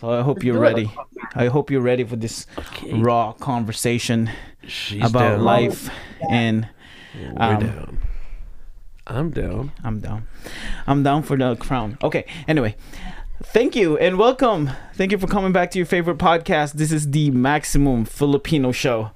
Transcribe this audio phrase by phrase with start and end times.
[0.00, 0.68] So I hope you're do it.
[0.68, 0.92] ready.
[1.34, 2.46] I hope you're ready for this
[2.92, 4.30] raw conversation
[4.66, 5.44] She's about down.
[5.44, 5.90] life
[6.30, 6.68] and
[7.20, 7.98] We're um, down.
[9.06, 9.72] I'm down.
[9.82, 10.28] I'm down.
[10.86, 11.98] I'm down for the crown.
[12.02, 12.26] Okay.
[12.46, 12.76] Anyway,
[13.42, 14.70] thank you and welcome.
[14.94, 16.74] Thank you for coming back to your favorite podcast.
[16.74, 19.10] This is the Maximum Filipino Show.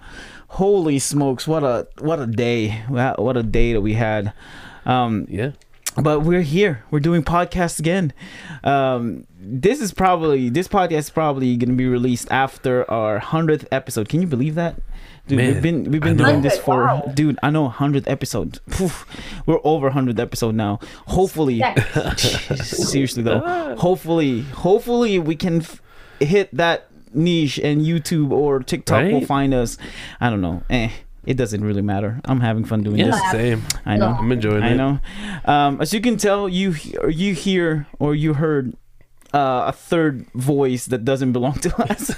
[0.48, 1.46] Holy smokes!
[1.46, 2.82] What a what a day!
[2.90, 4.32] Wow, What a day that we had.
[4.84, 5.52] Um, Yeah.
[5.96, 6.82] but we're here.
[6.90, 8.12] We're doing podcasts again.
[8.64, 14.08] Um, this is probably this podcast is probably gonna be released after our hundredth episode.
[14.08, 14.76] Can you believe that?
[15.26, 16.30] Dude, Man, we've been we've been I know.
[16.30, 17.12] doing this for Wow.
[17.14, 17.38] dude.
[17.42, 18.60] I know hundredth episode.
[18.70, 19.06] Poof,
[19.46, 20.78] we're over hundredth episode now.
[21.08, 21.60] Hopefully,
[22.56, 25.82] seriously though, hopefully, hopefully we can f-
[26.20, 29.76] hit that niche and YouTube or TikTok will find us.
[30.20, 30.62] I don't know.
[30.70, 30.90] Eh,
[31.24, 32.20] it doesn't really matter.
[32.24, 33.10] I'm having fun doing Yeah.
[33.10, 33.30] this.
[33.30, 33.62] Same.
[33.86, 34.08] I know.
[34.18, 34.72] I'm enjoying I it.
[34.72, 34.98] I know.
[35.44, 36.74] Um, as you can tell, you
[37.08, 38.74] you hear or you heard
[39.32, 42.12] uh, a third voice that doesn't belong to us.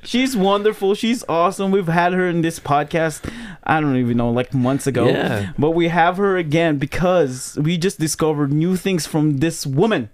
[0.02, 0.94] She's wonderful.
[0.94, 1.70] She's awesome.
[1.70, 3.30] We've had her in this podcast.
[3.64, 5.08] I don't even know, like months ago.
[5.08, 5.52] Yeah.
[5.58, 10.08] But we have her again because we just discovered new things from this woman.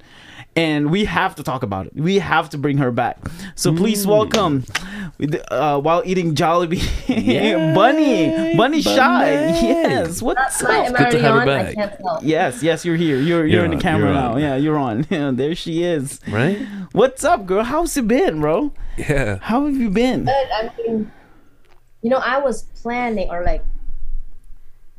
[0.57, 1.93] And we have to talk about it.
[1.95, 3.19] We have to bring her back.
[3.57, 4.09] So please Mm.
[4.09, 4.65] welcome,
[5.51, 9.31] uh, while eating Jollibee, Yay, Bunny, Bunny Shy.
[9.61, 10.73] Yes, what's Am up?
[10.89, 11.49] am I Good to have her on?
[11.51, 11.99] I back.
[12.23, 13.17] Yes, yes, you're here.
[13.19, 14.33] You're you're, You're in the camera now.
[14.33, 14.41] on.
[14.41, 15.07] Yeah, you're on.
[15.11, 16.21] Yeah, there she is.
[16.27, 16.59] Right?
[16.93, 17.62] What's up, girl?
[17.62, 18.73] How's it been, bro?
[18.97, 19.39] Yeah.
[19.43, 20.25] How have you been?
[20.25, 21.12] But I mean,
[22.01, 23.62] you know, I was planning or like,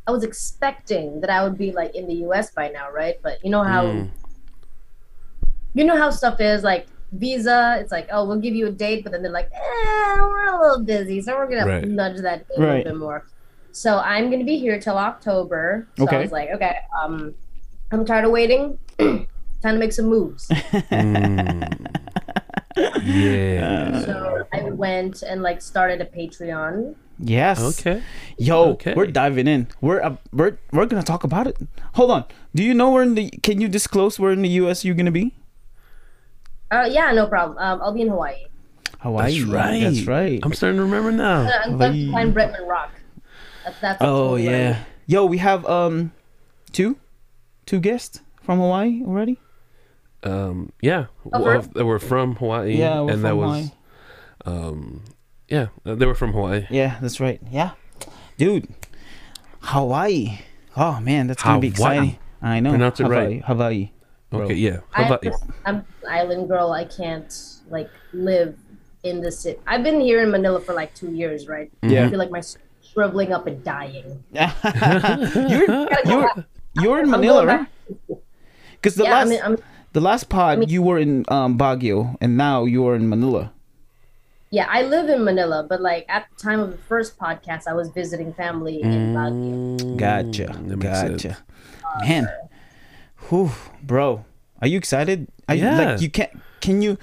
[0.05, 2.51] I was expecting that I would be like in the U.S.
[2.51, 3.15] by now, right?
[3.23, 4.09] But you know how, Mm.
[5.77, 7.77] You know how stuff is like visa.
[7.79, 10.59] It's like, oh, we'll give you a date, but then they're like, eh, we're a
[10.61, 11.87] little busy, so we're gonna Right.
[11.87, 12.77] nudge that date a Right.
[12.85, 13.25] little bit more.
[13.71, 15.87] So I'm gonna be here till October.
[15.97, 16.17] So Okay.
[16.17, 17.33] I was like, okay, um,
[17.91, 18.77] I'm tired of waiting.
[18.99, 20.47] Time to make some moves.
[22.77, 23.01] Mm.
[23.03, 23.99] yeah.
[24.05, 26.95] So I went and like started a Patreon.
[27.19, 27.59] Yes.
[27.79, 28.03] Okay.
[28.37, 28.93] Yo, Okay.
[28.93, 29.67] we're diving in.
[29.81, 31.57] We're uh, we're we're gonna talk about it.
[31.95, 32.25] Hold on.
[32.53, 33.29] Do you know where in the?
[33.41, 34.85] Can you disclose where in the U.S.
[34.85, 35.33] you're gonna be?
[36.71, 37.57] Uh, yeah, no problem.
[37.59, 38.45] Um, I'll be in Hawaii.
[38.99, 39.39] Hawaii.
[39.39, 39.79] That's right.
[39.81, 40.39] That's right.
[40.43, 41.41] I'm starting to remember now.
[41.41, 42.91] Uh, I'm going to find Bretman Rock.
[43.63, 43.97] That's that's.
[44.01, 44.71] Oh yeah.
[44.71, 44.85] right.
[45.05, 46.11] Yo, we have um,
[46.73, 46.97] two,
[47.65, 49.39] two guests from Hawaii already.
[50.23, 51.05] Um, yeah.
[51.31, 52.75] Oh, Well, for- they were from Hawaii.
[52.75, 53.71] Yeah, we're and that from was,
[54.45, 55.03] um,
[55.47, 56.65] yeah, they were from Hawaii.
[56.69, 57.39] Yeah, that's right.
[57.49, 57.71] Yeah,
[58.37, 58.67] dude,
[59.61, 60.39] Hawaii.
[60.75, 62.17] Oh man, that's gonna be exciting.
[62.41, 62.71] I know.
[62.71, 63.25] Pronounce it Hawaii.
[63.35, 63.43] right.
[63.45, 63.91] Hawaii.
[64.29, 64.41] Bro.
[64.41, 64.79] Okay, yeah.
[64.93, 65.31] I, Hawaii.
[65.65, 66.71] I'm an island girl.
[66.71, 67.31] I can't
[67.69, 68.57] like live
[69.03, 69.59] in the city.
[69.67, 71.71] I've been here in Manila for like two years, right?
[71.81, 72.05] Yeah.
[72.05, 72.41] I feel like my
[72.81, 74.23] shriveling up and dying.
[74.33, 76.29] you're you're
[76.81, 77.67] you're in Manila, right?
[78.73, 79.57] Because the Yeah, last I mean, I'm
[79.93, 83.51] the last pod mean- you were in um Baguio, and now you are in Manila.
[84.49, 87.73] yeah, I live in Manila, but like at the time of the first podcast, I
[87.73, 89.79] was visiting family in Baguio.
[89.81, 91.23] Mm, Gotcha, that sense.
[91.23, 91.37] gotcha.
[92.07, 92.29] Man,
[93.29, 93.51] whew,
[93.83, 94.23] bro,
[94.61, 95.27] are you excited?
[95.49, 95.77] Are you, Yeah.
[95.91, 96.31] like you can't.
[96.61, 96.97] can you?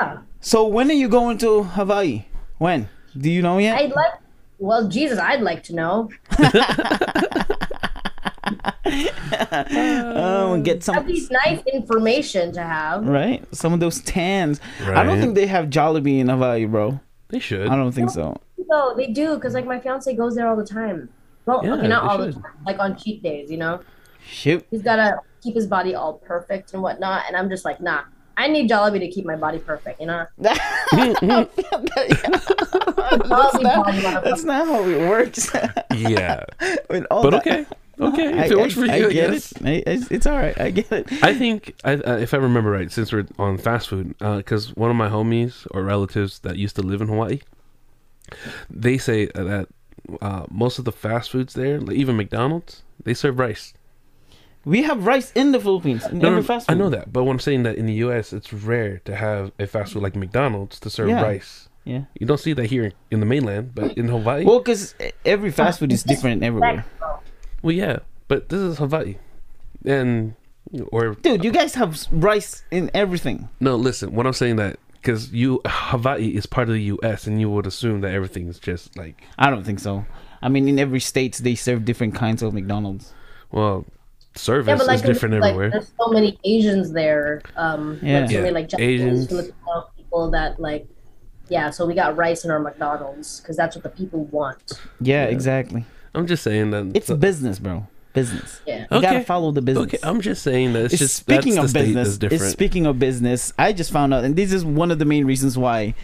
[0.00, 0.18] Yeah.
[0.40, 2.24] So when are you going to Hawaii?
[2.58, 2.88] When?
[3.16, 3.78] Do you know yet?
[3.78, 4.12] I'd like.
[4.58, 6.08] Well, Jesus, I'd like to know.
[9.24, 13.06] Oh, and get At some least nice information to have.
[13.06, 13.42] right.
[13.54, 14.60] Some of those tans.
[14.82, 14.96] Right.
[14.96, 17.00] I don't think they have Jollibee in Hawaii, bro.
[17.28, 17.68] They should.
[17.68, 18.36] I don't think so.
[18.68, 21.08] No, they do because like my fiance goes there all the time.
[21.46, 22.44] Well, Yeah, okay, not they all the time.
[22.66, 23.80] Like on cheat days, you know.
[24.26, 24.66] Shoot.
[24.70, 28.02] He's gotta keep his body all perfect and whatnot, and I'm just like, nah.
[28.34, 30.24] I need Jollibee to keep my body perfect, you know.
[30.38, 30.58] that's,
[33.60, 35.50] not, that's not how it works.
[35.94, 36.44] yeah.
[36.90, 37.66] With all But that- okay.
[38.00, 38.32] Okay.
[38.38, 39.52] I, it works I- for you, I I, get guess.
[39.52, 39.66] it.
[39.66, 40.58] I- It's, it's all right.
[40.60, 41.12] I get it.
[41.22, 44.90] I think, I, uh, if I remember right, since we're on fast food, because one
[44.90, 47.40] of my homies or relatives that used to live in Hawaii,
[48.70, 49.68] they say that
[50.20, 53.74] uh, most of the fast foods there, like even McDonald's, they serve rice.
[54.64, 56.74] We have rice in the Philippines in No, every no, fast food.
[56.74, 59.50] I know that, but what I'm saying that in the U.S., it's rare to have
[59.58, 61.22] a fast food like McDonald's to serve Yeah.
[61.22, 61.68] rice.
[61.84, 62.02] Yeah.
[62.18, 64.94] You don't see that here in the mainland, but in Hawaii, Well, because
[65.24, 66.84] every fast food is different everywhere.
[67.62, 67.98] well, yeah,
[68.28, 69.16] but this is Hawaii,
[69.84, 70.34] and
[70.92, 73.48] or Dude, you guys have rice in everything.
[73.58, 77.26] no, listen, what I'm saying that because you Hawaii is part of the U.S.
[77.26, 80.06] and you would assume that everything's just like I don't think so.
[80.40, 83.12] I mean, in every state, they serve different kinds of McDonald's.
[83.50, 83.84] well,
[84.34, 85.70] service Yeah, but like, is different like, everywhere.
[85.70, 87.42] There's so many Asians there.
[87.56, 88.20] Um, Yeah.
[88.20, 88.40] like, so Yeah.
[88.42, 89.26] many like Japanese, Asians.
[89.28, 90.86] Filipino people that like.
[91.48, 94.72] Yeah, so we got rice in our McDonald's because that's what the people want.
[95.00, 95.84] Yeah, exactly.
[96.14, 97.86] I'm just saying that It's a business, bro.
[98.14, 98.60] business.
[98.66, 98.86] Yeah.
[98.90, 99.84] You gotta follow the business.
[99.86, 102.86] Okay, I'm just saying that it's, It's just speaking that's of the business, it's speaking
[102.86, 103.52] of business.
[103.58, 105.94] I just found out, and this is one of the main reasons why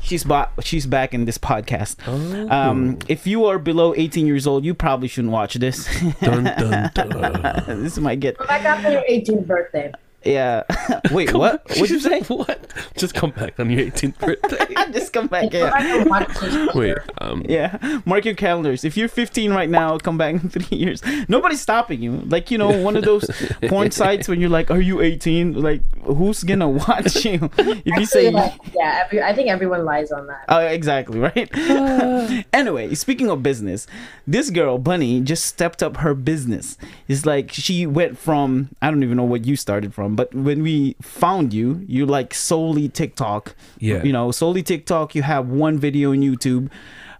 [0.00, 0.52] she's back.
[0.62, 1.96] She's back in this podcast.
[2.06, 2.48] Oh.
[2.48, 5.86] Um, if you are below 18 years old, you probably shouldn't watch this.
[6.20, 7.64] dun, dun, dun.
[7.82, 9.92] this might get Come back after your 18th birthday.
[10.24, 10.62] Yeah.
[11.12, 11.62] Wait, what?
[11.70, 12.20] What'd you say?
[12.28, 12.72] what?
[12.96, 14.74] Just come back on your 18th birthday.
[14.76, 15.50] I just come back.
[15.52, 15.70] Come Yeah.
[15.70, 18.84] back and watch this Wait, um, Yeah, mark your calendars.
[18.84, 21.02] If you're 15 right now, come back in three years.
[21.28, 22.12] Nobody's stopping you.
[22.26, 23.30] Like you know, one of those
[23.68, 27.50] porn sites when you're like, "Are you 18?" Like, who's gonna watch you?
[27.58, 30.44] If you say, Actually, like, yeah, every, I think everyone lies on that.
[30.48, 31.48] Oh, exactly, right?
[32.52, 33.86] anyway, speaking of business,
[34.26, 36.76] this girl, Bunny, just stepped up her business.
[37.06, 40.62] It's like she went from, I don't even know what you started from, but when
[40.62, 43.54] we found you, you like solely TikTok.
[43.78, 44.02] Yeah.
[44.02, 45.14] You know, solely TikTok.
[45.14, 46.70] You have one video on YouTube.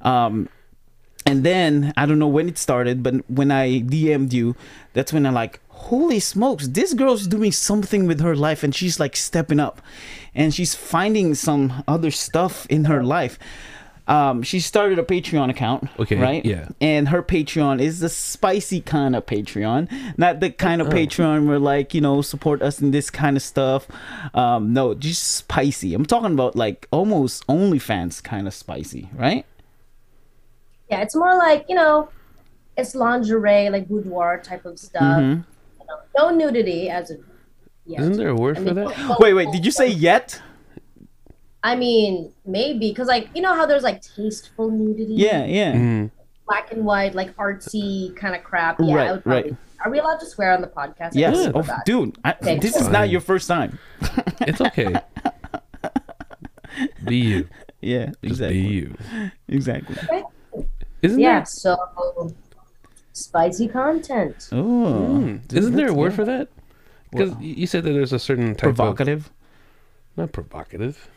[0.02, 0.48] Um,
[1.26, 4.56] and then I don't know when it started, but when I DM'd you,
[4.94, 8.98] that's when I like, holy smokes, this girl's doing something with her life and she's
[8.98, 9.82] like stepping up
[10.34, 13.38] and she's finding some other stuff in her life.
[14.08, 15.88] Um, she started a Patreon account.
[15.98, 16.44] Okay, Right?
[16.44, 16.68] yeah.
[16.80, 20.86] And her Patreon is the spicy kind of Patreon, not the kind Oh.
[20.86, 23.86] of Patreon where like, you know, support us in this kind of stuff.
[24.34, 25.92] Um, no, just spicy.
[25.94, 29.44] I'm talking about like almost OnlyFans kind of spicy, right?
[30.90, 32.08] Yeah, it's more like, you know,
[32.78, 35.02] it's lingerie, like boudoir type of stuff.
[35.20, 35.44] Mhm.
[35.80, 37.18] You know, no nudity as a
[37.84, 38.00] yet.
[38.00, 39.16] isn't there a word I for mean, that?
[39.20, 40.40] Wait, wait, did you say yet?
[41.62, 45.72] I mean, maybe because like you know how there's like tasteful nudity, Yeah, yeah.
[45.74, 46.10] Mm.
[46.46, 48.78] black and white, like artsy kind of crap.
[48.80, 49.42] Yeah, Right, I would probably.
[49.50, 49.56] right.
[49.84, 51.16] Are we allowed to swear on the podcast?
[51.16, 52.16] I Yes, don't oh, dude.
[52.24, 52.58] I, Okay.
[52.58, 53.78] this is not your first time.
[54.40, 54.94] It's okay.
[57.04, 57.48] be you.
[57.80, 58.62] Yeah, Just exactly.
[58.62, 58.96] be you.
[59.48, 59.96] Exactly.
[61.02, 61.44] Isn't Yeah, there?
[61.46, 62.32] so
[63.12, 64.48] spicy content.
[64.52, 66.16] Oh, Mm, isn't there a word yeah.
[66.16, 66.48] for that?
[67.10, 69.26] Because Well- you said that there's a certain type of provocative?
[69.26, 69.32] of
[70.16, 71.08] not provocative.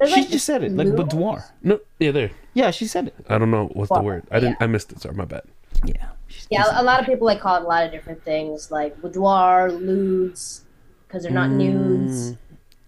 [0.00, 1.44] There's, She like, just said it, like blue- boudoir.
[1.62, 2.30] No, yeah, there.
[2.54, 3.14] Yeah, she said it.
[3.28, 4.24] I don't know what's the word.
[4.30, 4.56] I didn't.
[4.58, 4.64] yeah.
[4.64, 5.00] I missed it.
[5.00, 5.42] Sorry, my bad.
[5.84, 6.08] Yeah.
[6.50, 9.68] Yeah, a lot of people like call it a lot of different things, like boudoir,
[9.70, 10.64] nudes,
[11.06, 11.56] because they're not Mm.
[11.56, 12.36] nudes.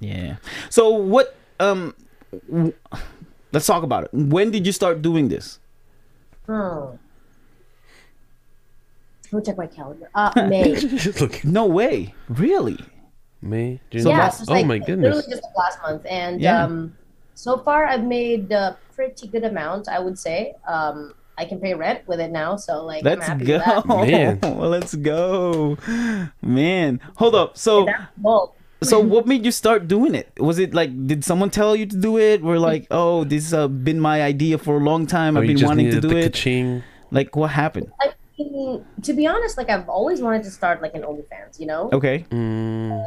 [0.01, 0.37] yeah.
[0.71, 1.37] So what?
[1.61, 1.95] Um,
[2.51, 2.73] w-
[3.53, 4.11] let's talk about it.
[4.15, 5.59] When did you start doing this?
[6.47, 6.97] Hmm.
[9.31, 10.11] Let me check my calendar.
[10.15, 10.75] Uh, May.
[10.75, 11.45] Just look.
[11.45, 12.15] No way.
[12.29, 12.79] Really?
[13.41, 13.81] May.
[13.91, 14.03] June.
[14.03, 15.17] So yeah, last- it's just oh like, my goodness.
[15.17, 16.65] Literally just last month, and Yeah.
[16.65, 16.97] um,
[17.35, 19.89] so far I've made a pretty good amount.
[19.89, 20.55] I would say.
[20.67, 23.83] Um, I can pay rent with it now, so like Let's go.
[23.89, 24.39] Man.
[24.43, 25.79] Well, let's go.
[26.43, 27.57] Man, hold up.
[27.57, 27.89] So,
[28.83, 30.29] so what made you start doing it?
[30.39, 32.43] Was it like did someone tell you to do it?
[32.43, 35.37] We're like, oh, this has uh, been my idea for a long time.
[35.39, 36.33] Or I've been wanting to do it.
[36.35, 36.83] ka-ching.
[37.11, 37.91] Like, what happened?
[38.01, 41.59] I mean, to be honest, like I've always wanted to start like an OnlyFans.
[41.59, 42.27] You know, Okay.
[42.31, 43.07] Mm,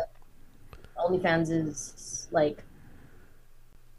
[0.97, 2.63] OnlyFans is like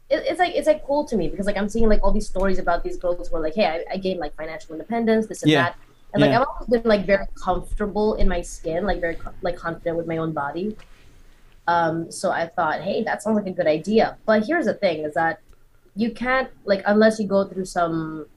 [0.09, 2.27] it, it's like it's like cool to me because like I'm seeing like all these
[2.27, 5.43] stories about these girls who are like, hey, I, I gained like financial independence, this
[5.43, 5.63] and Yeah.
[5.65, 5.75] that,
[6.13, 6.41] and like Yeah.
[6.41, 10.17] I've always been like very comfortable in my skin, like very like confident with my
[10.17, 10.77] own body.
[11.67, 14.17] Um, so I thought, hey, that sounds like a good idea.
[14.25, 15.41] But here's the thing: is that
[15.95, 18.27] you can't like unless you go through some,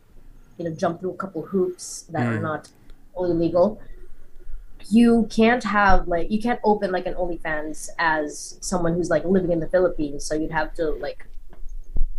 [0.58, 2.43] you know, jump through a couple hoops that are Mm.
[2.43, 2.69] not
[3.14, 3.81] fully legal
[4.88, 9.53] you can't have like you can't open like an OnlyFans as someone who's like living
[9.53, 10.24] in the Philippines.
[10.24, 11.27] So you'd have to like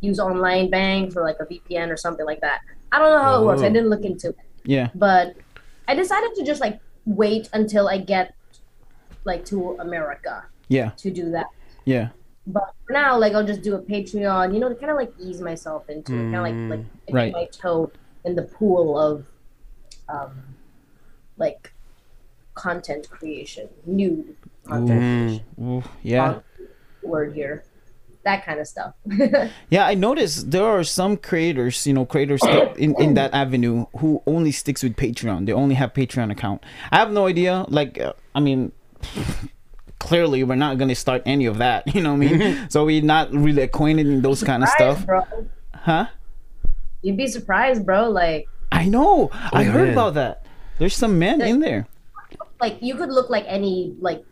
[0.01, 2.61] use online banks for like a VPN or something like that.
[2.91, 3.61] I don't know how it works.
[3.61, 3.73] I Oh.
[3.73, 4.89] didn't look into it, Yeah.
[4.95, 5.35] but
[5.87, 8.33] I decided to just like wait until I get
[9.23, 10.89] like to America Yeah.
[10.97, 11.47] to do that.
[11.85, 12.09] Yeah.
[12.47, 15.13] But for now, like I'll just do a Patreon, you know, to kind of like
[15.19, 16.69] ease myself into it, kind of like Mm.
[16.69, 17.33] like Right.
[17.33, 17.91] my toe
[18.25, 19.25] in the pool of
[20.09, 20.55] um
[21.37, 21.71] like
[22.55, 25.27] content creation, nude content Mm.
[25.27, 25.45] creation.
[25.61, 26.39] Ooh, yeah.
[27.03, 27.63] Word here,
[28.23, 28.93] that kind of stuff.
[29.69, 33.85] Yeah, I noticed there are some creators, you know, creators that- in, in that avenue
[33.97, 35.45] who only sticks with Patreon.
[35.45, 36.63] They only have Patreon account.
[36.91, 37.65] I have no idea.
[37.69, 38.71] Like, uh, I mean,
[39.99, 41.83] clearly we're not gonna start any of that.
[41.95, 42.69] You know what I mean?
[42.69, 45.21] so we're not really acquainted in those kind of stuff, bro.
[45.73, 46.07] huh?
[47.01, 48.09] You'd be surprised, bro.
[48.09, 49.29] Like, I know.
[49.33, 50.45] I heard about that.
[50.79, 51.87] There's some men in there.
[52.59, 54.23] like you could look like any like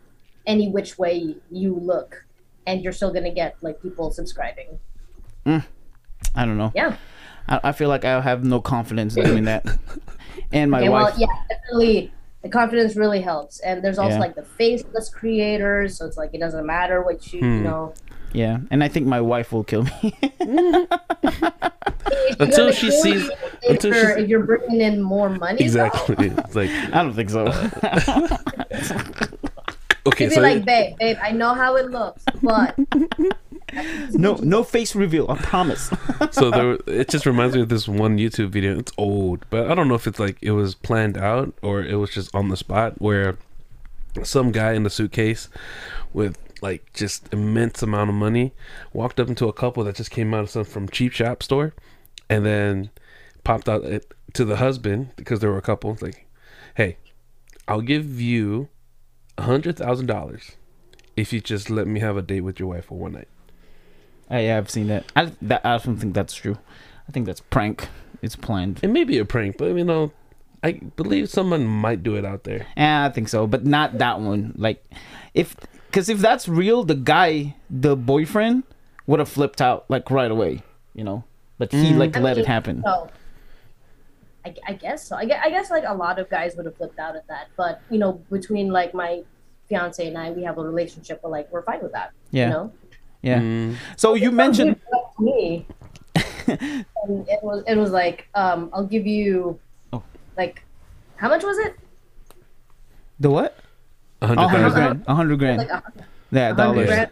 [0.48, 2.25] any which way you look,
[2.67, 4.79] and you're still gonna get like people subscribing.
[5.45, 5.63] I
[6.35, 6.71] don't know.
[6.75, 6.95] Yeah.
[7.47, 9.65] I, I feel like I have no confidence in doing that.
[10.51, 11.03] And my Okay, wife.
[11.17, 12.11] well, yeah, definitely.
[12.43, 14.19] The confidence really helps, and there's also Yeah.
[14.19, 17.63] like the faceless creators, so it's like it doesn't matter what you, you Hmm.
[17.63, 17.93] know.
[18.31, 20.17] Yeah, and I think my wife will kill me.
[22.39, 23.29] Until she sees-
[23.67, 26.27] until you're, she's- if you're bringing in more money, exactly.
[26.37, 27.45] It's like I don't think so.
[30.05, 32.77] Okay, You'd be so like, babe, babe, I know how it looks, but
[34.13, 35.29] no, no face reveal.
[35.29, 35.91] I promise.
[36.31, 38.77] so there, it just reminds me of this one YouTube video.
[38.77, 41.95] It's old, but I don't know if it's like it was planned out or it
[41.95, 43.37] was just on the spot where
[44.23, 45.49] some guy in a suitcase
[46.13, 48.53] with like just immense amount of money
[48.93, 51.73] walked up into a couple that just came out of some from cheap shop store
[52.29, 52.89] and then
[53.43, 53.99] popped out eh,
[54.33, 56.27] to the husband because there were a couple like
[56.75, 56.97] hey
[57.67, 58.67] i'll give you a
[59.39, 60.51] hundred thousand dollars
[61.15, 63.27] if you just let me have a date with your wife for one night
[64.31, 65.05] Uh, yeah, I've seen that.
[65.15, 66.58] I that I don't think that's true.
[67.08, 67.88] I think that's prank.
[68.22, 68.79] It's planned.
[68.84, 70.12] It may be a prank, but you know,
[70.62, 72.67] I believe someone might do it out there.
[72.77, 74.53] Yeah, I think so, but not that one.
[74.55, 74.86] Like,
[75.34, 75.55] if
[75.88, 78.63] because if that's real, the guy, the boyfriend,
[79.08, 80.62] would have flipped out like right away.
[80.93, 81.24] You know,
[81.58, 82.84] but he like I let it happen.
[82.86, 83.10] So,
[84.46, 85.15] I, I guess so.
[85.15, 87.48] I guess, I guess like a lot of guys would have flipped out at that.
[87.58, 89.24] But you know, between like my
[89.67, 92.12] fiance and I, we have a relationship where like we're fine with that.
[92.31, 92.72] Yeah, You know.
[93.22, 93.39] yeah.
[93.39, 95.67] Mm, So you mentioned to me,
[96.48, 96.86] and
[97.27, 99.60] it was it was like um, I'll give you
[99.93, 100.03] Oh.
[100.38, 100.63] like
[101.17, 101.75] how much was it?
[103.19, 103.58] the what?
[104.22, 104.74] a A hundred hundred thousand.
[104.81, 105.03] grand.
[105.08, 105.58] A hundred grand.
[105.60, 105.84] Like a
[106.31, 106.88] Yeah, hundred dollars.
[106.88, 107.10] grand.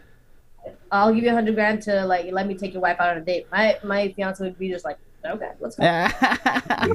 [0.92, 3.18] I'll give you a hundred grand to like let me take your wife out on
[3.18, 3.48] a date.
[3.52, 4.98] My my fiance would be just like,
[5.36, 5.84] okay, let's go.
[5.84, 6.12] Yeah,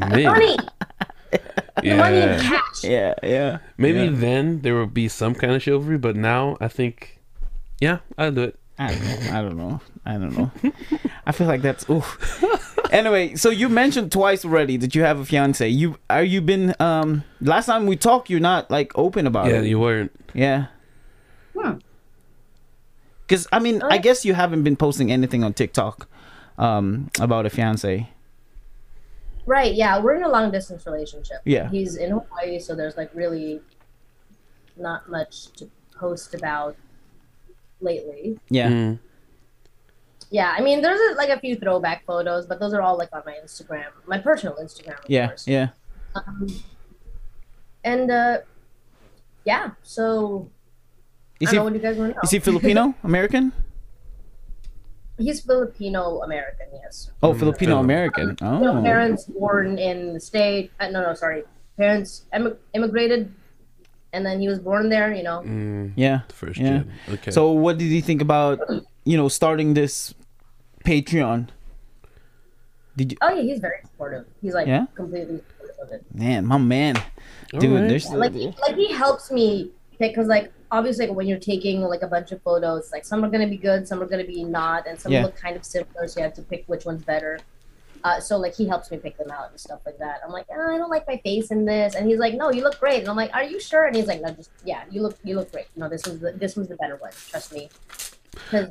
[0.01, 0.57] Man, Money,
[1.85, 2.39] money in yeah.
[2.41, 2.85] cash.
[2.85, 3.59] yeah, yeah.
[3.79, 4.11] Maybe Yeah.
[4.15, 7.21] then there would be some kind of chivalry, but now I think,
[7.81, 8.59] yeah, I'll do it.
[8.79, 9.31] I don't know.
[9.31, 9.81] I don't know.
[10.05, 10.51] I don't know.
[11.27, 12.19] I feel like that's oof.
[12.91, 15.69] anyway, so you mentioned twice already that you have a fiance.
[15.69, 19.59] You are you been um last time we talked you're not like open about yeah,
[19.59, 19.63] it.
[19.63, 20.11] Yeah, you weren't.
[20.35, 20.67] yeah.
[21.57, 21.79] Hmm.
[23.29, 26.09] Cuz I mean, I guess you haven't been posting anything on TikTok
[26.59, 28.09] um about a fiance.
[29.47, 31.39] Right, yeah, we're in a long distance relationship.
[31.45, 31.69] Yeah.
[31.69, 33.61] He's in Hawaii, so there's like really
[34.77, 35.69] not much to
[35.99, 36.77] post about
[37.81, 38.39] lately.
[38.49, 38.69] Yeah.
[38.71, 38.99] Mm,
[40.31, 43.09] Yeah, I mean, there's a, like a few throwback photos, but those are all like
[43.13, 44.99] on my Instagram, my personal Instagram.
[45.05, 45.27] Of Yeah.
[45.29, 45.47] course.
[45.49, 45.69] Yeah.
[46.15, 46.47] Um,
[47.85, 48.39] and uh,
[49.45, 50.49] yeah, so
[51.41, 52.21] Is I he don't know what you guys want to know.
[52.23, 53.53] is he Filipino American?
[55.23, 57.11] He's Filipino American, yes.
[57.23, 58.37] Oh, Filipino American.
[58.41, 58.83] No, Oh.
[58.83, 60.71] parents born in the state.
[60.81, 61.45] Uh, no, no, sorry.
[61.77, 63.33] Parents em- immigrated,
[64.13, 65.13] and then he was born there.
[65.15, 65.43] You know.
[65.45, 66.23] mm, Yeah.
[66.29, 66.83] the first Yeah.
[66.85, 66.93] gen.
[67.15, 67.31] Okay.
[67.31, 68.59] So what did you think about
[69.05, 70.15] you know starting this
[70.85, 71.49] Patreon?
[72.97, 74.27] Did you Oh yeah, he's very supportive.
[74.43, 74.85] He's like Yeah?
[74.95, 76.05] completely supportive of it.
[76.15, 76.97] Man, my man.
[77.59, 77.89] Dude, Alright.
[77.89, 82.03] there's Like, he- like he helps me because like obviously like, when you're taking like
[82.03, 84.87] a bunch of photos, like some are gonna be good, some are gonna be not,
[84.89, 85.23] and some Yeah.
[85.23, 87.39] look kind of similar, so you have to pick which one's better.
[88.05, 90.21] Uh, so like he helps me pick them out and stuff like that.
[90.27, 92.65] I'm like, oh, I don't like my face in this, and he's like, no, you
[92.65, 93.85] look great, and I'm like, are you sure?
[93.87, 95.67] And he's like, no, just yeah, you look you look great.
[95.77, 97.13] No, this was the this was the better one.
[97.31, 97.69] Trust me,
[98.33, 98.71] because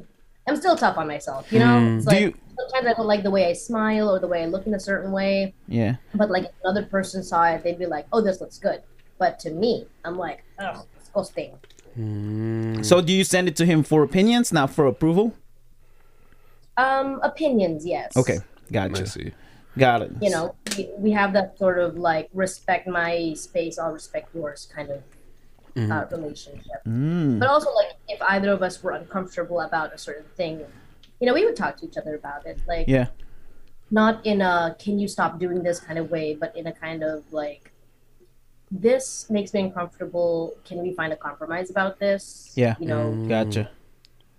[0.50, 1.50] I'm still tough on myself.
[1.53, 4.27] You know, it's like you sometimes I don't like the way I smile or the
[4.27, 5.53] way I look in a certain way.
[5.67, 5.96] Yeah.
[6.15, 8.81] But like if another person saw it, they'd be like, "Oh, this looks good."
[9.17, 11.53] But to me, I'm like, "Oh, disgusting."
[11.98, 15.33] Mm, So do you send it to him for opinions, not for approval?
[16.77, 18.15] Um, opinions, yes.
[18.15, 18.39] Okay.
[18.69, 19.05] I Gotcha.
[19.05, 19.31] see.
[19.77, 20.12] Got it.
[20.21, 24.69] You know, we, we have that sort of like respect my space, I'll respect yours
[24.74, 25.03] kind of
[25.75, 25.89] Mhm.
[25.91, 26.83] uh, relationship.
[26.86, 27.39] Mm.
[27.39, 30.60] But also, like, if either of us were uncomfortable about a certain thing,
[31.21, 32.60] you know, we would talk to each other about it.
[32.67, 33.07] Like, Yeah.
[33.89, 37.03] not in a "can you stop doing this" kind of way, but in a kind
[37.03, 37.70] of like,
[38.71, 40.53] "this makes me uncomfortable.
[40.65, 42.75] Can we find a compromise about this?" Yeah.
[42.79, 43.27] You know, Mm.
[43.29, 43.69] Gotcha.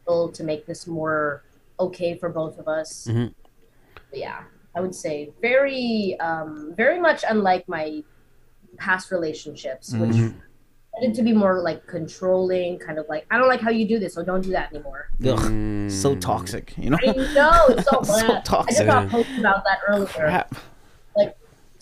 [0.08, 1.42] able to make this more
[1.78, 3.06] okay for both of us.
[3.08, 3.32] Mhm.
[4.12, 4.42] Yeah,
[4.74, 8.02] I would say very, um, very much unlike my
[8.78, 10.34] past relationships, which Mhm.
[10.94, 13.98] tended to be more like controlling, kind of like I don't like how you do
[13.98, 15.08] this, so don't do that anymore.
[15.24, 15.38] Ugh.
[15.38, 15.90] Mm.
[15.90, 16.98] So toxic, you know?
[17.02, 18.30] I know it's so So bad.
[18.30, 18.86] I toxic.
[18.86, 20.06] just saw a post about that earlier.
[20.08, 20.54] Crap.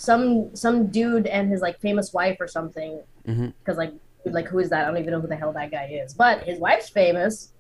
[0.01, 3.03] Some some dude and his like famous wife or something.
[3.29, 3.49] mm-hmm.
[3.59, 3.93] Because like
[4.25, 4.85] like who is that?
[4.85, 6.15] I don't even know who the hell that guy is.
[6.15, 7.53] But his wife's famous.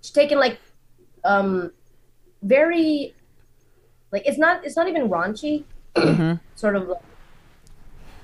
[0.00, 0.60] She's taking like
[1.24, 1.72] um
[2.42, 3.16] very
[4.12, 5.64] like it's not it's not even raunchy.
[5.96, 6.38] Mhm.
[6.54, 7.02] Sort of like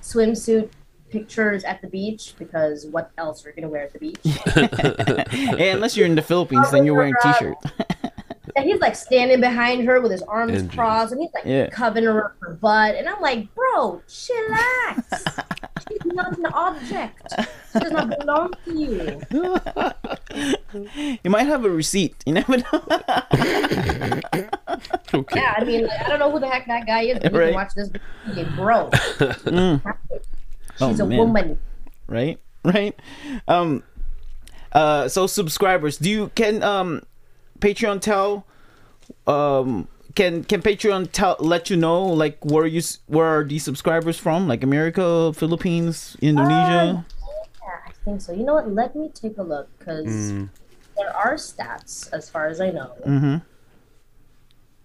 [0.02, 0.70] swimsuit
[1.10, 4.20] pictures at the beach because what else are you gonna wear at the beach?
[5.58, 7.56] hey, unless you're in the Philippines, then you're wearing t-shirt.
[8.56, 10.74] and he's like standing behind her with his arms Engines.
[10.74, 11.68] crossed, and he's like Yeah.
[11.70, 15.46] covering her, her butt, and I'm like, bro, chillax.
[15.88, 17.32] She's not an object.
[17.72, 19.20] She does not belong to you.
[21.24, 22.16] You might have a receipt.
[22.24, 22.62] You never know.
[25.14, 25.36] Okay.
[25.40, 27.38] Yeah, I mean, like, I don't know who the heck that guy is, but you
[27.38, 27.90] can watch this
[28.24, 28.90] video, bro.
[30.78, 31.18] She's Oh, a man.
[31.18, 31.58] woman.
[32.08, 32.98] right right
[33.46, 33.82] um
[34.72, 37.02] uh so subscribers do you can um
[37.62, 38.44] patreon tell
[39.26, 39.86] um
[40.18, 44.48] can can patreon tell let you know like where you where are these subscribers from
[44.48, 47.04] like america philippines indonesia
[47.62, 48.32] Yeah, I think so.
[48.34, 48.66] You know what?
[48.74, 50.50] Let me take a look because Mm.
[50.98, 52.90] there are stats, as far as I know.
[53.06, 53.36] mm-hmm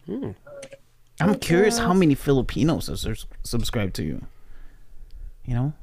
[0.08, 0.32] Hmm.
[1.20, 4.24] i'm curious how many filipinos are subscribed to you
[5.44, 5.74] you know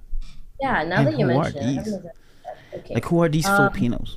[0.62, 1.76] Yeah, now And that you who are mention it, I these?
[1.76, 2.78] haven't looked at that.
[2.80, 2.94] okay.
[2.94, 4.16] like who are these Um, filipinos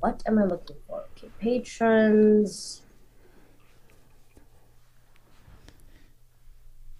[0.00, 1.03] what am I looking for?
[1.44, 2.80] Okay, patrons.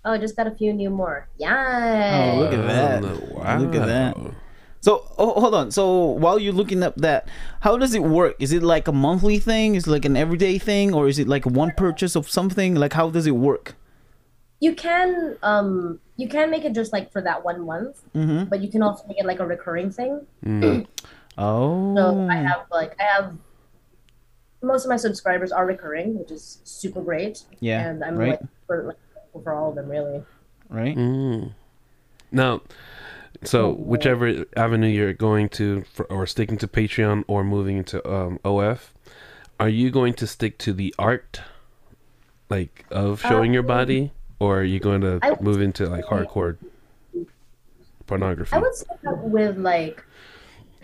[0.04, 1.28] Oh, just got a few new more.
[1.38, 2.32] Yeah.
[2.34, 3.02] Oh, look at that.
[3.32, 3.58] Wow.
[3.58, 4.16] Look at that.
[4.82, 5.70] So oh, hold on.
[5.70, 7.26] So while you're looking up that,
[7.60, 8.36] how does it work?
[8.38, 9.76] Is it like a monthly thing?
[9.76, 12.74] Is it like an everyday thing, or is it like one purchase of something?
[12.74, 13.76] Like how does it work?
[14.60, 18.44] You can um you can make it just like for that one month, Mm-hmm.
[18.50, 20.26] but you can also make it like a recurring thing.
[20.44, 20.86] Mm.
[21.36, 21.96] Oh.
[21.96, 23.34] So I have like I have
[24.64, 27.42] most of my subscribers are recurring, which is super great.
[27.60, 28.30] Yeah, and I'm right.
[28.30, 28.96] like for like
[29.42, 30.22] for all of them really.
[30.68, 30.96] right.
[30.96, 31.52] Mm.
[32.30, 32.62] Now,
[33.42, 38.40] so whichever avenue you're going to, for, or sticking to Patreon, or moving into um,
[38.44, 38.92] OF,
[39.60, 41.40] are you going to stick to the art,
[42.48, 46.56] like of showing your body, or are you going to I move into like hardcore
[48.06, 48.56] pornography?
[48.56, 50.04] I would say that with like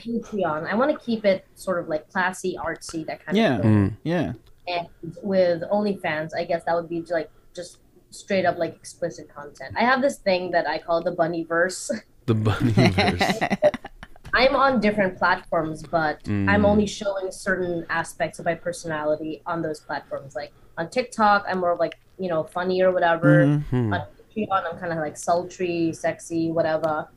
[0.01, 3.57] Patreon, I want to keep it sort of like classy, artsy, that kind Yeah.
[3.57, 3.91] of thing.
[3.91, 3.97] Mm.
[4.05, 4.33] Yeah.
[4.69, 4.89] And
[5.23, 7.79] with OnlyFans, I guess that would be like just
[8.11, 9.75] straight up like explicit content.
[9.77, 11.91] I have this thing that I call the bunny verse.
[12.27, 13.41] The bunny verse.
[14.35, 16.49] I'm on different platforms, but Mm.
[16.49, 20.37] I'm only showing certain aspects of my personality on those platforms.
[20.37, 23.47] Like on TikTok, I'm more like, you know, funny or whatever.
[23.47, 23.63] Mhm.
[23.71, 23.93] Hmm.
[23.95, 24.03] On
[24.37, 27.09] Patreon, I'm kind of like sultry, sexy, whatever.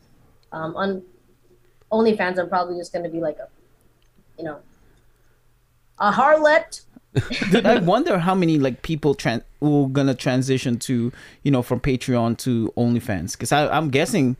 [0.51, 1.03] Um, on
[1.93, 3.47] OnlyFans, I'm probably just going to be like a,
[4.37, 4.57] you know,
[5.99, 6.81] a harlot.
[7.65, 11.11] I wonder how many like people tran- who gonna transition to
[11.43, 14.35] you know from Patreon to OnlyFans because I'm guessing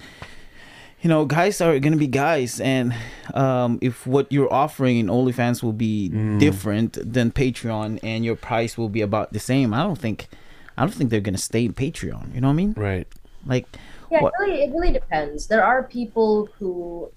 [1.04, 2.96] you know guys are gonna be guys and
[3.36, 8.76] um, if what you're offering in OnlyFans will be different than Patreon and your price
[8.76, 10.28] will be about the same, I don't think
[10.76, 12.34] I don't think they're gonna stay in Patreon.
[12.34, 12.74] You know what I mean?
[12.76, 13.08] Right.
[13.46, 13.68] Like
[14.10, 15.46] Yeah, What- it really, it really depends.
[15.46, 17.12] There are people who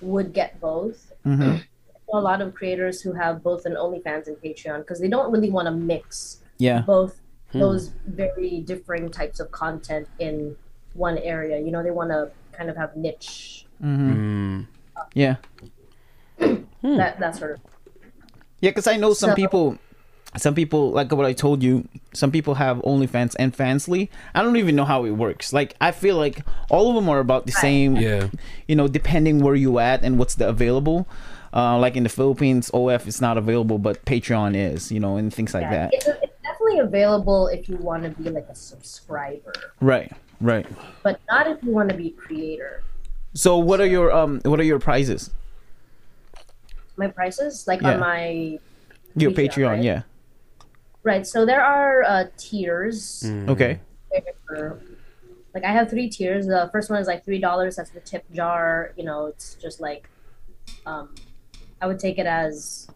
[0.00, 1.12] would get both.
[1.26, 1.62] mhm.
[2.12, 5.48] A lot of creators who have both an OnlyFans and Patreon because they don't really
[5.50, 7.20] want to mix yeah, both
[7.52, 7.60] Hmm.
[7.60, 10.56] those very differing types of content in
[10.94, 11.58] one area.
[11.60, 14.66] You know, they want to kind of have niche hmm Mm.
[15.14, 15.36] yeah.
[16.82, 17.58] that that sort of.
[18.60, 19.78] Yeah, because I know some So- people,
[20.36, 21.88] some people like what I told you.
[22.12, 24.08] Some people have OnlyFans and Fansly.
[24.34, 25.52] I don't even know how it works.
[25.52, 27.96] Like I feel like all of them are about the same.
[27.96, 28.28] Yeah.
[28.68, 31.06] You know, depending where you at and what's the available.
[31.52, 34.92] Uh, like in the Philippines, OF is not available, but Patreon is.
[34.92, 35.94] You know, and things like Yeah, that.
[35.94, 40.64] it's, it's definitely available if you want to be like a subscriber, Right, right.
[41.02, 42.82] but not if you want to be a creator.
[43.34, 45.30] So what are your um what are your prizes?
[46.96, 47.94] My prices, like Yeah.
[47.94, 48.58] on my
[49.16, 49.82] Your Patreon, Patreon, right?
[49.82, 50.02] yeah.
[51.02, 51.26] Right.
[51.26, 53.22] So there are uh, tiers.
[53.26, 53.48] Mm.
[53.50, 53.80] Okay.
[55.54, 56.46] like I have three tiers.
[56.46, 57.76] The first one is like three dollars.
[57.76, 58.92] That's the tip jar.
[58.96, 60.08] You know, it's just like,
[60.86, 61.14] um,
[61.80, 62.88] I would take it as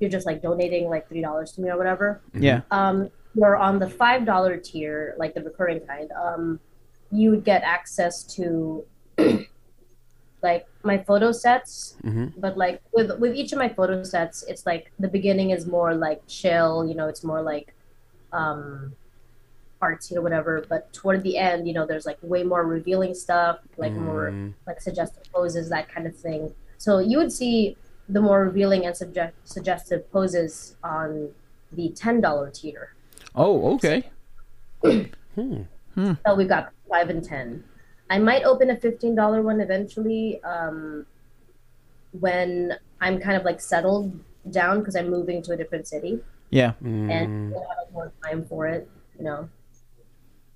[0.00, 2.20] you're just like donating like three dollars to me or whatever.
[2.34, 2.62] Yeah.
[2.70, 6.10] Um, you're on the five dollar tier, like the recurring kind.
[6.12, 6.60] Um,
[7.10, 8.84] you would get access to
[10.42, 12.32] like my photo sets Mhm.
[12.44, 15.94] but like with with each of my photo sets it's like the beginning is more
[15.94, 17.74] like chill you know it's more like
[18.32, 18.92] um
[19.80, 23.58] artsy or whatever but toward the end you know there's like way more revealing stuff
[23.76, 24.52] like more Mm.
[24.66, 27.76] like suggestive poses that kind of thing so you would see
[28.08, 31.30] the more revealing and subject suggestive poses on
[31.72, 32.92] the $10 tier
[33.34, 34.10] Oh, okay.
[35.34, 36.12] Hmm.
[36.26, 37.64] so we've got 5 and 10
[38.14, 40.78] i might open a $15 one eventually um
[42.24, 44.06] when i'm kind of like settled
[44.58, 46.14] down because i'm moving to a different city
[46.60, 46.72] Yeah.
[46.82, 47.50] and Mm.
[47.52, 48.82] we'll have more time for it
[49.18, 49.40] you know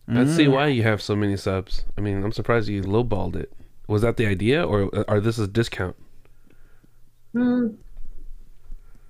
[0.09, 0.37] Let's Mm.
[0.37, 1.85] see why you have so many subs.
[1.99, 3.51] I mean, I'm surprised you lowballed it.
[3.89, 4.79] Was that the idea, or
[5.11, 5.97] are this a discount?
[7.33, 7.65] Hmm,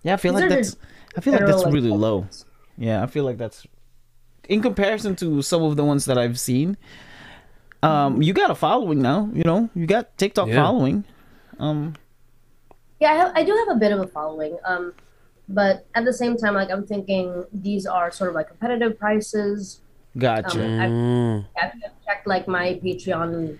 [0.03, 0.77] Yeah, I feel These like that's
[1.17, 2.27] I feel like that's like, really low.
[2.79, 3.67] Yeah, I feel like that's
[4.49, 6.79] in comparison to some of the ones that I've seen.
[7.83, 9.69] Um, you got a following now, you know.
[9.75, 10.57] You got TikTok Yeah.
[10.65, 11.05] following.
[11.59, 11.95] Um,
[13.01, 14.57] Yeah, I, have, I do have a bit of a following.
[14.65, 14.95] Um,
[15.49, 19.81] but at the same time, like I'm thinking these are sort of like competitive prices.
[20.19, 20.65] Gotcha.
[20.65, 21.45] Um, I- Mm.
[21.62, 21.73] I've
[22.05, 23.59] checked like my Patreon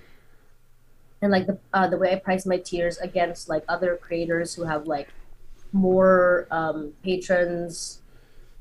[1.23, 4.65] and like the uh, the way I price my tiers against like other creators who
[4.65, 5.09] have like
[5.73, 8.01] more um, patrons.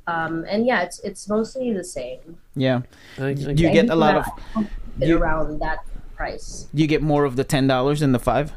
[0.08, 2.38] Um, and yeah, it's it's mostly the same.
[2.56, 2.82] yeah.
[3.18, 4.68] I- I- You get a lot of Fit
[5.00, 5.80] You- around that
[6.16, 6.68] price.
[6.74, 8.54] you get more of the ten dollars than the five.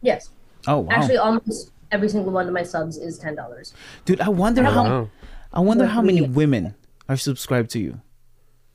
[0.00, 0.30] Yes,
[0.66, 3.72] Oh wow, actually, almost every single one of my subs is ten dollars.
[4.04, 4.20] dude!
[4.20, 5.10] I wonder Oh, how wow.
[5.52, 6.74] I wonder how many women
[7.08, 8.00] are subscribed to you.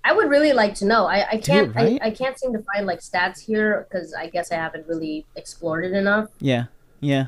[0.04, 1.06] I would really like to know.
[1.06, 2.00] I, I can't right?
[2.02, 5.26] I, I can't seem to find like stats here because I guess I haven't really
[5.36, 6.30] explored it enough.
[6.40, 6.66] Yeah,
[7.02, 7.28] yeah.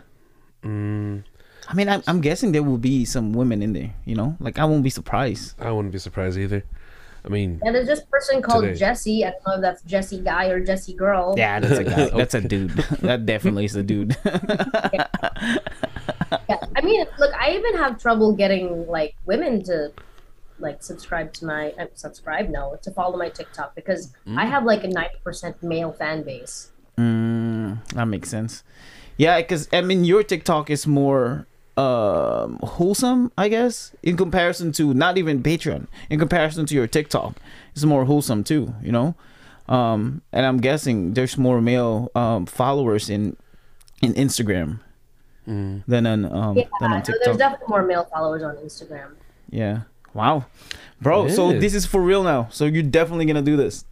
[0.63, 1.23] Mm,
[1.67, 3.93] I mean, I'm, I'm guessing there will be some women in there.
[4.05, 5.55] You know, like I won't be surprised.
[5.59, 6.63] I wouldn't be surprised either.
[7.25, 8.79] I mean, And there's this person called Today.
[8.79, 9.25] Jesse.
[9.25, 11.35] I don't know if that's Jesse guy or Jesse girl.
[11.37, 12.09] Yeah, that's a guy.
[12.17, 12.71] That's a dude.
[13.01, 14.15] that definitely is a dude.
[16.47, 16.57] Yeah.
[16.75, 19.91] I mean, look, I even have trouble getting like women to
[20.59, 24.83] like subscribe to my uh, subscribe no to follow my TikTok because I have like
[24.83, 26.71] a ninety percent male fan base.
[26.97, 28.63] Mm, that makes sense.
[29.17, 31.47] Yeah, because I mean, your TikTok is more
[31.79, 35.87] um wholesome, I guess, in comparison to not even Patreon.
[36.09, 37.37] In comparison to your TikTok,
[37.73, 38.73] it's more wholesome too.
[38.81, 39.15] You know,
[39.67, 43.35] um, and I'm guessing there's more male um followers in
[44.01, 44.79] in Instagram
[45.47, 49.09] mm, than on um Yeah, than on so there's definitely more male followers on Instagram.
[49.49, 49.81] Yeah.
[50.13, 50.45] Wow.
[51.01, 51.59] Bro, so Yeah.
[51.59, 52.47] this is for real now.
[52.51, 53.85] So you're definitely gonna do this.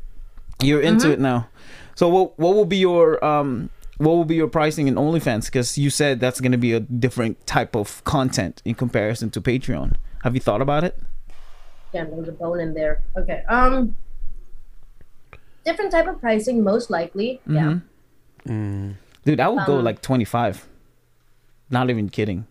[0.61, 1.47] You're into it now.
[1.95, 5.45] So what what will be your um what will be your pricing in OnlyFans?
[5.45, 9.95] Because you said that's gonna be a different type of content in comparison to Patreon.
[10.23, 10.97] Have you thought about it?
[11.93, 13.01] Damn, there's a bone in there.
[13.17, 13.43] Okay.
[13.47, 13.95] Um,
[15.65, 17.41] different type of pricing, most likely.
[17.47, 17.61] Yeah.
[17.61, 17.81] Mhm.
[18.47, 18.95] mm.
[19.25, 20.65] Dude, I would go Um, like twenty five.
[21.69, 22.45] Not even kidding.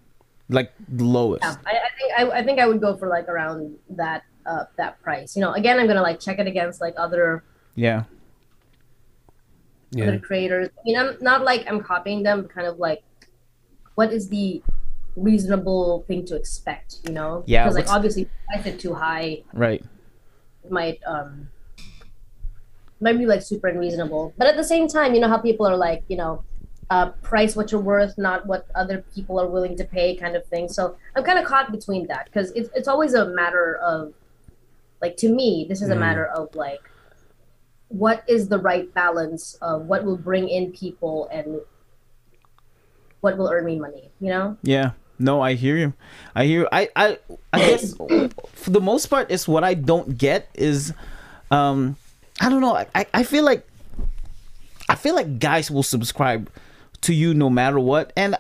[0.49, 1.43] Like the lowest.
[1.43, 4.65] Yeah, I, I think I, I think I would go for like around that uh
[4.77, 5.35] that price.
[5.37, 7.43] You know, again, I'm gonna like check it against like other
[7.75, 8.05] Yeah.
[9.93, 10.09] Yeah.
[10.09, 10.69] other creators.
[10.69, 13.03] I mean, I'm not like I'm copying them, but kind of like
[13.95, 14.63] what is the
[15.17, 16.99] reasonable thing to expect?
[17.05, 17.45] You know?
[17.47, 19.83] Yeah, Because like obviously, I fit too high, Right.
[20.65, 21.49] it might um
[23.01, 24.33] might be like super unreasonable.
[24.39, 26.43] But at the same time, you know how people are like, you know.
[26.89, 30.47] Uh, price what you're worth, not what other people are willing to pay, kind of
[30.47, 30.69] thing.
[30.69, 34.15] So I'm kind of caught between that because it's it's always a matter of,
[35.03, 35.99] like to me, this is a Mm.
[35.99, 36.79] matter of like,
[37.89, 41.61] what is the right balance of what will bring in people and
[43.21, 44.11] what will earn me money.
[44.21, 44.57] You know?
[44.63, 44.93] Yeah.
[45.19, 45.95] No, I hear you.
[46.35, 46.69] I hear.
[46.71, 47.19] I I
[47.53, 47.95] I guess
[48.53, 50.93] for the most part, is what I don't get is,
[51.51, 51.97] um,
[52.41, 52.77] I don't know.
[52.77, 53.67] I I feel like,
[54.91, 56.51] I feel like guys will subscribe
[57.01, 58.37] to you no matter what, and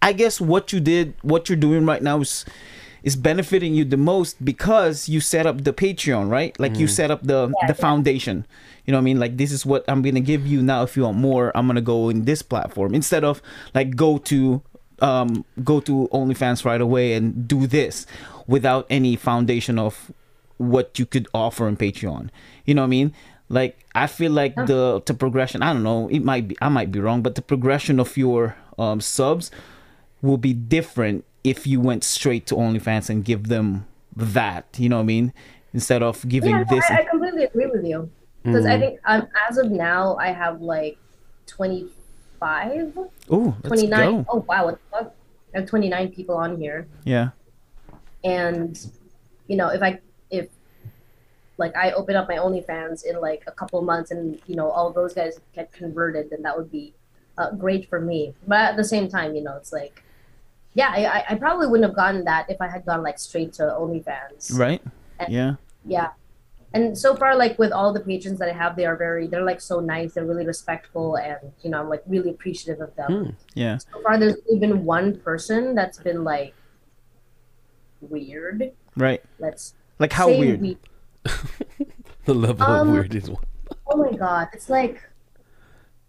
[0.00, 2.44] I guess what you did, what you're doing right now is
[3.04, 6.58] is benefiting you the most because you set up the Patreon, right?
[6.58, 8.46] Like you set up the the foundation.
[8.86, 9.20] You know what I mean?
[9.20, 10.82] Like this is what I'm gonna give you now.
[10.82, 13.42] If you want more, I'm gonna go in this platform instead of
[13.74, 14.62] like go to
[15.00, 18.06] um go to OnlyFans right away and do this
[18.46, 20.10] without any foundation of
[20.56, 22.30] what you could offer in Patreon.
[22.64, 23.12] You know what I mean?
[23.50, 25.60] Like I feel like the the progression.
[25.62, 26.08] I don't know.
[26.08, 29.50] It might be I might be wrong, but the progression of your um subs
[30.22, 34.66] will be different if you went straight to OnlyFans and give them that.
[34.78, 35.32] You know what I mean?
[35.72, 36.84] Instead of giving Yeah, this.
[36.90, 38.10] I, I completely agree with you
[38.42, 40.98] because I think um, as of now I have like
[41.46, 42.96] 25,
[43.32, 43.90] Ooh, let's 29.
[44.24, 44.26] go.
[44.28, 45.14] Oh wow, what the fuck?
[45.54, 46.86] I have 29 people on here.
[47.04, 47.30] Yeah.
[48.24, 48.86] and
[49.48, 49.98] you know if i
[50.30, 50.48] if
[51.58, 54.92] like i open up my onlyfans in like a couple months and you know all
[54.92, 56.94] those guys get converted then that would be
[57.38, 60.02] uh, great for me but at the same time you know it's like
[60.74, 63.52] yeah I, I- I probably wouldn't have gotten that if i had gone like straight
[63.54, 64.82] to onlyfans Right.
[65.20, 65.54] And- Yeah.
[65.86, 66.08] yeah
[66.72, 69.44] and so far like with all the patrons that i have they are very they're
[69.44, 73.10] like so nice they're really respectful and you know i'm like really appreciative of them
[73.12, 73.30] Hmm.
[73.54, 73.76] Yeah.
[73.78, 76.54] so far there's only been one person that's been like
[78.00, 79.22] weird Right.
[79.38, 80.60] let's Like how weird.
[80.60, 80.78] we-
[82.26, 83.44] The level Um, of weird is one.
[83.86, 85.02] oh my god, it's like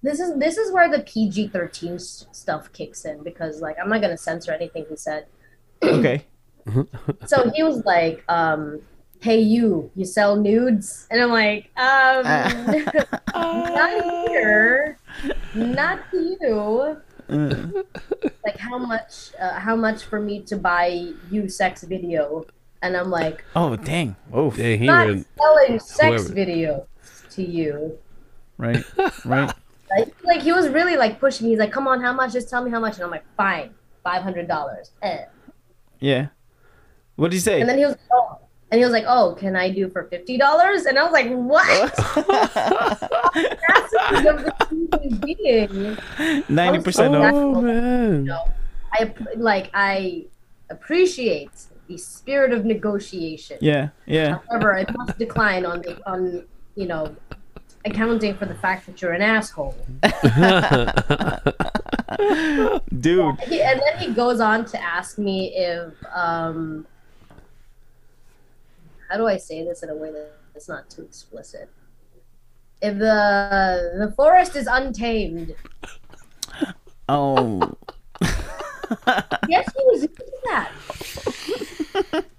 [0.01, 4.01] this is this is where the PG thirteen stuff kicks in because like I'm not
[4.01, 5.25] gonna censor anything he said.
[5.83, 6.25] okay.
[7.27, 8.81] So he was like, um,
[9.21, 12.23] "Hey you, you sell nudes?" And I'm like, um,
[13.35, 14.97] not here,
[15.53, 17.01] not to you.
[18.45, 19.31] Like how much?
[19.39, 22.45] Uh, how much for me to buy you sex video?
[22.83, 24.15] And I'm like, oh dang.
[24.31, 24.53] Oh.
[24.53, 25.27] Yeah, he not went.
[25.37, 26.33] selling sex whoever.
[26.33, 26.87] video
[27.31, 27.97] to you.
[28.57, 28.83] Right.
[29.25, 29.51] Right.
[29.89, 31.47] Like, like he was really like pushing.
[31.47, 32.33] He's like, "Come on, how much?
[32.33, 34.91] Just tell me how much." And I'm like, "Fine, five hundred dollars.
[35.01, 35.25] Eh.
[35.99, 36.27] Yeah.
[37.15, 37.61] What did you say?
[37.61, 38.39] And then he was like, oh,
[38.71, 40.85] and he was like, oh, can I do for fifty dollars?
[40.85, 41.99] And I was like, what?
[43.35, 45.97] Audacity of the human being.
[46.49, 47.33] Ninety percent off.
[47.33, 48.29] Oh man.
[48.93, 50.25] I like I
[50.69, 51.51] appreciate
[51.87, 53.57] the spirit of negotiation.
[53.61, 54.39] Yeah, yeah.
[54.49, 56.45] However, I must decline on the on
[56.75, 57.15] you know
[57.85, 59.75] accounting for the fact that you're an asshole.
[62.99, 63.39] Dude.
[63.41, 66.85] He, and then he goes on to ask me if um
[69.09, 70.11] how do I say this in a way
[70.53, 71.69] that's not too explicit?
[72.81, 75.55] If the the forest is untamed.
[77.07, 77.77] Oh.
[79.47, 80.71] Yes, he was into that.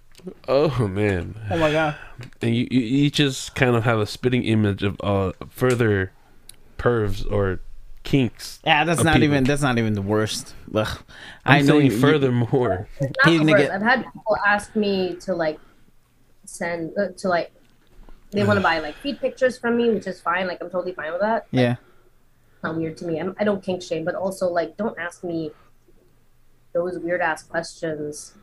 [0.49, 1.35] Oh man.
[1.51, 1.97] Oh my god.
[2.41, 6.13] And you, you you just kind of have a spitting image of uh further
[6.79, 7.61] pervs or
[8.05, 8.61] kinks.
[8.65, 9.25] Yeah, that's not people.
[9.25, 10.55] even that's not even the worst.
[10.75, 10.87] Ugh.
[11.45, 12.89] I'm I know saying you, furthermore.
[13.01, 13.57] Not the worst.
[13.57, 15.59] get- I've had people ask me to like
[16.45, 17.53] send uh, to like
[18.31, 20.47] they want to buy like feed pictures from me, which is fine.
[20.47, 21.47] Like I'm totally fine with that.
[21.51, 21.77] You, yeah.
[22.63, 23.19] Not weird to me.
[23.19, 25.51] I'm, I don't kink shame, but also like don't ask me
[26.73, 28.35] those weird ass questions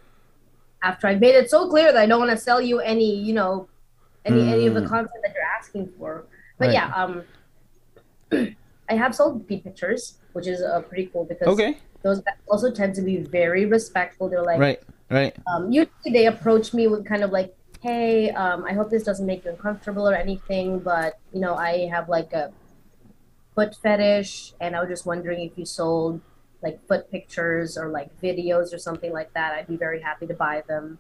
[0.84, 3.34] after I've made it so clear that I don't want to sell you any, you
[3.34, 3.68] know,
[4.26, 4.90] any any of the Mm.
[4.90, 6.26] content that you're asking for.
[6.60, 6.74] But Right.
[6.74, 7.24] yeah, um,
[8.90, 11.78] I have sold feed pictures, which is uh, pretty cool because Okay.
[12.04, 14.30] those also tend to be very respectful.
[14.30, 14.80] They're like, Right.
[15.10, 15.36] Right.
[15.48, 19.26] um, usually they approach me with kind of like, "Hey, um, I hope this doesn't
[19.26, 22.52] make you uncomfortable or anything, but you know, I have like a
[23.56, 26.22] foot fetish, and I was just wondering if you sold
[26.64, 29.54] like foot pictures or like videos or something like that.
[29.54, 30.98] I'd be very happy to buy them."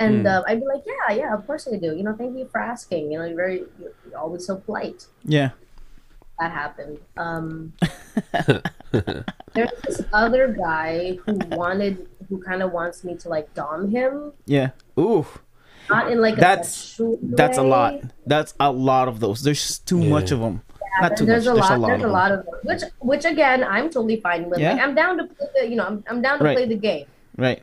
[0.00, 0.26] And Hmm.
[0.26, 1.96] uh, I'd be like, "Yeah, yeah, of course I do.
[1.96, 3.10] You know, thank you for asking.
[3.12, 5.50] You know, you're very, you're you're always so polite." Yeah.
[6.38, 6.98] That happened.
[7.16, 7.72] Um,
[8.92, 14.32] there's this other guy who wanted, who kind of wants me to like dom him
[14.46, 14.70] Yeah.
[14.98, 15.26] Ooh.
[15.90, 17.94] not in like a That's- sexual That's a lot.
[18.26, 19.42] That's a lot of those.
[19.42, 20.10] There's too Yeah.
[20.10, 20.62] much of them.
[21.00, 21.52] Yeah, Not too there's much.
[21.52, 21.76] a There's lot.
[21.76, 22.54] a lot there's a lot of them.
[22.64, 24.60] Which, which again, I'm totally fine with.
[24.60, 26.56] Like, I'm down to play the, you know, I'm, I'm down to Right.
[26.56, 27.06] play the game.
[27.36, 27.62] Right.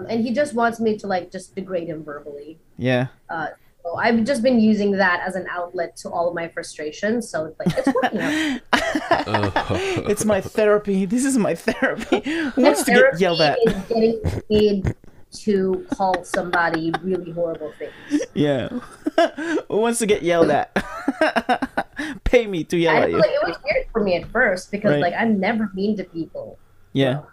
[0.00, 2.58] Um, and he just wants me to like just degrade him verbally.
[2.76, 3.08] Yeah.
[3.30, 3.48] Uh,
[3.82, 7.28] so I've just been using that as an outlet to all of my frustrations.
[7.28, 8.60] So it's like it's working out.
[10.10, 11.04] It's my therapy.
[11.04, 12.20] This is my therapy.
[12.54, 13.58] Who wants to get Therapy yelled at?
[13.66, 14.94] Is getting paid
[15.30, 18.22] to call somebody really horrible things.
[18.34, 18.68] Yeah.
[19.68, 20.72] Who wants to get yelled at?
[22.24, 23.18] Pay me to yell I at you.
[23.18, 25.00] like it was weird for me at first because Right.
[25.02, 26.58] like I'm never mean to people.
[26.92, 27.22] Yeah.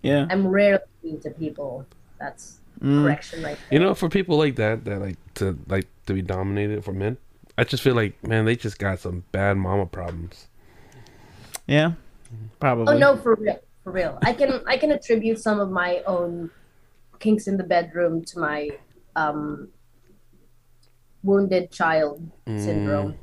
[0.00, 0.26] Yeah.
[0.30, 1.84] I'm rarely mean to people.
[2.20, 3.02] That's Mm.
[3.02, 6.84] correction right you know, for people like that, that like to like to be dominated
[6.84, 7.16] for men,
[7.58, 10.46] I just feel like man, they just got some bad mama problems.
[11.66, 11.94] Yeah.
[12.60, 12.94] Probably.
[12.94, 14.16] Oh no, for real, for real.
[14.22, 16.50] I can I can attribute some of my own
[17.20, 18.70] kinks in the bedroom to my
[19.16, 19.68] um,
[21.22, 22.64] wounded child Mm.
[22.64, 23.14] syndrome.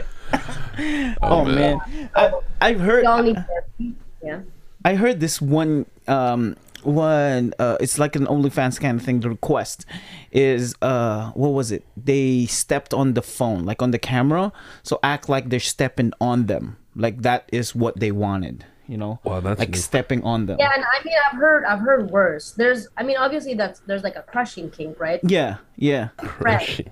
[1.22, 1.80] Oh man.
[2.14, 3.02] I, I've heard.
[3.02, 3.94] We all need therapy.
[4.22, 4.40] Yeah.
[4.84, 9.20] I heard this one um one uh it's like an OnlyFans kind of thing.
[9.20, 9.84] The request
[10.32, 11.84] is uh what was it?
[11.96, 16.46] They stepped on the phone, like on the camera, so act like they're stepping on
[16.46, 16.76] them.
[16.96, 19.20] Like that is what they wanted, you know?
[19.22, 19.78] Wow, that's like new.
[19.78, 20.56] stepping on them.
[20.58, 22.50] Yeah, and I mean I've heard I've heard worse.
[22.52, 25.20] There's I mean obviously that's there's like a crushing kink, right?
[25.22, 26.08] Yeah, yeah.
[26.16, 26.90] Crushing.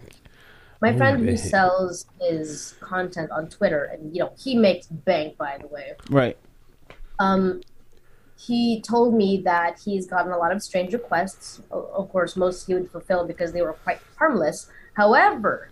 [0.81, 5.59] My friend who sells his content on Twitter, and you know he makes bank by
[5.61, 5.95] the way.
[6.09, 6.39] Right.
[7.19, 7.63] Um,
[8.39, 11.61] he told me that he's gotten a lot of strange requests.
[11.73, 14.71] Of course, most he would fulfill because they were quite harmless.
[14.95, 15.71] However,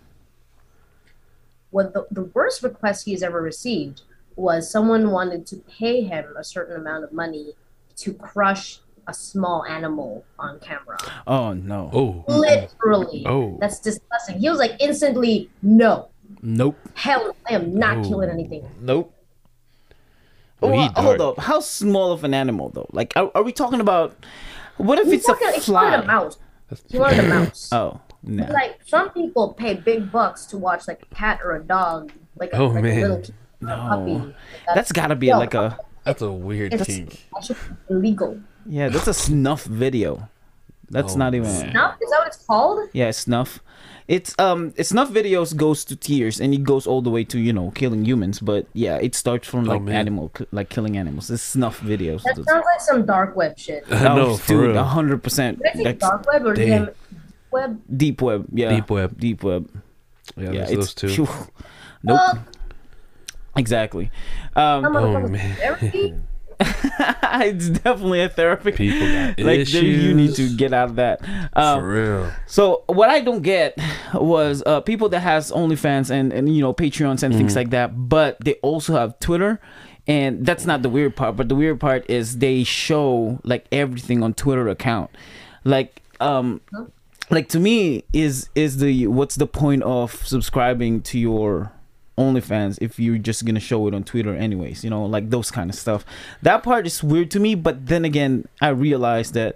[1.69, 4.01] what the, the worst request he's ever received
[4.37, 7.53] was someone wanted to pay him a certain amount of money
[7.97, 10.97] to crush a small animal on camera.
[11.25, 11.89] Oh no.
[11.93, 13.23] Oh, Literally.
[13.25, 13.57] Oh.
[13.59, 14.39] That's disgusting.
[14.39, 16.09] He was like instantly, no,
[16.41, 16.77] Nope.
[16.93, 18.03] hell, I am not Oh.
[18.03, 18.69] killing anything.
[18.81, 19.13] Nope.
[20.61, 21.39] Oh, he Well, hold up.
[21.39, 22.87] How small of an animal though?
[22.91, 24.15] Like are, are we talking about
[24.77, 25.83] what if He it's a wanted, he fly?
[25.83, 26.37] wanted a mouse.
[26.69, 27.69] That's- He wanted a mouse.
[27.73, 28.45] Oh, no.
[28.51, 32.51] Like some people pay big bucks to watch like a cat or a dog, like
[32.53, 32.97] a, Oh, like man.
[32.97, 33.46] a little kid or a puppy.
[33.61, 34.33] No.
[34.73, 35.39] That's got to be No.
[35.39, 37.27] like a That's a weird It's- kink.
[37.33, 38.39] that should be illegal.
[38.65, 40.29] Yeah, that's a snuff video.
[40.89, 41.49] That's Oh, not even.
[41.49, 41.95] Snuff?
[42.01, 42.89] Is that what it's called?
[42.93, 43.59] Yeah, snuff.
[44.07, 47.37] It's um, it's snuff videos goes to tears and it goes all the way to
[47.39, 48.39] you know killing humans.
[48.39, 49.95] But yeah, it starts from Oh, like man.
[49.95, 51.29] animal, like killing animals.
[51.29, 52.23] It's snuff videos.
[52.23, 53.83] That sounds like some dark web shit.
[53.89, 55.61] Did I know, Oh, for dude, hundred percent.
[55.65, 56.89] I say dark web or Damn.
[57.51, 57.81] Web?
[57.97, 58.69] Deep web, yeah.
[58.69, 59.19] Deep web.
[59.19, 59.69] Deep web.
[60.37, 61.07] Yeah, Yeah, it's those two.
[61.25, 61.27] phew.
[62.03, 62.19] Nope.
[62.19, 62.39] Fuck.
[63.57, 64.11] Exactly.
[64.55, 66.23] Um, Some Oh, man.
[66.59, 68.71] it's definitely a therapy.
[68.71, 71.21] People got like there, you need to get out of that.
[71.53, 72.31] Um, For real.
[72.47, 73.77] So what I don't get
[74.13, 78.09] was uh, people that has OnlyFans and and you know Patreons and things like that,
[78.09, 79.59] but they also have Twitter,
[80.07, 81.35] and that's not the weird part.
[81.35, 85.11] But the weird part is they show like everything on Twitter account,
[85.63, 86.61] like um,
[87.29, 91.71] like to me is is the what's the point of subscribing to your
[92.17, 95.69] OnlyFans if you're just gonna show it on Twitter anyways, you know, like those kind
[95.69, 96.03] of stuff.
[96.41, 99.55] That part is weird to me, but then again, I realize that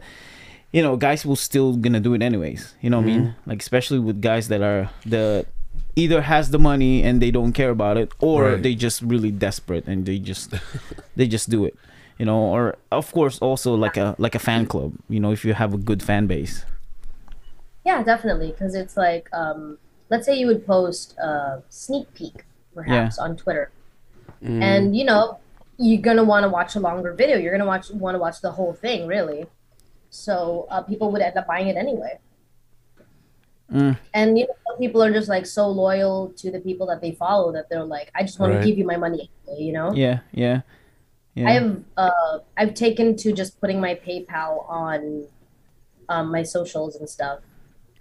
[0.71, 2.75] you know, guys will still gonna do it anyways.
[2.81, 3.35] You know what I mean?
[3.45, 5.45] Like especially with guys that are the
[5.97, 8.63] either has the money and they don't care about it, or Right.
[8.63, 10.53] they just really desperate and they just
[11.17, 11.75] they just do it.
[12.19, 14.93] You know, or of course also like a like a fan club.
[15.09, 16.63] You know, if you have a good fan base.
[17.83, 18.51] Yeah, definitely.
[18.51, 19.77] Because it's like, um,
[20.09, 23.71] let's say you would post a sneak peek, perhaps, on Twitter,
[24.43, 24.61] Mm.
[24.63, 25.37] and you know,
[25.77, 27.37] you're gonna want to watch a longer video.
[27.37, 29.45] You're gonna watch want to watch the whole thing, really.
[30.09, 32.19] So uh, people would end up buying it anyway.
[33.71, 33.97] Mm.
[34.13, 37.51] And you know, people are just like so loyal to the people that they follow
[37.53, 38.61] that they're like, I just want Right.
[38.61, 39.93] to give you my money, anyway, you know.
[39.93, 40.61] Yeah, yeah,
[41.35, 41.47] yeah.
[41.47, 45.25] I have uh I've taken to just putting my PayPal on
[46.09, 47.39] um my socials and stuff.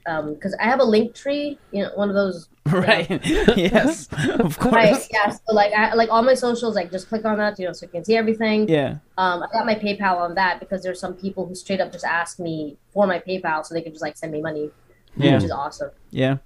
[0.06, 2.48] Um because I have a link tree, you know, one of those
[2.88, 3.08] right.
[3.56, 4.72] yes, of course.
[4.74, 5.28] right, yeah.
[5.30, 7.86] So like I like all my socials, like just click on that, you know, so
[7.86, 8.68] you can see everything.
[8.68, 8.96] Yeah.
[9.18, 12.04] Um I got my PayPal on that because there's some people who straight up just
[12.04, 14.70] ask me for my PayPal so they could just like send me money.
[15.16, 15.34] Yeah.
[15.34, 15.90] Which is awesome.
[16.10, 16.38] Yeah,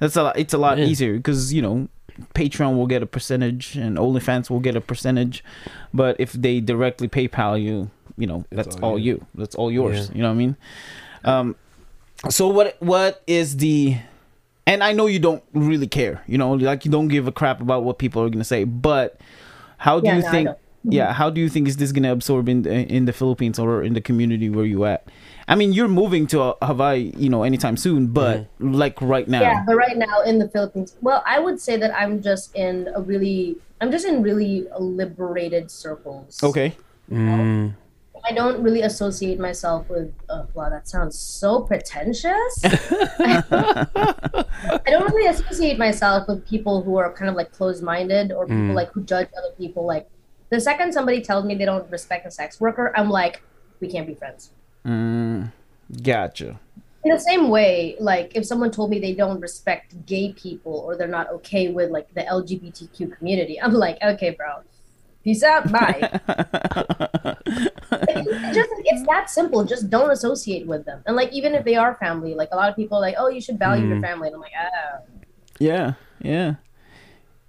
[0.00, 0.38] that's a lot.
[0.38, 0.86] It's a lot Yeah.
[0.86, 1.88] easier because you know,
[2.34, 5.44] Patreon will get a percentage and OnlyFans will get a percentage,
[5.94, 9.14] but if they directly PayPal you, you know, It's that's all all you.
[9.14, 9.26] you.
[9.34, 10.08] That's all yours.
[10.10, 10.16] Yeah.
[10.16, 10.56] You know what I mean?
[11.24, 11.56] Um,
[12.28, 12.76] so what?
[12.80, 13.96] What is the?
[14.66, 16.22] And I know you don't really care.
[16.26, 18.64] You know, like you don't give a crap about what people are gonna say.
[18.64, 19.20] But
[19.78, 20.46] how do Yeah, you no, think?
[20.46, 20.58] don't.
[20.82, 23.82] Yeah, how do you think is this gonna absorb in the, in the Philippines or
[23.82, 25.04] in the community where you at?
[25.46, 29.40] I mean, you're moving to uh, Hawaii, you know, anytime soon, but like right now.
[29.40, 32.88] Yeah, but right now in the Philippines, well, I would say that I'm just in
[32.94, 36.40] a really, I'm just in really liberated circles.
[36.42, 36.76] Okay.
[37.10, 37.74] Mm.
[38.24, 40.12] I don't really associate myself with.
[40.28, 42.60] Uh, wow, that sounds so pretentious.
[42.64, 43.42] I
[44.86, 48.74] don't really associate myself with people who are kind of like closed-minded or people Mm.
[48.74, 49.86] like who judge other people.
[49.86, 50.08] Like
[50.50, 53.42] the second somebody tells me they don't respect a sex worker, I'm like,
[53.80, 54.50] we can't be friends.
[54.86, 55.52] Mm,
[56.02, 56.60] gotcha.
[57.04, 60.96] In the same way, like if someone told me they don't respect gay people or
[60.96, 64.56] they're not okay with like the LGBTQ community, I'm like, okay, bro,
[65.24, 66.20] peace out, bye.
[67.92, 69.64] It's just it's that simple.
[69.64, 71.02] Just don't associate with them.
[71.06, 73.28] And like even if they are family, like a lot of people are like, oh,
[73.28, 74.02] you should value your Mm.
[74.02, 74.28] family.
[74.28, 74.98] And I'm like, ah.
[75.58, 76.54] Yeah, yeah.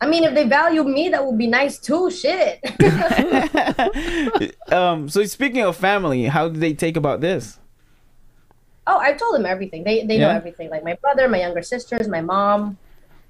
[0.02, 2.10] I mean, if they value me, that would be nice too.
[2.10, 2.60] Shit.
[4.72, 5.08] um.
[5.10, 7.60] So speaking of family, how did they take about this?
[8.88, 9.84] oh, I've told them everything.
[9.84, 10.70] They they know everything.
[10.70, 12.78] Like my brother, my younger sisters, my mom.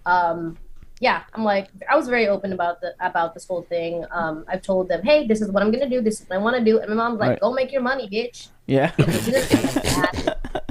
[0.05, 0.57] Um,
[1.01, 4.05] yeah, I'm like I was very open about the about this whole thing.
[4.11, 5.99] Um, I've told them, hey, this is what I'm gonna do.
[5.99, 6.79] This is what I want to do.
[6.79, 7.39] And my mom's like, Right.
[7.41, 8.47] go make your money, bitch.
[8.67, 8.91] Yeah.
[8.95, 10.13] She didn't say like that.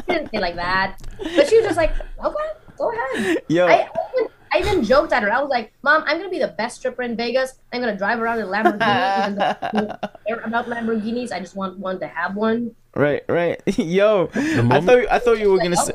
[0.07, 0.97] She didn't say like that.
[1.19, 1.93] But she was just like,
[2.25, 3.39] okay, go ahead.
[3.49, 3.67] Yo.
[3.67, 5.33] I, I, even, I even joked at her.
[5.33, 7.59] I was like, Mom, I'm gonna be the best stripper in Vegas.
[7.73, 9.25] I'm gonna drive around in a Lamborghini.
[9.27, 12.75] even though I don't care about Lamborghinis, I just want one to have one.
[12.95, 13.23] right.
[13.29, 13.61] Right.
[13.79, 14.31] Yo.
[14.35, 15.93] I moment- thought I thought you were gonna Like, say.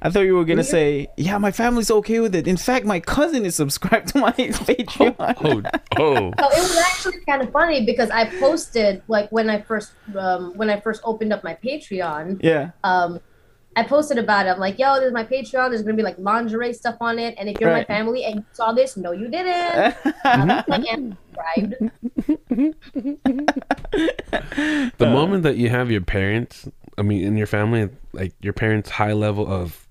[0.00, 0.08] Okay.
[0.08, 0.68] I thought you were gonna Really?
[0.68, 2.46] say, yeah, my family's okay with it.
[2.48, 5.14] In fact, my cousin is subscribed to my Patreon.
[5.18, 5.62] Oh,
[5.98, 6.32] oh.
[6.38, 10.52] So it was actually kind of funny because I posted like when I first um,
[10.56, 12.40] when I first opened up my Patreon.
[12.42, 12.70] Yeah.
[12.84, 13.20] Um,
[13.76, 14.50] I posted about it.
[14.50, 15.70] I'm like, yo, this is my Patreon.
[15.70, 17.36] There's gonna be like lingerie stuff on it.
[17.38, 17.88] And if you're Right.
[17.88, 19.94] my family and you saw this, no, you didn't.
[20.24, 21.90] I'm subscribed.
[24.98, 28.90] The moment that you have your parents, I mean, in your family, like your parents'
[28.90, 29.86] high level of,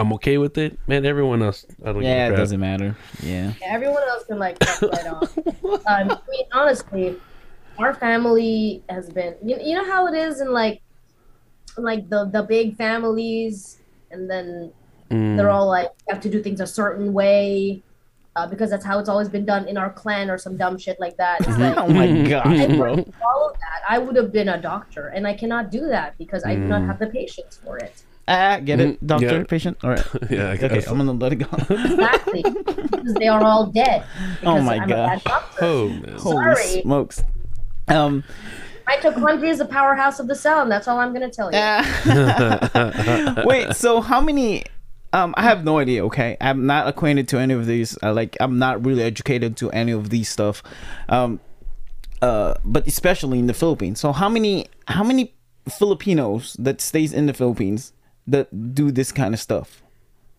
[0.00, 1.04] I'm okay with it, man.
[1.04, 2.02] Everyone else, I don't.
[2.02, 2.96] yeah, it doesn't matter.
[3.22, 3.52] Yeah.
[3.60, 5.36] Yeah, everyone else can like fuck right off.
[5.36, 7.16] Um, I mean, honestly,
[7.78, 9.34] our family has been.
[9.44, 10.80] You, you know how it is in like,
[11.76, 13.78] like the the big families,
[14.10, 14.72] and then
[15.12, 15.36] Mm.
[15.36, 17.82] they're all like you have to do things a certain way,
[18.36, 20.96] uh, because that's how it's always been done in our clan or some dumb shit
[21.00, 21.40] like that.
[21.58, 22.94] Like, Oh my gosh, bro.
[22.94, 23.80] follow that.
[23.88, 26.82] I would have been a doctor, and I cannot do that because I do not
[26.82, 26.86] Mm.
[26.86, 28.02] have the patience for it.
[28.32, 29.44] Ah, get it, Mhm, doctor, yeah.
[29.44, 29.76] patient.
[29.82, 30.06] All right.
[30.30, 30.84] yeah, I Okay.
[30.86, 31.48] I'm gonna let it go.
[31.68, 34.04] Exactly, because they are all dead.
[34.44, 35.20] Oh my I'm gosh.
[35.20, 35.42] A bad.
[35.60, 36.14] Oh man.
[36.18, 36.82] Holy Sorry.
[36.82, 37.22] smokes.
[37.88, 38.22] Um.
[38.88, 41.58] Mitochondria is the powerhouse of the cell, and that's all I'm gonna tell you.
[41.60, 43.42] ah.
[43.44, 43.74] Wait.
[43.74, 44.64] So how many?
[45.12, 46.04] Um, I have no idea.
[46.06, 47.98] Okay, I'm not acquainted to any of these.
[48.02, 50.62] Uh, like, I'm not really educated to any of these stuff.
[51.08, 51.40] Um,
[52.22, 53.98] uh, but especially in the Philippines.
[53.98, 55.34] So how many how many
[55.68, 57.92] Filipinos that stays in the Philippines
[58.30, 59.82] that do this kind of stuff?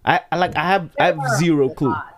[0.03, 1.89] I, I like I have I have zero clue.
[1.89, 2.17] lot.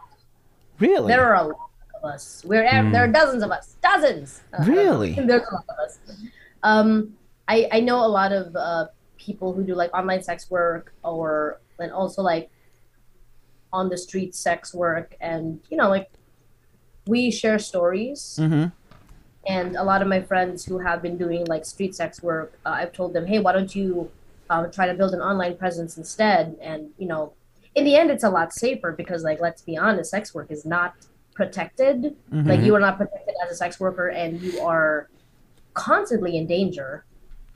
[0.79, 1.07] Really?
[1.07, 2.41] There are a lot of us.
[2.45, 3.75] We're there are dozens of us.
[3.81, 4.41] Dozens.
[4.53, 5.13] Uh, Really?
[5.27, 5.99] There's a lot of us.
[6.63, 7.13] Um,
[7.47, 11.59] I I know a lot of uh, people who do like online sex work or
[11.79, 12.49] and also like
[13.71, 16.09] on the street sex work and you know like
[17.07, 18.65] we share stories mm-hmm.
[19.47, 22.69] and a lot of my friends who have been doing like street sex work uh,
[22.69, 24.09] i've told them hey why don't you
[24.53, 26.55] um, try to build an online presence instead.
[26.61, 27.33] And you know
[27.75, 30.65] in the end it's a lot safer because like let's be honest sex work is
[30.65, 30.93] not
[31.33, 32.15] protected.
[32.31, 35.09] Like you are not protected as a sex worker and you are
[35.73, 37.05] constantly in danger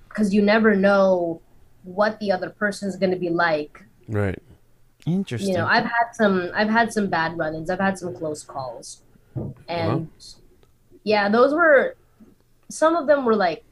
[0.09, 1.41] because you never know
[1.83, 3.83] what the other person is going to be like.
[4.07, 4.41] Right.
[5.05, 5.53] Interesting.
[5.53, 7.69] you know i've had some i've had some bad run-ins.
[7.69, 9.03] I've had some close calls.
[9.69, 10.09] And
[11.03, 11.95] yeah those were
[12.69, 13.63] some of them were like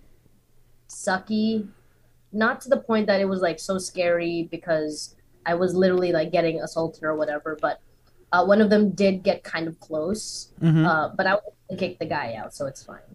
[0.88, 1.68] sucky
[2.36, 5.16] not to the point that it was like so scary because
[5.46, 7.80] i was literally like getting assaulted or whatever but
[8.34, 10.86] uh, one of them did get kind of close Mhm.
[10.86, 13.12] uh, but i would kick the guy out so it's fine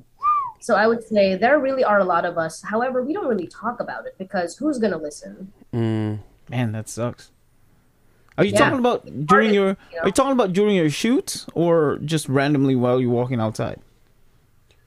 [0.61, 3.47] so i would say there really are a lot of us however we don't really
[3.47, 6.18] talk about it because who's gonna listen Mm,
[6.51, 7.31] Man, that sucks.
[8.37, 8.59] Are you Yeah.
[8.59, 9.68] talking about during your?
[9.68, 10.03] you know?
[10.03, 13.79] Are you talking about during your shoots or just randomly while you're walking outside?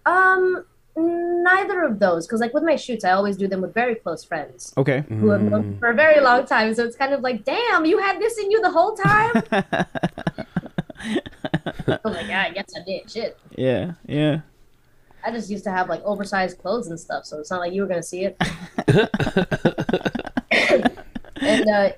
[0.05, 0.65] Um,
[0.95, 2.25] neither of those.
[2.27, 5.03] Because like with my shoots, I always do them with very close friends Okay.
[5.09, 6.73] who have known for a very long time.
[6.73, 9.43] So it's kind of like, damn, you had this in you the whole time.
[11.87, 13.09] I'm like, yeah, I guess I did.
[13.11, 13.37] Shit.
[13.55, 13.93] Yeah.
[14.05, 14.41] Yeah.
[15.25, 17.81] I just used to have like oversized clothes and stuff, so it's not like you
[17.81, 18.35] were gonna see it.
[21.41, 21.91] and uh,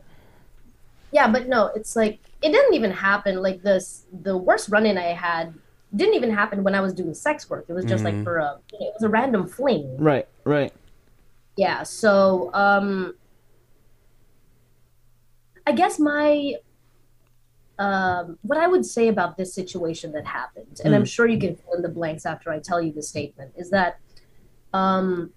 [1.11, 3.41] yeah, but no, it's like it didn't even happen.
[3.41, 5.55] Like this, the worst run-in I had
[5.93, 7.65] didn't even happen when I was doing sex work.
[7.67, 8.23] It was just like Mhm.
[8.23, 9.97] for a, it was a random fling.
[9.97, 10.27] Right.
[10.45, 10.71] Right.
[11.57, 13.15] yeah so um
[15.65, 16.53] i guess my
[17.79, 21.07] um what i would say about this situation that happened and i'm Mm.
[21.15, 23.99] sure you can fill in the blanks after i tell you the statement is that
[24.73, 25.31] um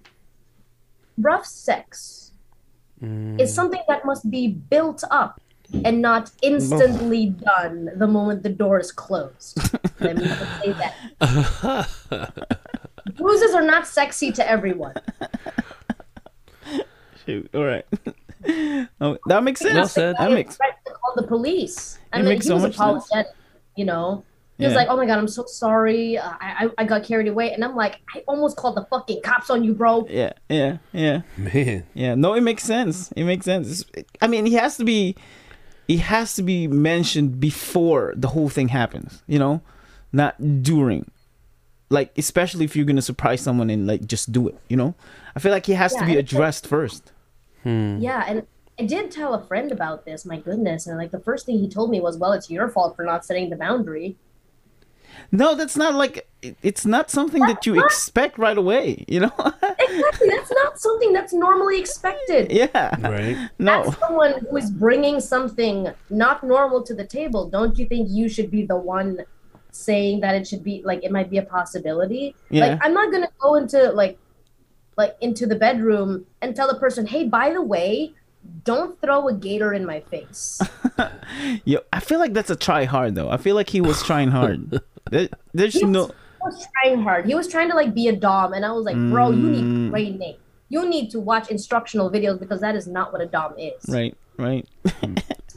[1.17, 2.33] rough sex
[3.03, 5.41] mm, is something that must be built up
[5.85, 9.59] and not instantly done the moment the door is closed
[10.01, 11.89] let me say that
[13.17, 14.95] bruises are not sexy to everyone
[17.27, 17.51] Shoot.
[17.55, 17.85] All right.
[19.03, 19.75] oh, that makes sense.
[19.75, 20.17] Well said.
[20.19, 20.59] That makes.
[20.59, 21.99] Right to call the police.
[22.13, 23.05] I It mean, makes he so was much sense.
[23.07, 23.33] apologetic.
[23.77, 24.25] You know,
[24.57, 26.17] he was like, "Oh my god, I'm so sorry.
[26.17, 29.21] Uh, I, I I got carried away," and I'm like, "I almost called the fucking
[29.23, 30.33] cops on you, bro." Yeah.
[30.49, 30.79] Yeah.
[30.93, 31.21] Yeah.
[31.37, 31.85] man.
[31.93, 32.15] Yeah.
[32.15, 33.13] No, it makes sense.
[33.13, 33.83] It makes sense.
[33.93, 35.15] It's- I mean, he has to be.
[35.89, 39.23] He has to be mentioned before the whole thing happens.
[39.27, 39.63] You know,
[40.13, 41.11] not during.
[41.91, 44.59] Like, especially if you're gonna surprise someone and like just do it.
[44.69, 44.95] You know,
[45.35, 47.13] I feel like he has to be and- addressed first.
[47.63, 47.97] Hmm.
[47.99, 48.47] Yeah, and
[48.79, 50.25] I did tell a friend about this.
[50.25, 52.95] My goodness, and like the first thing he told me was, "Well, it's your fault
[52.95, 54.17] for not setting the boundary."
[55.33, 56.29] No, that's not like.
[56.63, 59.05] It's not something that you expect right away.
[59.09, 59.33] You know.
[59.81, 60.29] Exactly.
[60.29, 62.53] That's not something that's normally expected.
[62.53, 62.95] yeah.
[63.01, 63.51] Right.
[63.59, 63.85] No.
[63.85, 68.29] As someone who is bringing something not normal to the table, don't you think you
[68.29, 69.25] should be the one
[69.71, 72.35] saying that it should be like it might be a possibility?
[72.51, 72.67] Yeah.
[72.67, 74.19] Like I'm not gonna go into like
[74.97, 78.13] like into the bedroom and tell the person, hey, by the way,
[78.65, 80.61] don't throw a gator in my face.
[81.65, 83.31] Yo, I feel like that's a try hard though.
[83.31, 84.81] I feel like he was trying hard.
[85.11, 86.03] There, there's He no.
[86.03, 87.27] was, he was trying hard.
[87.27, 89.51] He was trying to like be a dom, and I was like, bro, you Mm.
[89.51, 90.37] need training.
[90.71, 93.83] You need to watch instructional videos because that is not what a dom is.
[93.89, 94.69] Right, right.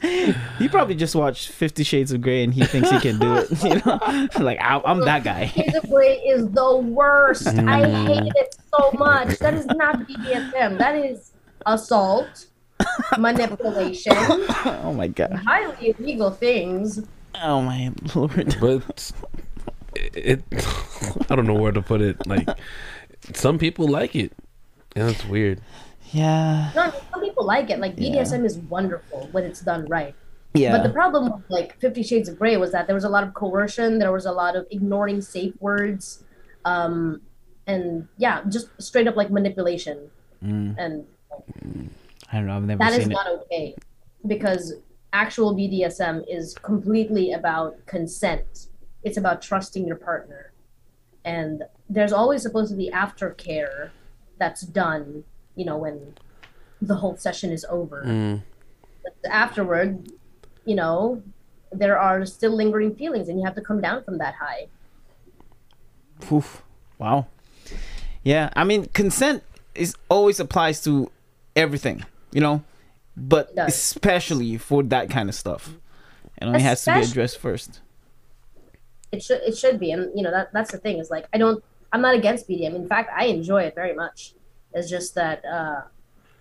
[0.58, 3.50] he probably just watched Fifty Shades of Grey and he thinks he can do it.
[3.62, 4.00] You know,
[4.44, 5.46] like I, I'm that guy.
[5.48, 7.46] Fifty Shades of Grey is the worst.
[7.46, 8.06] I Mm.
[8.06, 9.38] hate it so much.
[9.38, 10.78] That is not BDSM.
[10.78, 11.32] That is
[11.66, 12.46] assault,
[13.18, 15.32] manipulation, oh my god.
[15.46, 17.00] highly illegal things.
[17.42, 18.56] Oh my lord.
[18.60, 19.12] But
[19.96, 20.66] it, it,
[21.30, 22.26] I don't know where to put it.
[22.26, 22.48] Like,
[23.34, 24.32] some people like it.
[24.96, 25.60] Yeah, that's weird.
[26.10, 26.70] Yeah.
[26.74, 27.78] No, some people like it.
[27.78, 28.22] Like Yeah.
[28.22, 30.14] BDSM is wonderful when it's done right.
[30.54, 30.76] Yeah.
[30.76, 33.24] But the problem with like Fifty Shades of Grey was that there was a lot
[33.24, 36.24] of coercion, there was a lot of ignoring safe words,
[36.66, 37.22] um,
[37.66, 40.10] and yeah, just straight up like manipulation.
[40.44, 41.06] Mm, And
[42.30, 42.56] I don't know.
[42.56, 43.14] I've never that is seen it.
[43.14, 43.74] not okay
[44.26, 44.74] because
[45.14, 48.66] actual BDSM is completely about consent.
[49.04, 50.52] It's about trusting your partner.
[51.24, 53.90] And there's always supposed to be aftercare
[54.38, 55.24] that's done,
[55.54, 56.14] you know, when
[56.80, 58.02] the whole session is over.
[58.04, 58.42] Mm.
[59.02, 60.10] But afterward,
[60.64, 61.22] you know,
[61.70, 64.66] there are still lingering feelings, and you have to come down from that high.
[66.30, 66.62] Oof.
[66.98, 67.26] Wow.
[68.22, 69.42] Yeah, I mean, consent
[69.74, 71.10] is always applies to
[71.56, 72.62] everything, you know,
[73.16, 75.74] but especially for that kind of stuff,
[76.40, 77.80] it only has to be addressed first.
[79.12, 81.38] It should it should be, and you know that that's the thing is like I
[81.38, 82.74] don't I'm not against BDM.
[82.74, 84.32] In fact, I enjoy it very much.
[84.72, 85.82] It's just that uh,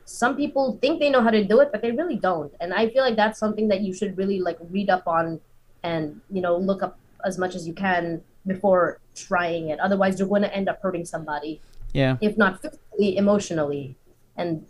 [0.06, 2.54] some people think they know how to do it, but they really don't.
[2.62, 5.42] And I feel like that's something that you should really like read up on,
[5.84, 9.80] and you know look up as much as you can before trying it.
[9.82, 11.60] Otherwise, you're going to end up hurting somebody,
[11.94, 12.18] Yeah.
[12.22, 13.98] if not physically, emotionally,
[14.38, 14.66] and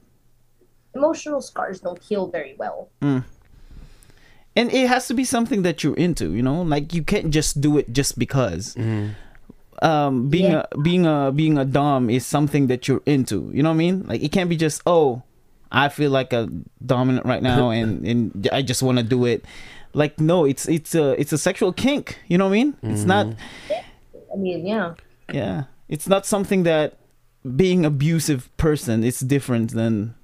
[0.95, 2.89] emotional scars don't heal very well.
[4.55, 6.61] And it has to be something that you're into you know?
[6.61, 8.75] Like you can't just do it just because.
[9.81, 10.65] Um being Yeah.
[10.71, 13.85] a being a being a dom is something that you're into you know what i
[13.85, 14.03] mean?
[14.05, 15.23] Like it can't be just oh
[15.71, 16.49] i feel like a
[16.85, 19.43] dominant right now and and i just want to do it.
[19.93, 22.77] Like no it's it's a it's a sexual kink you know what i mean?
[22.83, 23.27] It's not
[24.33, 24.93] I mean, yeah.
[25.33, 25.63] yeah.
[25.89, 26.95] It's not something that
[27.43, 30.15] being abusive person is different than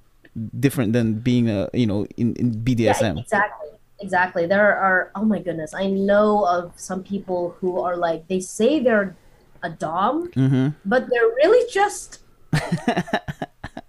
[0.58, 3.67] different than being a you know in, in Yeah, bdsm exactly.
[4.00, 4.46] Exactly.
[4.46, 8.80] There are oh my goodness, I know of some people who are like they say
[8.80, 9.16] they're
[9.62, 12.20] a dom, mm-hmm but they're really just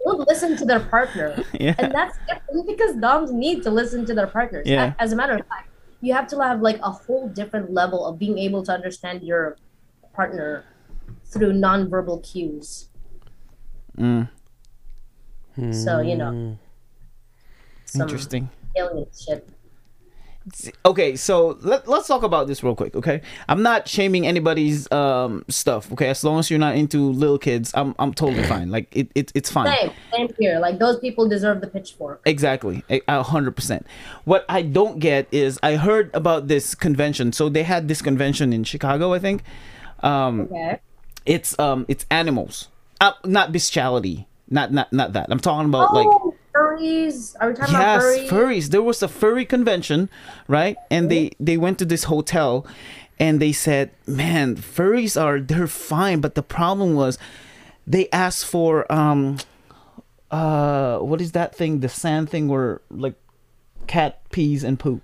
[0.03, 1.43] don't listen to their partner.
[1.53, 2.17] yeah And that's
[2.65, 4.65] because doms need to listen to their partners.
[4.67, 4.93] Yeah.
[4.99, 5.69] As a matter of fact,
[6.01, 9.57] you have to have like a whole different level of being able to understand your
[10.13, 10.65] partner
[11.25, 12.89] through nonverbal cues.
[13.97, 14.29] mm.
[15.71, 16.57] So, you know,
[17.83, 19.47] some interesting alien shit.
[20.85, 23.21] Okay so let, let's talk about this real quick okay?
[23.47, 26.09] I'm not shaming anybody's um stuff okay?
[26.09, 28.71] As long as you're not into little kids i'm, I'm totally fine.
[28.71, 29.67] Like it, it it's fine.
[29.75, 30.59] Same, same here.
[30.59, 32.21] Like those people deserve the pitchfork.
[32.25, 33.85] exactly a hundred percent.
[34.25, 37.31] What i don't get is i heard about this convention.
[37.33, 39.43] So they had this convention in chicago i think.
[40.01, 40.79] Um Okay.
[41.25, 42.69] it's um it's animals.
[43.01, 44.27] Uh, not bestiality.
[44.49, 45.27] Not not not that.
[45.29, 46.28] I'm talking about like oh,
[46.79, 47.35] furries.
[47.39, 48.29] Are we talking yes about furries?
[48.29, 50.09] furries there was a furry convention
[50.47, 52.65] right and they they went to this hotel
[53.19, 57.17] and they said man furries are they're fine but the problem was
[57.85, 59.37] they asked for um
[60.31, 63.15] uh what is that thing the sand thing where like
[63.87, 65.01] cat pees and poop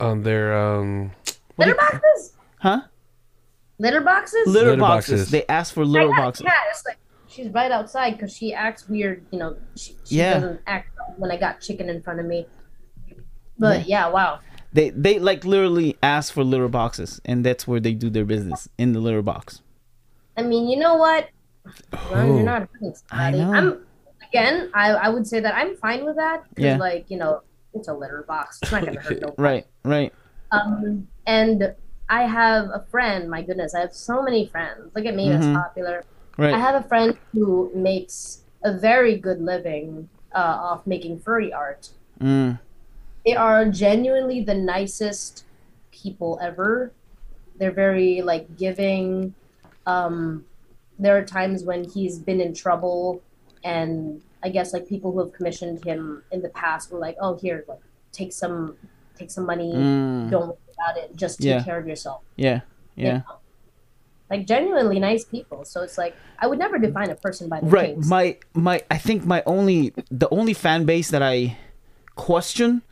[0.00, 1.12] on their um
[1.58, 2.32] Litter boxes?
[2.58, 2.80] huh
[3.78, 4.46] Litter boxes?
[4.48, 5.20] litter, Litter boxes.
[5.20, 5.30] boxes.
[5.30, 6.62] they asked for I litter got a boxes cat.
[6.70, 6.98] It's like
[7.36, 9.24] she's right outside because she acts weird.
[9.30, 10.34] You know, she, she Yeah.
[10.34, 12.46] doesn't act when I got chicken in front of me.
[13.58, 14.40] But yeah, wow.
[14.72, 18.68] they they like literally ask for litter boxes and that's where they do their business
[18.76, 19.62] in the litter box
[20.36, 21.28] I mean, you know what?
[21.94, 22.36] Oh.
[22.36, 22.68] you're not
[23.10, 23.52] I know.
[23.52, 23.86] I'm
[24.28, 24.70] again.
[24.74, 26.76] I I would say that I'm fine with that because, Yeah.
[26.76, 27.40] like, you know,
[27.72, 28.58] it's a litter box.
[28.62, 29.42] It's not gonna hurt nobody.
[29.42, 30.12] right right
[30.52, 31.74] Um, and
[32.10, 33.30] I have a friend.
[33.30, 34.92] My goodness, I have so many friends.
[34.94, 35.40] Look at me, Mhm.
[35.40, 36.04] that's popular.
[36.36, 41.52] Right I have a friend who makes a very good living uh, off making furry
[41.52, 41.90] art.
[42.20, 42.58] mm.
[43.24, 45.44] They are genuinely the nicest
[45.90, 46.92] people ever.
[47.58, 49.34] They're very like giving.
[49.86, 50.44] Um,
[50.98, 53.20] there are times when he's been in trouble,
[53.64, 57.36] and I guess like people who have commissioned him in the past were like, "Oh,
[57.36, 57.80] here, like
[58.12, 58.76] take some,
[59.18, 59.72] take some money.
[59.74, 60.30] Mm.
[60.30, 61.16] Don't worry about it.
[61.16, 61.64] Just take Yeah.
[61.64, 62.60] care of yourself." yeah
[62.94, 63.38] you yeah know?
[64.30, 65.64] Like genuinely nice people.
[65.64, 68.08] So it's like I would never define a person by their right kinks.
[68.08, 71.56] my my i think my only the only fan base that i
[72.14, 72.82] question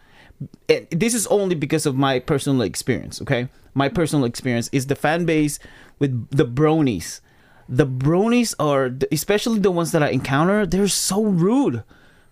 [0.69, 4.95] and this is only because of my personal experience okay my personal experience is the
[4.95, 5.59] fan base
[5.99, 7.21] with the bronies
[7.69, 11.83] the bronies are especially the ones that i encounter they're so rude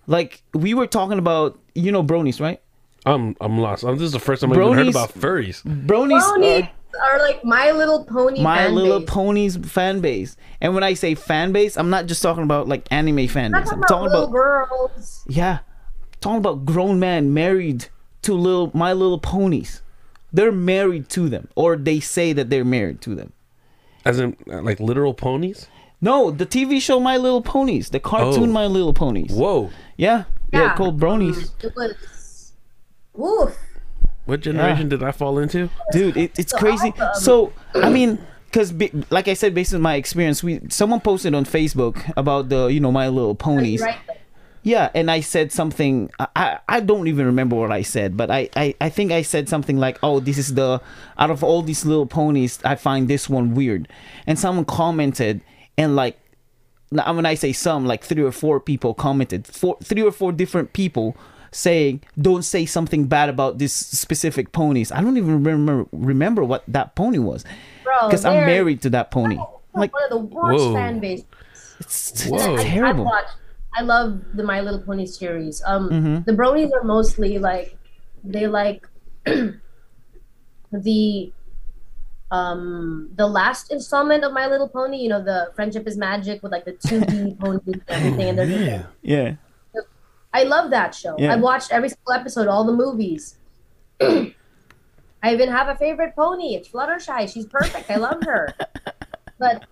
[0.07, 2.61] like we were talking about you know bronies right
[3.05, 3.83] I'm I'm lost.
[3.83, 5.63] Um, this is the first time I've even heard about furries.
[5.65, 6.71] bronies Bronies are
[7.01, 8.43] are like My Little Pony.
[8.43, 9.09] my fan little base.
[9.11, 12.87] ponies fan base and when i say fan base i'm not just talking about like
[12.91, 15.25] anime fan base i'm talking talking about about girls.
[15.29, 15.61] Yeah,
[16.21, 17.87] talking about grown men married
[18.23, 19.83] to little My Little Ponies.
[20.33, 23.33] They're married to them, or they say that they're married to them.
[24.05, 25.67] As in uh, like literal ponies.
[26.01, 28.53] No, the TV show My Little Ponies, the cartoon Oh.
[28.53, 29.33] My Little Ponies.
[29.33, 29.71] Whoa.
[29.97, 31.51] Yeah, yeah, called Bronies.
[31.65, 32.53] It was.
[33.21, 33.57] Oof.
[34.25, 35.69] What generation did I fall into?
[35.91, 36.93] Dude, it, it's So crazy.
[36.99, 37.23] awesome.
[37.23, 38.73] So I mean, because
[39.11, 42.81] like I said, based on my experience, we someone posted on Facebook about the you
[42.81, 43.81] know My Little Ponies.
[43.83, 43.99] Right.
[44.65, 46.09] Yeah, and I said something.
[46.21, 49.23] I- I I don't even remember what I said, but I, I I think I
[49.23, 50.81] said something like, "Oh, this is the
[51.19, 53.89] out of all these little ponies, I find this one weird."
[54.25, 55.41] And someone commented,
[55.77, 56.17] and like,
[56.93, 60.31] now when I say some, like three or four people commented, four, three or four
[60.31, 61.17] different people
[61.53, 64.91] saying don't say something bad about this specific ponies.
[64.91, 67.45] I don't even remember remember what that pony was
[67.85, 69.39] because I'm married to that pony.
[69.75, 70.75] Like one of the worst Whoa.
[70.75, 71.25] fan bases.
[71.81, 73.05] it's, it's I- terrible.
[73.09, 73.35] I watched.
[73.75, 75.63] I love the My Little Pony series.
[75.65, 76.25] Um, Mhm.
[76.27, 77.75] the bronies are mostly like
[78.23, 78.87] they like
[79.25, 81.33] the
[82.31, 84.99] um the last installment of My Little Pony.
[84.99, 88.39] You know, the Friendship is Magic with like the two D ponies and everything, and
[88.39, 88.83] they're just Yeah.
[89.03, 89.35] Yeah.
[90.33, 91.17] I love that show.
[91.19, 91.33] Yeah.
[91.33, 93.37] I watched every single episode, all the movies.
[94.01, 96.55] I even have a favorite pony.
[96.55, 97.33] It's Fluttershy.
[97.33, 97.91] She's perfect.
[97.91, 98.55] I love her.
[99.39, 99.67] but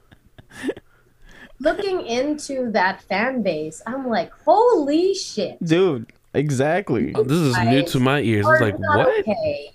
[1.58, 5.62] looking into that fan base, I'm like, holy shit.
[5.64, 7.12] Dude, exactly.
[7.14, 8.46] Oh, this is new to my ears.
[8.46, 9.20] It's Are like what?
[9.20, 9.72] Okay.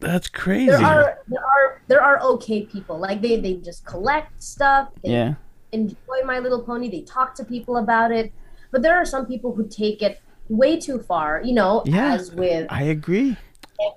[0.00, 0.70] That's crazy.
[0.70, 2.98] There are there are there are okay people.
[2.98, 4.88] Like they they just collect stuff.
[5.04, 5.34] They Yeah.
[5.72, 6.90] enjoy My Little Pony.
[6.90, 8.32] They talk to people about it.
[8.70, 11.42] But there are some people who take it way too far.
[11.44, 12.14] You know, Yeah.
[12.14, 13.36] as with I agree.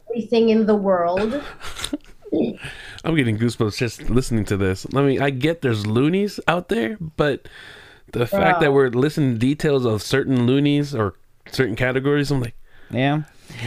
[0.10, 1.42] everything in the world.
[3.04, 4.86] I'm getting goosebumps just listening to this.
[4.96, 7.48] I mean, I get there's loonies out there, but
[8.12, 11.16] the fact that we're listening to details of certain loonies or
[11.52, 12.56] certain categories, I'm like,
[12.92, 13.24] Yeah.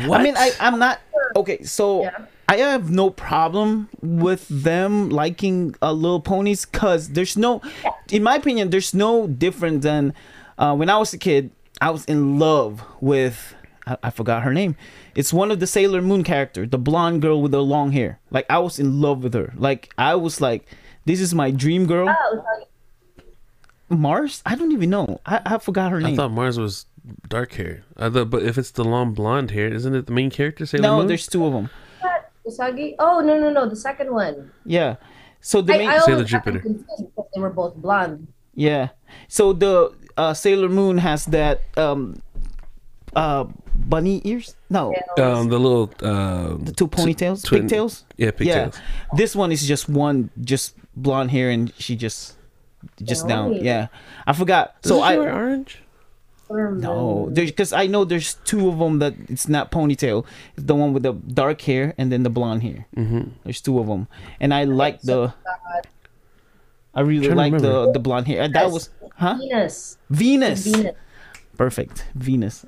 [0.06, 0.20] what?
[0.20, 1.00] I mean, I, I'm not
[1.36, 1.62] okay.
[1.62, 2.26] So Yeah.
[2.48, 7.60] I have no problem with them liking uh, little ponies because there's no,
[8.10, 10.14] in my opinion, there's no different than
[10.58, 11.50] uh, when I was a kid.
[11.78, 13.54] I was in love with
[13.86, 14.76] I, I forgot her name.
[15.14, 18.18] It's one of the Sailor Moon character, the blonde girl with the long hair.
[18.30, 19.52] Like I was in love with her.
[19.56, 20.66] Like I was like,
[21.04, 22.08] this is my dream girl.
[22.08, 22.66] Oh.
[23.88, 24.42] Mars?
[24.44, 25.20] I don't even know.
[25.24, 26.14] I, I forgot her name.
[26.14, 26.86] I thought Mars was
[27.28, 27.84] dark hair.
[27.96, 30.66] I thought, but if it's the long blonde hair, isn't it the main character?
[30.66, 31.04] Sailor no, Moon?
[31.04, 31.70] No, there's two of them.
[32.46, 32.94] Usagi?
[32.98, 34.52] Oh no no no, the second one.
[34.64, 34.96] Yeah.
[35.40, 36.84] So the I, main I Sailor always got them Jupiter.
[37.34, 38.28] they were both blonde.
[38.54, 38.90] Yeah.
[39.28, 42.20] So the uh, Sailor Moon has that um
[43.14, 43.44] uh
[43.74, 44.56] bunny ears?
[44.70, 44.94] No.
[45.18, 48.04] um the little uh, The two ponytails, twin- pigtails?
[48.16, 48.30] yeah Yeah.
[48.32, 48.74] pigtails.
[49.16, 52.36] This one is just one just blonde hair and she just
[53.02, 53.54] just down.
[53.54, 53.88] Yeah.
[54.26, 54.76] I forgot.
[54.82, 55.82] So So I wear orange.
[56.48, 60.24] no, because I know there's two of them that it's not ponytail.
[60.56, 62.86] It's the one with the dark hair and then the blonde hair.
[62.96, 63.30] Mm-hmm.
[63.42, 64.06] There's two of them,
[64.38, 65.34] and I like the.
[66.96, 67.92] I really like the remember.
[67.92, 68.48] the blonde hair.
[68.48, 69.98] That was huh Venus.
[70.10, 70.64] Venus.
[70.66, 70.94] Venus.
[71.56, 72.64] Perfect, Venus.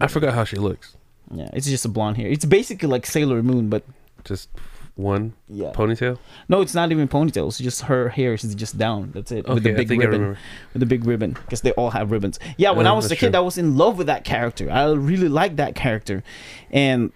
[0.00, 0.96] I forgot how she looks.
[1.32, 2.28] Yeah, it's just a blonde hair.
[2.28, 3.82] It's basically like Sailor Moon, but
[4.24, 4.48] Just
[4.96, 5.72] one yeah.
[5.74, 6.18] ponytail.
[6.48, 7.48] no, it's not even ponytail.
[7.48, 9.10] It's just her hair is just down.
[9.12, 9.46] That's it.
[9.48, 10.20] with the Okay, I big think ribbon.
[10.20, 10.38] remember.
[10.72, 12.38] With the big ribbon, because they all have ribbons.
[12.56, 13.38] Yeah, when Yeah, I was a kid, true.
[13.40, 14.70] I was in love with that character.
[14.70, 16.22] I really liked that character,
[16.70, 17.10] and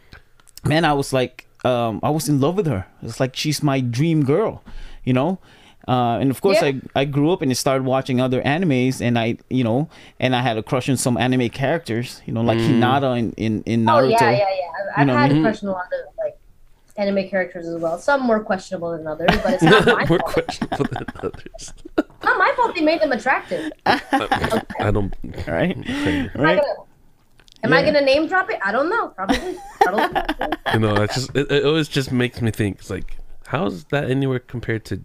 [0.65, 2.87] man, I was like, um, I was in love with her.
[3.03, 4.63] It's like she's my dream girl,
[5.05, 5.39] you know.
[5.87, 6.73] Uh, and of course, Yeah.
[6.95, 9.89] I, I grew up and started watching other animes, and I you know,
[10.21, 12.69] and I had a crush on some anime characters, you know, like Mm.
[12.81, 14.11] Hinata in in, in Oh Naruto.
[14.21, 14.45] yeah, yeah, yeah.
[14.97, 16.37] I've, I've know, had a crush on a lot of like
[16.99, 17.97] anime characters as well.
[17.99, 20.25] Some more questionable than others, but it's not my More fault.
[20.25, 21.73] questionable than others.
[22.25, 22.75] Not my fault.
[22.75, 23.71] They made them attractive.
[23.87, 25.15] I don't.
[25.47, 26.61] Right, Am I right.
[27.63, 28.59] gonna, I gonna name drop it?
[28.63, 29.09] I don't know.
[29.09, 29.57] Probably.
[29.81, 30.23] Probably.
[30.75, 32.81] You know, it's just it, it always just makes me think.
[32.81, 33.17] It's like,
[33.47, 35.01] how is that anywhere compared to?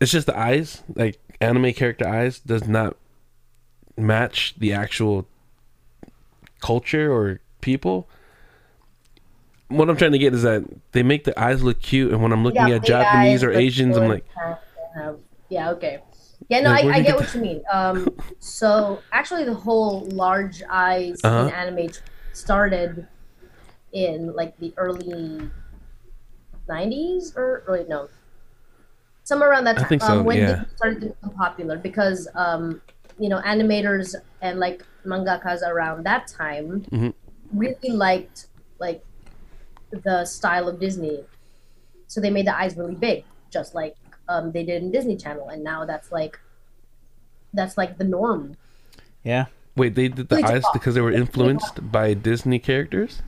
[0.00, 2.96] It's just the eyes, like anime character eyes, does not
[3.96, 5.26] match the actual
[6.60, 8.08] culture or people.
[9.68, 12.32] What I'm trying to get is that they make the eyes look cute, and when
[12.32, 14.58] I'm looking Yeah, at Japanese or Asians, I'm like, have
[14.94, 15.18] have-
[15.48, 16.02] yeah, okay.
[16.48, 17.62] Yeah, no, Like, I, I get get what you mean.
[17.72, 21.48] Um, so actually, the whole large eyes Uh-huh.
[21.48, 21.90] in anime
[22.32, 23.06] started
[23.92, 25.50] in like the early
[26.68, 28.08] '90s, or wait, no,
[29.26, 29.88] somewhere around that I time.
[29.88, 30.46] think so, um, when yeah.
[30.46, 32.80] Disney started to become popular, because um,
[33.18, 37.12] you know, animators and like mangakas around that time Mhm.
[37.52, 38.46] really liked
[38.78, 39.04] like
[39.90, 41.24] the style of Disney.
[42.06, 43.96] So they made the eyes really big, just like
[44.28, 46.38] um, they did in Disney Channel, and now that's like
[47.52, 48.56] that's like the norm.
[49.24, 49.46] Yeah,
[49.76, 53.22] wait, they did the Really eyes because they were influenced by Disney characters.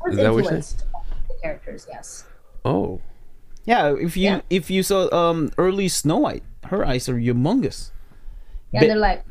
[0.00, 0.56] Or Is that what you're saying?
[0.56, 2.24] influenced by the characters, yes.
[2.64, 3.00] Oh,
[3.68, 3.92] yeah.
[3.92, 4.40] If you Yeah.
[4.48, 6.42] if you saw um early Snow White,
[6.72, 7.92] her eyes are humongous.
[8.72, 9.24] Yeah, Be- they're like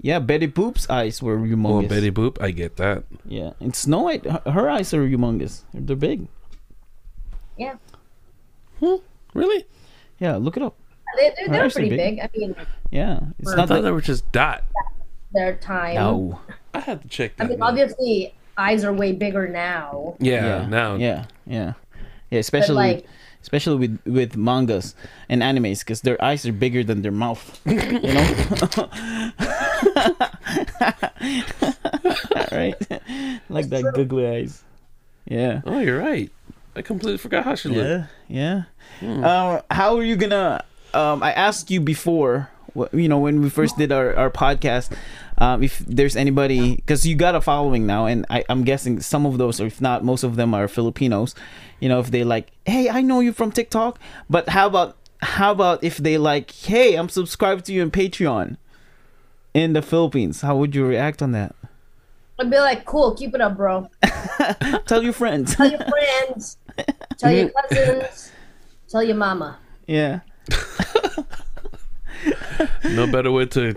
[0.00, 1.88] Yeah, Betty Boop's eyes were well, humongous.
[1.88, 3.04] Betty Boop, I get that.
[3.24, 5.64] Yeah, and Snow White, her, her eyes are humongous.
[5.72, 6.28] They're big.
[7.56, 7.76] yeah,
[8.80, 9.00] Hmm.
[9.34, 9.64] Really?
[10.18, 10.76] Yeah, look it up.
[11.16, 12.16] they, they're, they're pretty big.
[12.16, 12.20] big.
[12.20, 12.56] I mean,
[12.90, 13.82] Yeah, it's I I not thought that.
[13.82, 14.64] they were just dot.
[15.32, 15.94] their time.
[15.96, 16.40] No.
[16.74, 17.44] I had to check that.
[17.44, 17.66] I mean, now.
[17.68, 20.16] obviously, eyes are way bigger now.
[20.20, 20.96] Yeah, now.
[20.96, 21.72] Yeah, yeah,
[22.30, 22.38] yeah.
[22.38, 23.06] Especially, like-
[23.46, 24.96] especially with with mangas
[25.28, 27.60] and animes, because their eyes are bigger than their mouth.
[27.64, 28.26] You know.
[32.50, 32.74] right?
[33.48, 34.64] like that googly eyes.
[35.26, 35.62] Yeah.
[35.64, 36.30] Oh, you're right.
[36.74, 38.10] I completely forgot how she looked.
[38.28, 38.64] Yeah,
[39.00, 39.22] yeah.
[39.22, 40.64] Um, how are you gonna?
[40.92, 42.50] Um, I asked you before,
[42.92, 44.90] you know, when we first did our, our podcast,
[45.38, 49.26] um, if there's anybody, because you got a following now, and I, I'm guessing some
[49.26, 51.34] of those, or if not, most of them are Filipinos.
[51.80, 53.98] You know, if they like, hey, I know you from TikTok,
[54.30, 58.56] but how about how about if they like, hey, I'm subscribed to you in Patreon
[59.54, 60.40] in the Philippines?
[60.40, 61.54] How would you react on that?
[62.38, 63.88] I'd be like, cool, keep it up, bro.
[64.86, 65.54] Tell your friends.
[65.56, 66.58] Tell your friends,
[67.16, 68.30] tell your cousins,
[68.88, 69.58] tell your mama.
[69.86, 70.20] yeah.
[72.84, 73.76] No better way to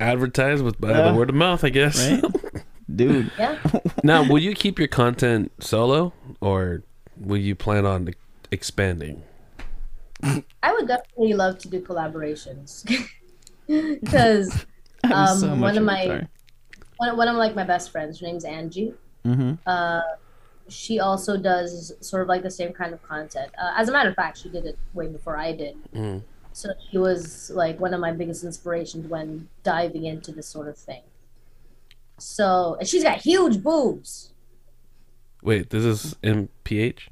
[0.00, 1.10] advertise with by Yeah.
[1.10, 2.10] the word of mouth, I guess.
[2.10, 2.24] Right?
[2.96, 3.30] Dude.
[3.38, 3.58] Yeah.
[4.02, 6.82] now, will you keep your content solo, or
[7.16, 8.08] will you plan on
[8.50, 9.22] expanding?
[10.22, 12.84] I would definitely love to do collaborations
[13.66, 14.66] because
[15.04, 16.26] Um, so one of my-
[16.96, 18.92] one, one of like my best friends, her name's Angie.
[19.24, 19.58] Mhm.
[19.64, 20.00] Uh,
[20.68, 23.50] she also does sort of like the same kind of content.
[23.62, 25.76] Uh, as a matter of fact, she did it way before I did.
[25.94, 26.22] Mm.
[26.58, 30.76] So she was like one of my biggest inspirations when diving into this sort of
[30.76, 31.02] thing.
[32.18, 34.32] So and she's got huge boobs.
[35.40, 37.10] Wait, this is in PH.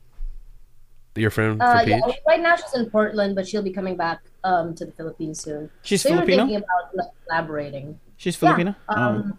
[1.14, 2.16] Your friend Uh, from yeah, PH.
[2.26, 5.70] right now she's in Portland, but she'll be coming back um, to the Philippines soon.
[5.82, 6.42] She's They were Filipino?
[6.46, 8.00] thinking about like, collaborating.
[8.16, 8.74] She's Filipino?
[8.88, 8.94] Oh.
[9.00, 9.38] Um,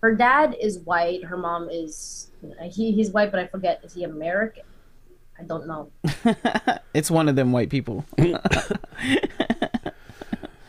[0.00, 1.22] her dad is white.
[1.24, 2.30] Her mom is
[2.70, 3.80] he, he's white, but I forget.
[3.84, 4.64] Is he American?
[5.38, 5.90] I don't know.
[6.94, 8.04] it's one of them white people.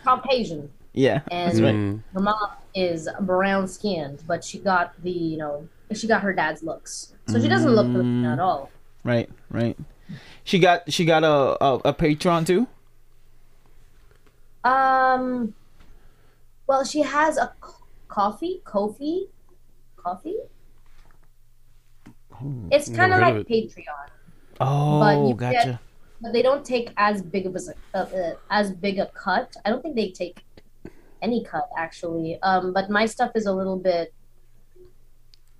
[0.03, 1.22] Caucasian, Yeah.
[1.32, 1.76] and That's right.
[1.76, 2.03] Mm.
[2.13, 6.63] her mom is brown skinned, but she got the you know she got her dad's
[6.63, 8.70] looks, so she doesn't look Filipino at all.
[9.03, 9.78] Right, right.
[10.43, 12.67] She got she got a a, a Patreon too.
[14.63, 15.53] Um,
[16.67, 17.72] well, she has a c-
[18.07, 19.26] coffee, Ko-fi,
[19.95, 20.38] coffee.
[22.72, 24.09] It's kind of like of Patreon.
[24.60, 25.66] Oh, but you gotcha.
[25.72, 25.80] get-
[26.22, 27.60] but they don't take as big of a
[27.93, 29.55] uh, uh, as big a cut.
[29.64, 30.43] I don't think they take
[31.22, 32.38] any cut actually.
[32.43, 34.14] Um, but my stuff is a little bit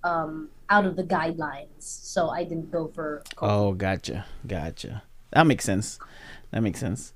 [0.04, 3.22] um out of the guidelines, so I didn't go for.
[3.38, 5.02] Oh, gotcha, gotcha.
[5.32, 5.98] That makes sense.
[6.50, 7.12] That makes sense.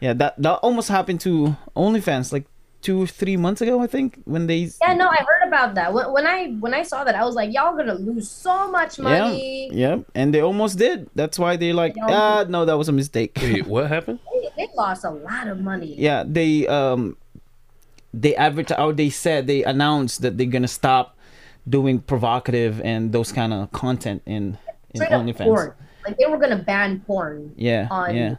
[0.00, 2.46] Yeah, that that almost happened to OnlyFans like
[2.86, 4.70] two, three months ago, I think, when they.
[4.80, 5.92] Yeah, no, I heard about that.
[5.92, 9.00] When, when I when I saw that, I was like, y'all gonna lose so much
[9.00, 9.68] money.
[9.72, 11.10] Yeah, and they almost did.
[11.16, 13.36] That's why they like, They ah, no, that was a mistake.
[13.42, 14.20] Wait, what happened?
[14.32, 15.94] They, they lost a lot of money.
[15.98, 17.16] yeah, they um,
[18.14, 21.18] they advertise or they said they announced that they're gonna stop
[21.68, 24.56] doing provocative and those kind of content in
[24.94, 25.44] in Straight OnlyFans.
[25.50, 25.74] porn.
[26.06, 27.52] Like they were gonna ban porn.
[27.56, 28.36] Yeah, On- yeah.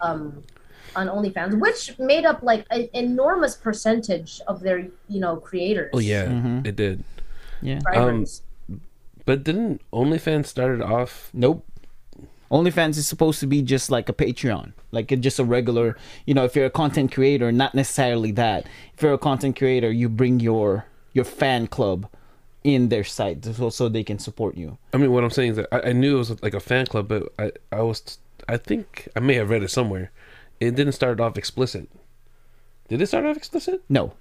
[0.00, 0.44] um
[0.96, 4.78] on OnlyFans, which made up like an enormous percentage of their
[5.08, 5.90] you know creators.
[5.94, 6.66] Oh yeah, Mhm.
[6.66, 7.04] it did.
[7.62, 7.78] Yeah.
[7.78, 8.42] subscribers.
[9.26, 11.30] But didn't OnlyFans started off?
[11.32, 11.64] Nope.
[12.50, 15.96] OnlyFans is supposed to be just like a Patreon, like a, just a regular.
[16.26, 18.66] You know, if you're a content creator, not necessarily that.
[18.94, 20.84] If you're a content creator, you bring your
[21.14, 22.06] your fan club
[22.64, 24.78] in their site so, so they can support you.
[24.92, 26.86] I mean, what I'm saying is that I, I knew it was like a fan
[26.86, 28.18] club, but I I was
[28.48, 30.10] I think I may have read it somewhere.
[30.66, 31.88] It didn't start off explicit.
[32.88, 33.82] Did it start off explicit?
[33.88, 34.12] No,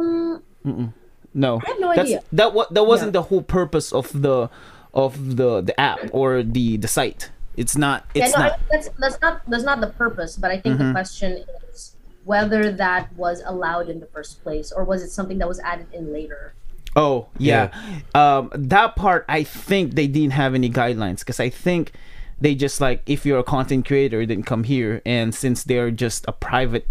[0.00, 0.92] Mm,
[1.34, 1.60] no.
[1.62, 2.22] I have no That's, idea.
[2.32, 3.20] That what that wasn't Yeah.
[3.20, 4.48] the whole purpose of the
[4.92, 7.30] of the the app or the the site.
[7.56, 8.04] It's not.
[8.14, 10.36] yeah, It's no, I- that's that's not that's not the purpose.
[10.36, 10.86] But I think Mm-hmm.
[10.88, 11.94] the question is
[12.24, 15.86] whether that was allowed in the first place, or was it something that was added
[15.92, 16.54] in later?
[16.96, 17.70] Oh yeah,
[18.14, 21.92] um, that part I think they didn't have any guidelines because I think
[22.40, 26.24] they just like if you're a content creator, then come here, and since they're just
[26.28, 26.86] a private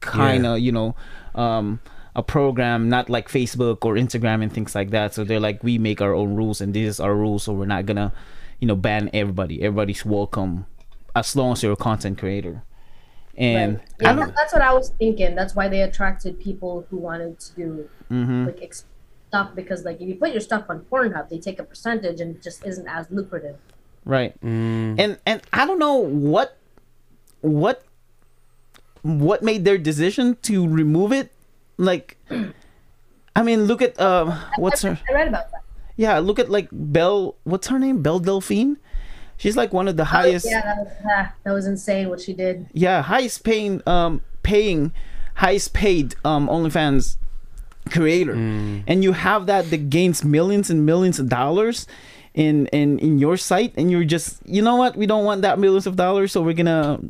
[0.00, 0.94] kind of you know
[1.34, 1.80] um,
[2.14, 5.14] a program, not like Facebook or Instagram and things like that.
[5.14, 7.66] So they're like we make our own rules and this is our rules, so we're
[7.66, 8.12] not gonna
[8.60, 9.62] you know ban everybody.
[9.62, 10.66] Everybody's welcome
[11.14, 12.62] as long as you're a content creator.
[13.36, 13.86] And Right.
[14.00, 14.26] yeah, I don't.
[14.26, 15.34] that- that's what I was thinking.
[15.36, 18.46] That's why they attracted people who wanted to do mhm.
[18.46, 18.84] like ex-
[19.28, 22.36] stuff because like if you put your stuff on Pornhub, they take a percentage and
[22.36, 23.56] it just isn't as lucrative.
[24.08, 24.40] Right.
[24.40, 26.56] Mm, and and I don't know what
[27.42, 27.84] what
[29.02, 31.30] what made their decision to remove it.
[31.76, 32.16] Like,
[33.36, 34.98] I mean, look at um, what's her?
[35.10, 35.62] I read about that.
[35.96, 37.36] Yeah, look at like Belle.
[37.44, 38.00] What's her name?
[38.00, 38.78] Belle Delphine.
[39.36, 40.46] She's like one of the highest.
[40.48, 42.66] Yeah, that was, that was insane what she did.
[42.72, 44.92] yeah, highest paying um paying
[45.34, 47.18] highest paid um OnlyFans
[47.90, 48.32] creator.
[48.32, 51.86] And you have that that gains millions and millions of dollars
[52.38, 55.58] in in in your site and you're just you know what we don't want that
[55.58, 57.00] millions of dollars so we're gonna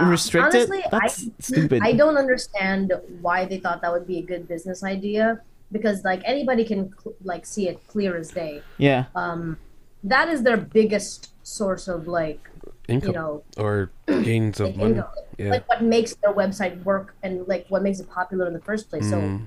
[0.00, 0.86] restrict Honestly, it.
[0.90, 1.82] That's I, stupid.
[1.82, 5.40] I don't understand why they thought that would be a good business idea
[5.70, 8.62] because like anybody can cl- like see it clear as day.
[8.78, 9.06] yeah.
[9.14, 9.58] Um,
[10.04, 12.48] that is their biggest source of like
[12.88, 14.90] Income you know or gains of like, money.
[14.94, 15.10] income.
[15.38, 15.50] Yeah.
[15.50, 18.88] like what makes their website work and like what makes it popular in the first
[18.90, 19.08] place.
[19.10, 19.46] So Mm.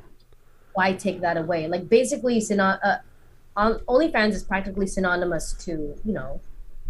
[0.74, 1.68] why take that away?
[1.68, 2.98] Like basically, syno- uh,
[3.56, 6.42] on OnlyFans is practically synonymous to you know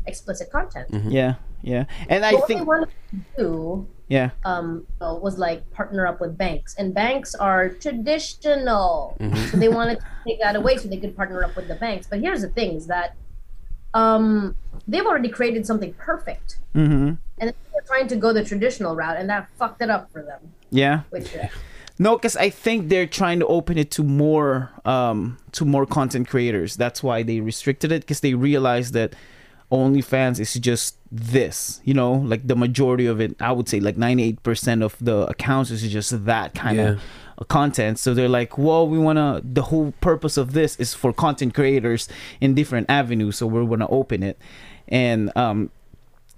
[0.07, 0.87] explicit content.
[1.11, 1.35] Yeah.
[1.63, 1.85] Yeah.
[2.09, 4.29] And I what think they wanted to do yeah.
[4.43, 9.45] um, was like partner up with banks, and banks are traditional, Mm-hmm.
[9.47, 12.05] so they wanted to take that away so they could partner up with the banks.
[12.07, 13.15] But here's the thing: is that
[13.95, 14.55] um,
[14.87, 17.17] they've already created something perfect, Mhm.
[17.39, 20.53] and they're trying to go the traditional route, and that fucked it up for them.
[20.69, 21.01] Yeah.
[21.09, 21.47] Which uh,
[21.97, 26.27] No, because I think they're trying to open it to more um to more content
[26.27, 26.75] creators.
[26.75, 29.13] That's why they restricted it because they realized that
[29.71, 33.35] OnlyFans is just this, you know, like the majority of it.
[33.41, 36.95] I would say like ninety eight percent of the accounts is just that kind Yeah.
[37.37, 37.97] of content.
[37.99, 39.41] So they're like, well, we wanna.
[39.43, 42.07] The whole purpose of this is for content creators
[42.41, 43.37] in different avenues.
[43.37, 44.37] So we're gonna open it,
[44.87, 45.71] and um,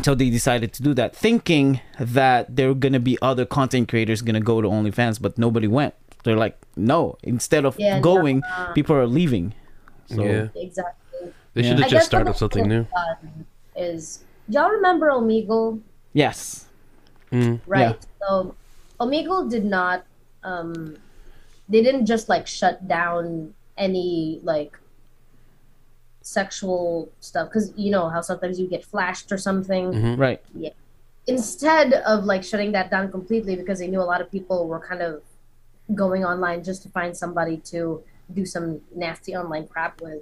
[0.04, 4.22] so they decided to do that, thinking that there were gonna be other content creators
[4.22, 5.94] gonna go to OnlyFans, but nobody went.
[6.24, 7.18] They're like, no.
[7.24, 8.44] Instead of Yeah, no, going,
[8.76, 9.54] people are leaving.
[10.08, 10.48] So yeah.
[10.56, 11.32] exactly.
[11.54, 11.70] They Yeah.
[11.70, 12.86] should have guess just started something new.
[13.76, 15.80] Is y'all remember Omegle?
[16.14, 16.66] yes,
[17.32, 17.60] Mm.
[17.68, 18.56] right so
[19.02, 20.06] omegle did not
[20.46, 20.96] um
[21.68, 24.80] they didn't just like shut down any like
[26.32, 30.18] sexual stuff because you know how sometimes you get flashed or something Mhm.
[30.18, 30.42] right.
[31.28, 34.80] instead of like shutting that down completely because they knew a lot of people were
[34.80, 35.22] kind of
[35.96, 38.02] going online just to find somebody to
[38.34, 40.22] do some nasty online crap with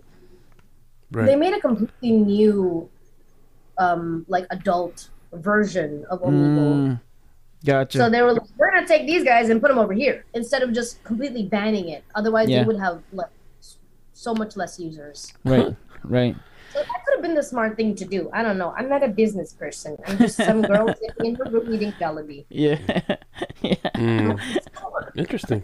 [1.12, 2.90] they made a completely new
[3.78, 7.02] um like adult version of omegle Mm,
[7.66, 7.98] gotcha.
[7.98, 10.62] So they were like, we're gonna take these guys and put them over here instead
[10.62, 12.04] of just completely banning it.
[12.20, 12.60] Otherwise, Yeah.
[12.62, 13.32] they would have like
[14.14, 15.34] so much less users.
[15.44, 15.76] right,
[16.10, 16.36] right.
[16.74, 18.30] So that could have been the smart thing to do.
[18.34, 18.74] I don't know.
[18.78, 19.98] I'm not a business person.
[20.06, 22.46] I'm just some girl sitting in her room eating Jollibee.
[22.50, 22.80] Yeah,
[23.62, 23.76] yeah.
[23.96, 24.40] Mm.
[25.16, 25.64] Interesting.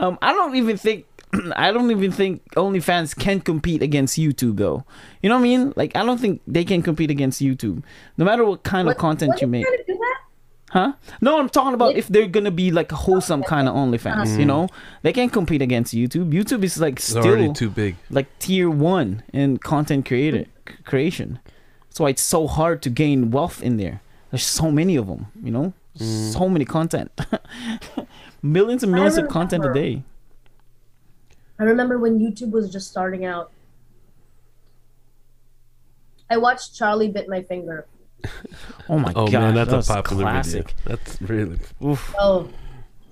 [0.00, 1.04] Um, I don't even think
[1.56, 4.84] I don't even think OnlyFans can compete against YouTube though.
[5.22, 5.72] You know what I mean?
[5.76, 7.82] Like I don't think they can compete against YouTube.
[8.16, 9.66] No matter what kind of content what you are make.
[9.66, 10.18] trying to do that?
[10.74, 10.94] Huh?
[11.20, 14.38] No, I'm talking about if they're gonna be like a wholesome kind of OnlyFans, uh-huh.
[14.40, 14.48] you mm.
[14.48, 14.68] know?
[15.02, 16.32] They can't compete against YouTube.
[16.32, 17.94] YouTube is like It's already still too big.
[18.10, 21.38] like tier one in content creator c- creation.
[21.86, 24.02] That's why it's so hard to gain wealth in there.
[24.32, 25.74] There's so many of them, you know?
[25.96, 26.32] Mm.
[26.32, 27.12] So many content.
[28.42, 30.02] millions and millions of content a day.
[31.60, 33.52] I remember when YouTube was just starting out.
[36.28, 37.86] I watched Charlie bit my finger.
[38.88, 40.74] Oh my Oh god, man, that's that a popular classic.
[40.84, 40.96] video.
[40.96, 41.58] That's really.
[41.82, 42.14] Oof.
[42.18, 42.50] Oh,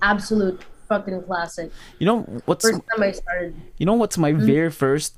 [0.03, 1.71] absolute fucking classic.
[1.99, 3.55] You know what's First time I started.
[3.79, 4.45] you know what's my mm-hmm.
[4.47, 5.17] very first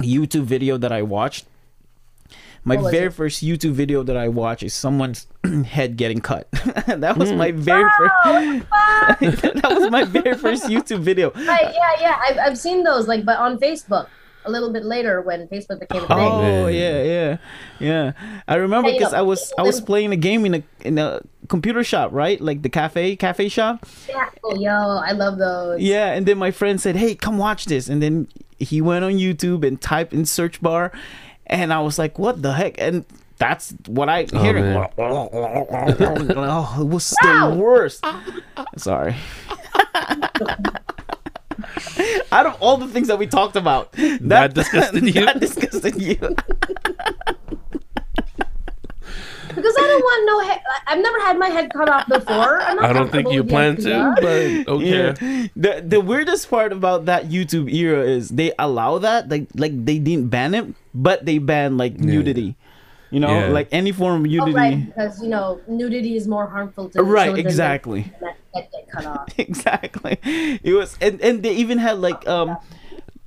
[0.00, 1.46] YouTube video that I watched?
[2.66, 3.12] My very it?
[3.12, 5.26] first YouTube video that I watched is someone's
[5.66, 6.50] head getting cut.
[6.86, 7.60] that was my hmm.
[7.60, 8.62] very Oh,
[9.20, 9.42] first.
[9.60, 11.30] that was my very first YouTube video.
[11.32, 12.20] Right, yeah, yeah.
[12.26, 14.08] I've, I've seen those, like, but on Facebook
[14.44, 16.18] a little bit later when Facebook became a thing.
[16.18, 16.74] Oh, oh Man.
[16.74, 17.36] yeah, yeah,
[17.80, 18.12] yeah.
[18.48, 20.62] I remember Hey, you because know, I was I was playing a game in a
[20.82, 22.40] in a computer shop, right?
[22.40, 23.86] Like the cafe cafe shop.
[24.08, 24.28] Yeah.
[24.42, 24.70] Oh, yo,
[25.04, 25.80] I love those.
[25.80, 28.28] Yeah, and then my friend said, "Hey, come watch this." And then
[28.58, 30.92] he went on YouTube and typed in search bar,
[31.46, 33.04] and I was like, "What the heck?" And
[33.36, 34.88] that's what I Oh, hear.
[34.98, 37.50] oh, it was Wow.
[37.50, 38.04] the worst.
[38.76, 39.16] Sorry.
[42.32, 45.24] Out of all the things that we talked about, that, That disgusted you?
[45.24, 46.16] That disgusted you.
[49.54, 50.60] Because I don't want no head.
[50.88, 52.60] I've never had my head cut off before.
[52.60, 55.14] I'm not I don't think you plan to, but okay.
[55.14, 55.46] Yeah.
[55.54, 60.00] The the weirdest part about that YouTube era is they allow that like like they
[60.00, 62.56] didn't ban it, but they ban like nudity.
[63.12, 63.48] You know, Yeah.
[63.54, 64.54] like any form of Oh, nudity.
[64.58, 68.12] right, because you know nudity is more harmful to the Right, children than exactly.
[68.94, 69.38] That head get cut off.
[69.38, 70.18] exactly.
[70.62, 72.56] It was and and they even had like um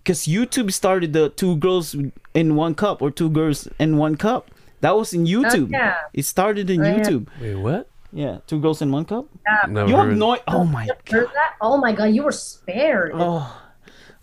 [0.05, 1.95] cuz YouTube started the two girls
[2.33, 4.51] in one cup or two girls in one cup.
[4.81, 5.71] That was in YouTube.
[5.71, 5.95] yeah.
[6.13, 6.97] It started in Oh, yeah.
[6.99, 7.27] YouTube.
[7.41, 7.89] Wait, what?
[8.13, 9.25] Yeah, two girls in one cup.
[9.45, 9.67] Yeah.
[9.67, 10.17] Never You have heard.
[10.17, 11.55] no Oh my Heard that?
[11.61, 13.11] Oh my god, you were spared.
[13.15, 13.45] Oh.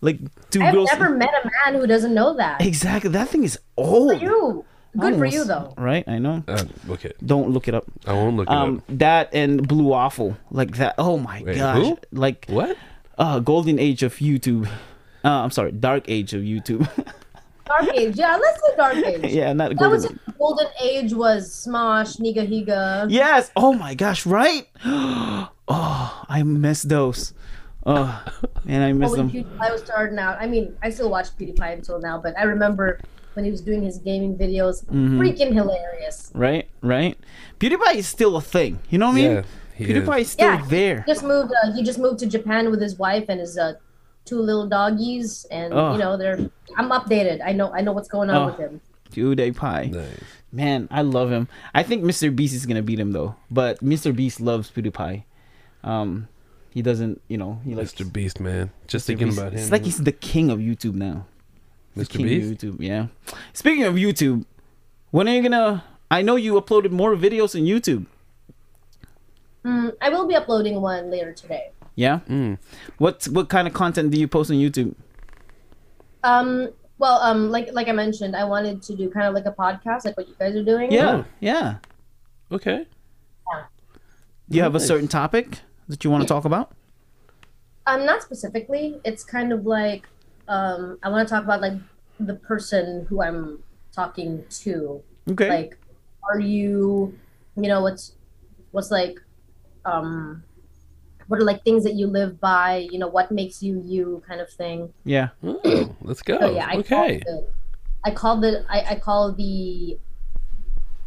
[0.01, 0.19] Like
[0.49, 2.61] two I've girls never met a man who doesn't know that.
[2.61, 3.09] Exactly.
[3.11, 4.21] That thing is old.
[4.21, 4.65] You.
[4.97, 5.73] Good for you though.
[5.77, 6.03] Right?
[6.07, 6.43] I know.
[6.47, 7.85] Uh, okay, Don't look it up.
[8.07, 8.83] I won't look it Um, up.
[8.99, 10.95] that and Blue Waffle, like that.
[10.97, 11.77] Oh my Wait, gosh!
[11.77, 11.97] who?
[12.11, 12.77] Like What?
[13.17, 14.67] uh, golden age of YouTube.
[15.23, 16.87] Uh, I'm sorry, dark age of YouTube.
[17.65, 18.15] Dark Age.
[18.15, 19.31] Yeah, let's say Dark Age.
[19.33, 19.91] Yeah, not That golden.
[19.91, 23.07] was his golden age was Smosh, Nigahiga.
[23.09, 23.49] Yes.
[23.55, 24.23] Oh my gosh.
[24.27, 24.67] Right.
[25.67, 27.33] Oh, I miss those.
[27.87, 28.23] Oh,
[28.65, 29.31] man, I miss when them.
[29.31, 30.37] PewDiePie was starting out.
[30.39, 32.99] I mean, I still watch PewDiePie until now, but I remember
[33.35, 34.83] when he was doing his gaming videos.
[34.85, 35.19] Mm-hmm.
[35.19, 36.31] Freaking hilarious.
[36.33, 36.67] Right.
[36.81, 37.17] Right.
[37.59, 38.79] PewDiePie is still a thing.
[38.89, 39.31] You know what I mean?
[39.31, 39.43] Yeah,
[39.87, 40.27] PewDiePie is.
[40.27, 40.65] is still Yeah.
[40.67, 41.03] there.
[41.07, 41.51] Just moved.
[41.63, 43.73] Uh, he just moved to Japan with his wife and his uh,
[44.25, 45.93] two little doggies, and Oh.
[45.93, 46.49] you know they're.
[46.77, 47.41] I'm updated.
[47.45, 47.71] I know.
[47.73, 48.45] I know what's going on Oh.
[48.47, 48.81] with him.
[49.11, 49.91] PewDiePie.
[49.91, 50.19] Nice.
[50.51, 51.47] Man, I love him.
[51.73, 52.33] I think Mr.
[52.35, 53.35] Beast is gonna beat him though.
[53.51, 54.15] But Mr.
[54.15, 55.23] Beast loves PewDiePie.
[55.83, 56.27] Um,
[56.71, 57.21] he doesn't.
[57.27, 58.11] You know, he likes Mr.
[58.11, 58.71] Beast, man.
[58.87, 59.07] Just Mr.
[59.07, 59.37] thinking Beast.
[59.39, 59.59] about him.
[59.59, 61.25] It's like he's the king of YouTube now.
[61.95, 62.09] The Mr.
[62.09, 62.61] king Beast.
[62.61, 62.77] YouTube.
[62.79, 63.07] Yeah.
[63.53, 64.45] Speaking of YouTube,
[65.11, 65.83] when are you gonna?
[66.11, 68.05] I know you uploaded more videos on YouTube.
[69.65, 71.71] Mm, I will be uploading one later today.
[71.95, 72.19] Yeah.
[72.29, 72.57] Mm.
[72.97, 74.95] What what kind of content do you post on YouTube?
[76.23, 76.69] Um.
[76.97, 80.05] Well, um, like like I mentioned, I wanted to do kind of like a podcast,
[80.05, 80.91] like what you guys are doing.
[80.91, 81.09] Yeah.
[81.09, 81.25] Oh.
[81.39, 81.77] Yeah.
[82.51, 82.85] Okay.
[84.47, 86.71] Do you have a certain topic that you want to talk about?
[87.87, 88.99] Um, not specifically.
[89.03, 90.07] It's kind of like
[90.47, 91.73] um, I want to talk about like
[92.19, 95.01] the person who I'm talking to.
[95.31, 95.49] Okay.
[95.49, 95.77] Like,
[96.23, 97.17] are you,
[97.55, 98.13] you know, what's
[98.71, 99.19] what's like,
[99.85, 100.43] um,
[101.27, 102.87] what are like things that you live by?
[102.91, 104.93] You know, what makes you you, kind of thing.
[105.03, 105.29] yeah.
[105.43, 106.39] Oh, let's go.
[106.39, 107.19] So yeah, I okay.
[107.19, 107.47] call the,
[108.03, 109.97] I call the I, I call the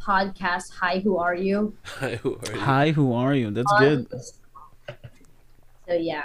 [0.03, 2.61] podcast "Hi, Who Are You?" Hi, who are you?
[2.61, 3.51] Hi, who are you?
[3.51, 4.07] That's good.
[5.87, 6.25] So yeah,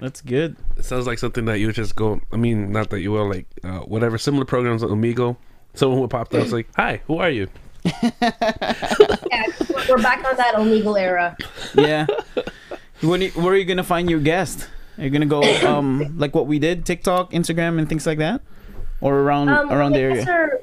[0.00, 0.56] That's good.
[0.76, 2.20] It sounds like something that you would just go.
[2.32, 5.36] I mean, not that you will like uh, whatever similar programs on Amigo.
[5.74, 6.40] Someone would pop up.
[6.40, 7.48] It's like, "Hi, who are you?"
[7.84, 8.72] yeah
[9.68, 11.36] we're- we're back on that Omegle era.
[11.74, 12.06] Yeah.
[13.00, 14.68] when you, where are you gonna find your guest?
[14.98, 18.42] Are you gonna go um like what we did, TikTok, Instagram, and things like that,
[19.00, 20.28] or around Um, around the area?
[20.28, 20.60] are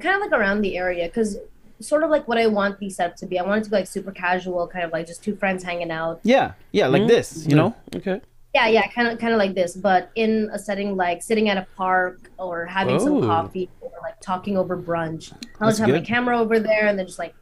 [0.00, 1.38] kind of like around the area, because
[1.86, 3.38] sort of like what I want these setup to be.
[3.38, 5.90] I want it to be like super casual, kind of like just two friends hanging
[5.90, 6.20] out.
[6.22, 7.08] Yeah, yeah, like Mhm.
[7.08, 7.74] this, you know.
[7.94, 8.20] Okay.
[8.54, 11.56] Yeah, yeah, kind of, kind of like this, but in a setting like sitting at
[11.56, 12.98] a park or having Oh.
[12.98, 15.32] some coffee or like talking over brunch.
[15.32, 17.34] I'll That's just have my camera over there and then just like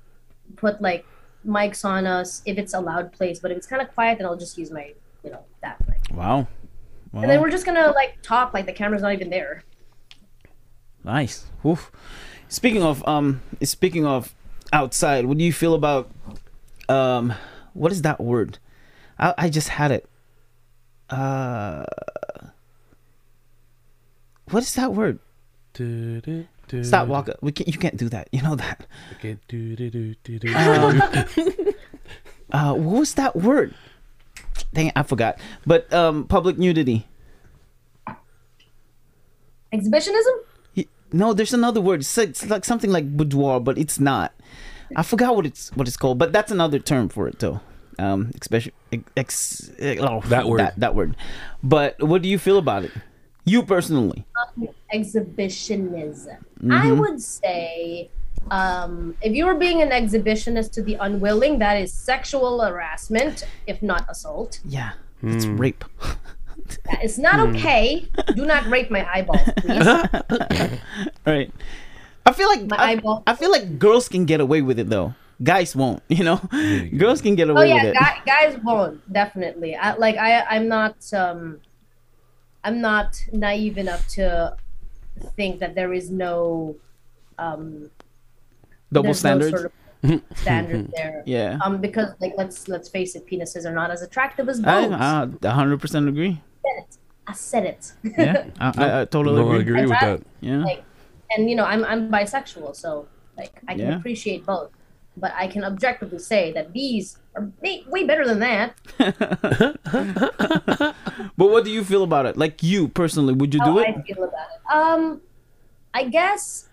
[0.57, 1.05] put like
[1.47, 3.40] mics on us if it's a loud place.
[3.40, 5.76] But if it's kind of quiet, then I'll just use my, you know, that.
[5.86, 6.01] Like.
[6.16, 6.47] Wow.
[7.14, 9.64] And then we're just gonna like talk like the camera's not even there.
[11.05, 11.47] Nice.
[11.66, 11.90] Oof.
[12.53, 14.34] Speaking of um, speaking of
[14.74, 16.11] outside, what do you feel about
[16.86, 17.32] um,
[17.72, 18.59] what is that word?
[19.18, 20.07] I I just had it.
[21.09, 21.86] Uh,
[24.50, 25.18] what is that word?
[25.72, 27.36] Do-do, do, Stop, Walker.
[27.40, 28.28] We can, you can't do that.
[28.32, 28.86] You know that.
[29.16, 29.38] Okay.
[30.55, 31.03] Um,
[32.53, 33.74] uh, what was that word?
[34.74, 35.38] Dang it, I forgot.
[35.64, 37.09] But um, public nudity.
[39.72, 40.34] Exhibitionism?
[41.12, 42.00] Y- No, there's another word.
[42.00, 44.32] It's like, it's like something like boudoir, but it's not.
[44.94, 47.60] I forgot what it's what it's called, but that's another term for it though.
[47.98, 48.72] Um, especially
[49.16, 50.60] ex, oh, That word.
[50.60, 51.16] That, that word.
[51.62, 52.90] But what do you feel about it?
[53.44, 54.24] You personally?
[54.92, 56.36] Exhibitionism.
[56.60, 56.72] Mm-hmm.
[56.72, 58.10] I would say
[58.50, 63.82] um, if you were being an exhibitionist to the unwilling, that is sexual harassment, if
[63.82, 64.60] not assault.
[64.64, 64.92] Yeah,
[65.22, 65.56] it's Hmm.
[65.56, 65.84] rape.
[66.84, 68.09] That is not okay.
[68.34, 69.86] Do not rape my eyeballs, please.
[71.26, 71.50] right.
[72.24, 73.22] I feel like My I, eyeball.
[73.26, 75.14] I feel like girls can get away with it though.
[75.42, 76.03] Guys won't.
[76.09, 77.96] You know, you girls can get Oh away yeah, with it.
[77.96, 79.74] Oh yeah, guys won't definitely.
[79.74, 80.96] I, like I, I'm not.
[81.12, 81.61] Um,
[82.64, 84.57] I'm not naive enough to
[85.36, 86.76] think that there is no
[87.38, 87.90] um,
[88.92, 89.53] Double standards.
[89.53, 89.72] No sort of
[90.34, 91.22] standard there.
[91.26, 91.59] yeah.
[91.64, 94.94] Um, because like let's let's face it, penises are not as attractive as I boobs.
[95.00, 96.40] I a hundred percent agree.
[96.64, 96.96] said it.
[97.26, 97.92] I said it.
[98.18, 99.74] Yeah, I, I, I totally No, I agree.
[99.82, 100.22] agree with that.
[100.40, 100.64] Yeah.
[100.64, 100.84] like,
[101.36, 103.96] and you know, I'm I'm bisexual, so like I can Yeah.
[103.96, 104.70] appreciate both,
[105.16, 108.74] but I can objectively say that these are way, way better than that.
[111.36, 112.36] But what do you feel about it?
[112.36, 113.88] Like you personally, would you How do it?
[113.88, 114.74] I feel about it.
[114.74, 115.20] Um,
[115.94, 116.68] I guess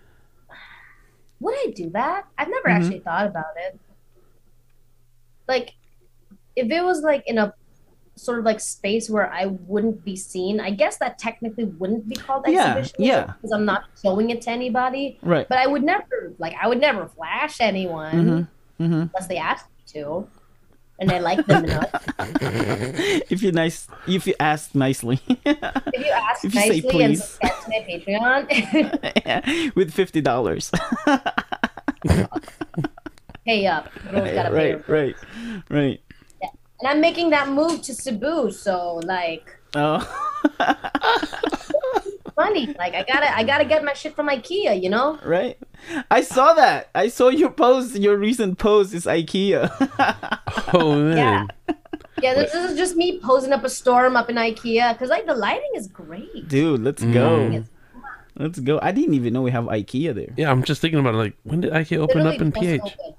[1.40, 2.26] would I do that?
[2.38, 2.82] I've never Mm-hmm.
[2.82, 3.78] actually thought about it.
[5.48, 5.72] Like,
[6.56, 7.54] if it was like in a
[8.16, 12.16] sort of like space where I wouldn't be seen, I guess that technically wouldn't be
[12.16, 12.96] called Yeah, exhibition.
[13.04, 13.32] yeah.
[13.40, 15.18] Because I'm not showing it to anybody.
[15.22, 15.48] Right.
[15.48, 18.12] But I would never like I would never flash anyone
[18.78, 18.84] Mm-hmm.
[18.84, 18.92] Mm-hmm.
[19.14, 20.28] unless they asked me to,
[21.00, 21.90] and I like them enough.
[23.30, 27.14] If you nice, if you ask nicely, If you ask If you say nicely and
[27.16, 27.24] please.
[27.24, 30.70] subscribe to my Patreon, with fifty dollars.
[33.44, 33.88] pay up.
[34.12, 35.16] Everyone's right, right,
[35.68, 36.00] right.
[36.80, 40.00] And I'm making that move to Cebu, so like Oh,
[42.36, 42.74] money.
[42.78, 44.82] Like I gotta, I gotta get my shit from IKEA.
[44.82, 45.18] You know.
[45.24, 45.58] Right?
[46.10, 46.90] I saw that.
[46.94, 47.96] I saw your post.
[47.96, 49.70] Your recent post is IKEA.
[50.74, 51.48] Oh man.
[52.22, 55.26] Yeah, this, this is just me posing up a storm up in IKEA because like
[55.26, 56.48] the lighting is great.
[56.48, 57.48] Dude, let's go.
[57.48, 57.66] Mm.
[58.36, 58.78] Let's go.
[58.82, 60.32] I didn't even know we have IKEA there.
[60.36, 61.18] Yeah, I'm just thinking about it.
[61.18, 62.80] Like, when did IKEA open up in Literally PH?
[62.82, 63.14] just opened,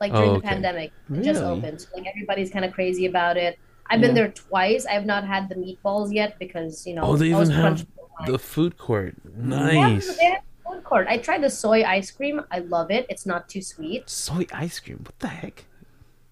[0.00, 0.40] Like Oh, during okay.
[0.40, 1.80] the pandemic, it just opened.
[1.80, 3.58] So, like everybody's kind of crazy about it.
[3.88, 4.86] I've been there twice.
[4.86, 7.02] I have not had the meatballs yet because you know.
[7.02, 9.14] Oh, they I was even have crunched on the food court.
[9.36, 10.18] Nice.
[10.20, 11.06] have food court.
[11.08, 12.40] I tried the soy ice cream.
[12.50, 13.06] I love it.
[13.08, 14.08] It's not too sweet.
[14.08, 15.00] Soy ice cream.
[15.04, 15.64] What the heck?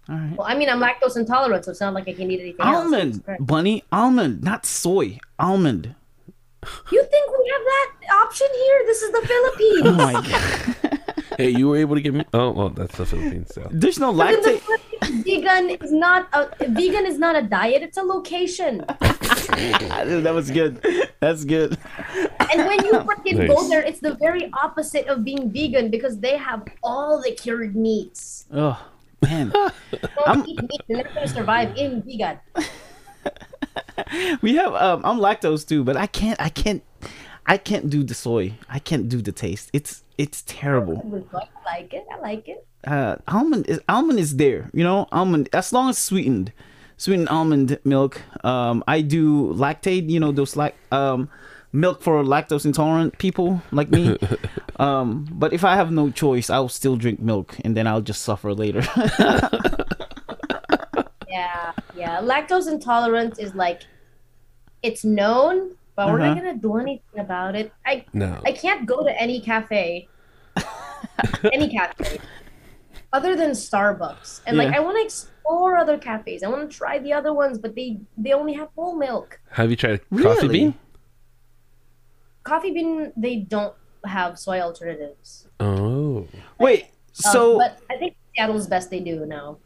[0.09, 0.37] All right.
[0.37, 2.61] Well, I mean, I'm lactose intolerant, so it's not like I can eat anything.
[2.67, 3.47] Almond, Christ.
[3.47, 5.19] bunny, almond, not soy.
[5.39, 5.95] Almond.
[6.91, 7.93] You think we have that
[8.25, 8.83] option here?
[8.87, 9.83] This is the Philippines.
[9.87, 10.77] Oh my god.
[11.41, 12.25] Hey, you were able to get me.
[12.35, 13.53] Oh, well, that's the Philippines.
[13.55, 13.67] So.
[13.71, 15.25] There's no In the lactate.
[15.25, 17.83] Vegan is not a vegan is not a diet.
[17.83, 18.85] It's a location.
[18.89, 20.85] that was good.
[21.21, 21.79] That's good.
[22.53, 26.37] And when you freaking go there, it's the very opposite of being vegan because they
[26.37, 28.45] have all the cured meats.
[28.53, 28.77] Oh
[29.23, 29.49] man.
[29.49, 29.73] Don't
[30.27, 30.81] I'm- eat meat.
[30.89, 32.39] You're not gonna survive in vegan.
[34.43, 36.83] we have um I'm lactose too, but I can't I can't
[37.47, 38.55] I can't do the soy.
[38.69, 39.71] I can't do the taste.
[39.73, 40.99] It's it's terrible.
[41.35, 42.05] I like it.
[42.13, 42.67] I like it.
[42.87, 45.09] Uh almond is almond is there, you know?
[45.13, 46.53] Almond as long as sweetened.
[46.97, 48.21] Sweetened almond milk.
[48.45, 51.29] Um I do lactate, you know, those like um
[51.73, 54.19] milk for lactose intolerant people like me.
[54.77, 58.23] um but if I have no choice, I'll still drink milk and then I'll just
[58.23, 58.83] suffer later.
[61.29, 62.21] Yeah, yeah.
[62.21, 63.83] Lactose intolerance is like
[64.83, 66.41] it's known, but we're not Uh-huh.
[66.41, 67.73] gonna do anything about it.
[67.85, 68.41] I No.
[68.47, 70.09] I can't go to any cafe,
[71.53, 72.19] any cafe,
[73.13, 74.41] other than Starbucks.
[74.47, 76.43] And like I want to explore other cafes.
[76.43, 79.39] I want to try the other ones, but they they only have whole milk.
[79.51, 80.73] Have you tried coffee bean?
[82.45, 83.75] Coffee bean, they don't
[84.07, 85.49] have soy alternatives.
[85.61, 86.27] Oh.
[86.59, 89.59] Wait, Um, so but I think Seattle's best they do now.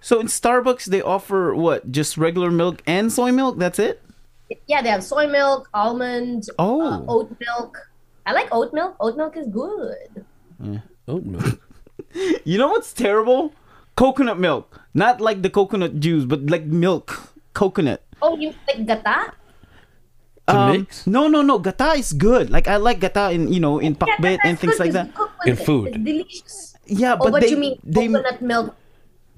[0.00, 1.92] so in Starbucks they offer what?
[1.92, 3.58] Just regular milk and soy milk?
[3.58, 4.00] That's it?
[4.66, 6.82] Yeah, they have soy milk, almond, Oh.
[6.82, 7.78] uh, oat milk.
[8.26, 8.96] I like oat milk.
[9.00, 10.24] Oat milk is good.
[11.08, 11.60] Oat milk.
[12.44, 13.52] You know what's terrible?
[13.96, 14.80] Coconut milk.
[14.92, 17.32] Not like the coconut juice, but like milk.
[17.54, 18.02] Coconut.
[18.20, 19.32] Oh, you like gata?
[20.48, 21.06] To Um, mix?
[21.06, 21.58] No, no, no.
[21.58, 22.50] Gata is good.
[22.50, 25.06] Like I like gata in you know in Yeah, pakbet and things like that.
[25.08, 25.88] you cook with In food.
[25.96, 26.56] It's delicious.
[26.86, 28.74] Yeah, Oh, but but they you mean they coconut milk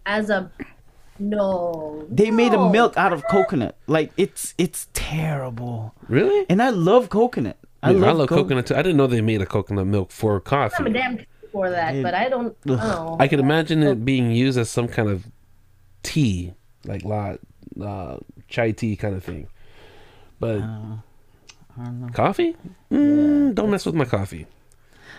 [0.07, 0.51] as a
[1.19, 2.07] no?
[2.11, 3.77] they made a milk out of coconut.
[3.87, 5.95] Like it's it's terrible.
[6.09, 6.47] Really?
[6.49, 7.57] And I love coconut.
[7.83, 8.75] I, I, mean, I love, love co- coconut too.
[8.75, 10.77] I didn't know they made a coconut milk for coffee.
[10.79, 11.19] I'm a damn
[11.53, 13.17] for that, but I don't know.
[13.21, 15.27] I could imagine it being used as some kind of
[16.03, 16.55] tea,
[16.85, 17.37] like la,
[17.81, 19.49] uh, chai tea kind of thing.
[20.41, 20.63] But
[22.13, 22.57] coffee?
[22.91, 24.47] Mm, don't mess with my coffee.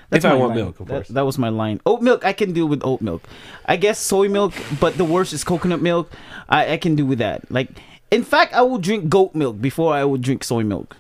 [0.10, 0.58] That's if I my want line.
[0.66, 1.08] milk, of That- course.
[1.10, 1.82] That, was my line.
[1.86, 3.24] Oat milk, I can do with oat milk.
[3.66, 6.12] I guess soy milk, but the worst is coconut milk.
[6.50, 7.50] I, I can do with that.
[7.52, 7.70] Like,
[8.12, 10.96] in fact, I will drink goat milk before I would drink soy milk.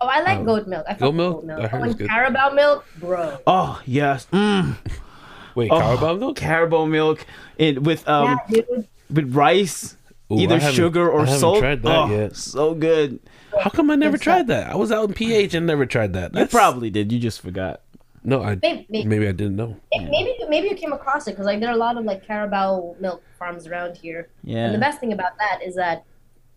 [0.00, 0.84] oh, I like goat milk.
[0.88, 1.34] I goat with milk?
[1.36, 1.60] Goat milk.
[1.60, 2.08] I heard Oh, and good.
[2.08, 3.38] Carabao milk, bro.
[3.46, 4.76] Oh yes, mm.
[5.54, 6.36] Wait, Oh, Carabao milk?
[6.36, 7.24] Carabao milk,
[7.56, 8.60] it with um yeah,
[9.08, 9.96] with rice,
[10.30, 11.60] Ooh, either sugar or I salt.
[11.60, 12.36] tried that oh, yet.
[12.36, 13.20] so good.
[13.62, 14.70] How come I never It's tried that?
[14.70, 16.34] I was out in PH and never tried that.
[16.34, 17.12] You probably did.
[17.12, 17.80] You just forgot.
[18.24, 18.42] No.
[18.42, 19.76] I Maybe, maybe, maybe I didn't know.
[19.92, 22.96] maybe, maybe you came across it because like there are a lot of like Carabao
[22.98, 24.28] milk farms around here.
[24.42, 24.66] Yeah.
[24.66, 26.04] And the best thing about that is that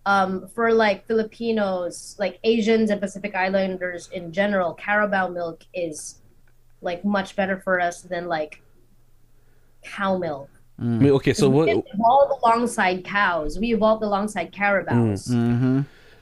[0.05, 6.21] um, for like Filipinos, like Asians and Pacific Islanders in general, Carabao milk is
[6.81, 8.61] like much better for us than like
[9.83, 10.49] cow milk.
[10.79, 11.85] I mean, okay, so we what?
[11.93, 13.57] evolved alongside cows.
[13.59, 15.29] We evolved alongside carabaos.
[15.29, 15.81] Mm-hmm.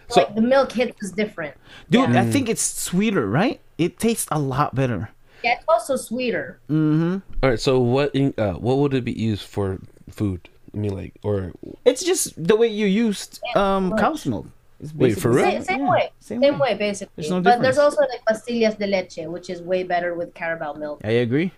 [0.10, 1.56] So- like the milk hits is different.
[1.90, 2.22] Dude, yeah.
[2.22, 3.60] I think it's sweeter, right?
[3.78, 5.10] It tastes a lot better.
[5.46, 6.58] Yeah, it's also sweeter.
[6.70, 7.22] Mm-hmm.
[7.42, 8.10] All right, so what?
[8.18, 9.78] In, uh, what would it be used for?
[10.10, 10.50] Food?
[10.74, 11.54] I mean, like, or
[11.86, 14.00] It's just the way you used um much.
[14.02, 14.48] cow's milk.
[14.80, 15.46] It's Wait, for real?
[15.46, 16.06] Same, same Yeah, way.
[16.20, 16.74] Same, Same way.
[16.74, 17.14] way, basically.
[17.16, 20.74] There's no but there's also like pastillas de leche, which is way better with Carabao
[20.74, 21.52] milk, I agree.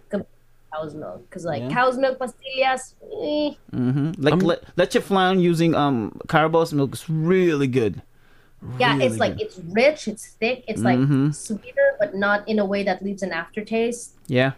[0.74, 1.26] cow's milk.
[1.28, 1.70] Because like Yeah.
[1.78, 4.22] cow's milk pastillas, eh, Mm-hmm.
[4.22, 5.98] Like I'm- le- leche flan using um
[6.28, 8.02] Carabao's milk is really good.
[8.80, 9.48] Yeah, Really it's like good.
[9.48, 11.34] it's rich, it's thick, it's like Mhm.
[11.34, 14.14] sweeter, but not in a way that leaves an aftertaste.
[14.28, 14.52] yeah,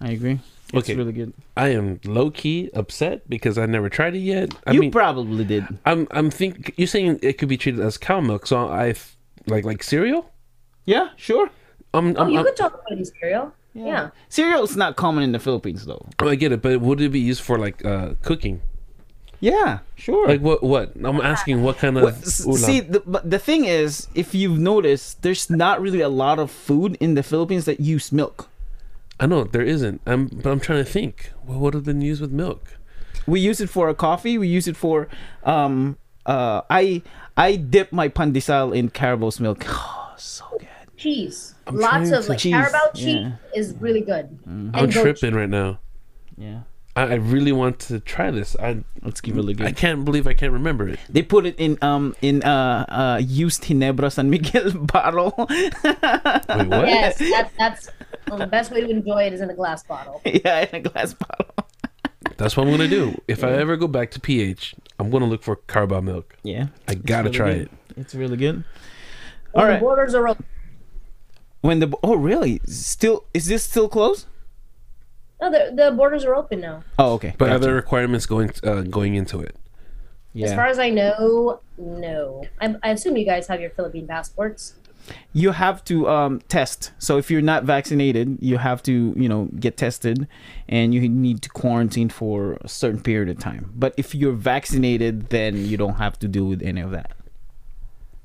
[0.00, 0.40] I agree.
[0.74, 0.96] It's Okay.
[0.96, 1.32] really good.
[1.56, 4.52] I am low key upset because I never tried it yet.
[4.66, 5.64] I you mean, probably did.
[5.86, 8.94] I'm I'm think you're saying it could be treated as cow milk, so I
[9.46, 10.30] like like cereal.
[10.84, 11.50] Yeah, sure.
[11.94, 13.52] I'm, Oh, I'm, you I'm- could talk about these cereal.
[13.74, 14.10] Yeah.
[14.28, 16.04] Cereal is not common in the Philippines though.
[16.18, 18.60] I get it, but would it be used for like uh, cooking?
[19.40, 20.26] Yeah, sure.
[20.28, 20.62] Like what?
[20.62, 20.92] What?
[21.04, 22.04] I'm asking what kind of.
[22.04, 22.56] Well, s- ulam?
[22.58, 26.50] see, the, but the thing is, if you've noticed, there's not really a lot of
[26.50, 28.48] food in the Philippines that use milk.
[29.20, 30.00] I know there isn't.
[30.06, 31.32] I'm, but I'm trying to think.
[31.46, 32.76] Well, what have been used with milk?
[33.26, 34.38] We use it for a coffee.
[34.38, 35.08] We use it for,
[35.44, 35.96] um,
[36.26, 37.02] uh, I
[37.36, 39.64] I dip my pandesal in Carabao's milk.
[40.16, 40.68] Oh, so good.
[40.96, 41.54] Cheese.
[41.66, 43.32] I'm Lots of to- like Cheese, Carabao cheese yeah.
[43.54, 44.38] is really good.
[44.46, 45.78] I'm And goat tripping right now.
[46.38, 46.60] Yeah,
[46.96, 48.56] I, I really want to try this.
[48.56, 49.66] I it's really good.
[49.66, 50.98] I can't believe I can't remember it.
[51.08, 55.34] They put it in um in uh uh used Ginebra San Miguel bottle.
[55.38, 56.88] Wait, what?
[56.88, 57.90] Yes, that, that's
[58.28, 60.22] well, the best way to enjoy it is in a glass bottle.
[60.24, 61.54] yeah, in a glass bottle.
[62.38, 63.20] That's what I'm gonna do.
[63.28, 66.36] If I ever go back to PH, I'm gonna look for Carabao milk.
[66.42, 67.62] Yeah, I gotta really try good.
[67.62, 67.70] it.
[67.98, 68.64] It's really good.
[69.52, 69.80] When All the right.
[69.80, 70.46] borders are open.
[71.60, 74.26] When the oh really still is this still closed?
[75.40, 76.82] No, the, the borders are open now.
[76.98, 77.34] Oh okay.
[77.36, 79.54] But are there requirements going uh, going into it?
[80.32, 80.46] Yeah.
[80.46, 82.44] As far as I know, no.
[82.60, 84.74] I, I assume you guys have your Philippine passports.
[85.32, 86.92] you have to um test.
[86.98, 90.26] So if you're not vaccinated, you have to you know get tested,
[90.68, 93.72] and you need to quarantine for a certain period of time.
[93.74, 97.12] But if you're vaccinated, then you don't have to deal with any of that.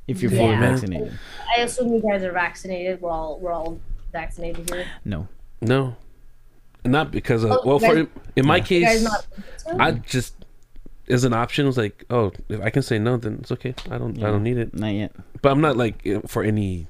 [0.08, 1.18] If you're fully vaccinated,
[1.56, 3.00] I assume you guys are vaccinated.
[3.02, 3.80] We're all we're all
[4.12, 4.86] vaccinated here.
[5.06, 5.28] no.
[5.64, 5.96] No,
[6.86, 7.80] not because of Oh, well.
[7.82, 9.08] you For guys- in my You guys case.
[9.80, 10.36] I just
[11.10, 13.76] as an option was like, oh, if I can say no, then it's okay.
[13.90, 14.74] I don't I don't need it.
[14.74, 15.12] Not yet.
[15.42, 16.88] But I'm not like eh, for any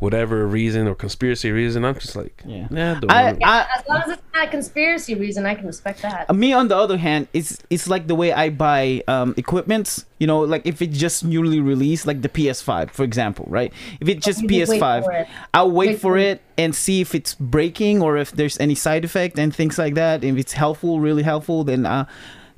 [0.00, 1.84] whatever reason or conspiracy reason.
[1.84, 2.66] I'm just like, Yeah.
[2.70, 6.02] yeah, don't I, I as long as it's not a conspiracy reason, I can respect
[6.02, 6.34] that.
[6.34, 10.26] Me on the other hand it's it's like the way i buy um equipments you
[10.26, 14.24] know like if it's just newly released like the ps5 for example right if it's
[14.24, 15.28] just You ps5 for it.
[15.54, 16.38] i'll wait, Wait for for it.
[16.38, 19.94] it and see if it's breaking or if there's any side effect and things like
[19.94, 22.04] that if it's helpful really helpful then uh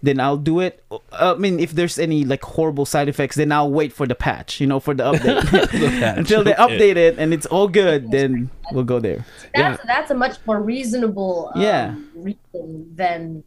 [0.03, 0.83] then I'll do it.
[0.91, 4.15] Uh, I mean, if there's any like horrible side effects, then I'll wait for the
[4.15, 5.47] patch, you know, for the update
[6.01, 8.11] patch, until they update it and it's all good.
[8.11, 9.25] Then we'll go there.
[9.55, 11.95] That's that's a much more reasonable um, Yeah.
[12.15, 13.45] reason than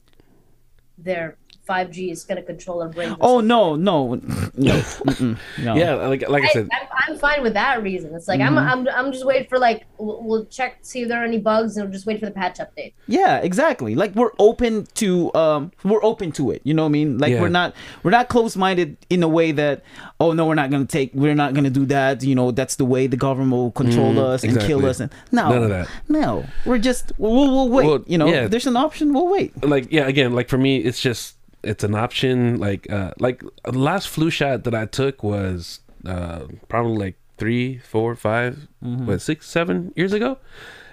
[0.98, 1.36] their
[1.68, 3.14] 5G is going to control our brains.
[3.14, 3.48] or Oh something.
[3.48, 4.16] no, no,
[4.56, 5.76] no, no.
[5.76, 8.14] yeah, like like I I, said, I'm, I'm fine with that reason.
[8.16, 11.22] It's like I'm, I'm I'm just waiting for like we'll, we'll check see if there
[11.22, 12.94] are any bugs and we'll just wait for the patch update.
[13.08, 13.96] Yeah, exactly.
[13.96, 16.62] Like we're open to um we're open to it.
[16.64, 17.18] You know what I mean?
[17.18, 17.42] Like Yeah.
[17.42, 17.74] we're not
[18.04, 19.84] we're not close minded in a way that
[20.20, 22.24] oh no we're not gonna take we're not gonna do that.
[22.24, 25.12] You know that's the way the government will control Mhm, us and kill us and
[25.32, 25.90] no None of that.
[26.10, 27.86] No, we're just we'll we'll wait.
[27.86, 28.46] Well, you know, yeah.
[28.46, 29.14] if there's an option.
[29.14, 29.52] We'll wait.
[29.66, 31.36] like yeah, again, like for me, it's just
[31.66, 32.58] it's an option.
[32.60, 37.80] Like uh, like the last flu shot that I took was uh probably like three,
[37.80, 40.38] four, five, what six, seven years ago,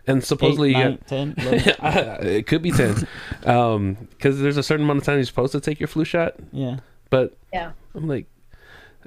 [0.07, 1.75] and supposedly Eight, you nine, ten, eleven.
[1.81, 3.07] got- it could be ten,
[3.45, 6.35] um, because there's a certain amount of time you're supposed to take your flu shot,
[6.53, 6.79] yeah.
[7.11, 7.73] but Yeah.
[7.95, 8.27] I'm like,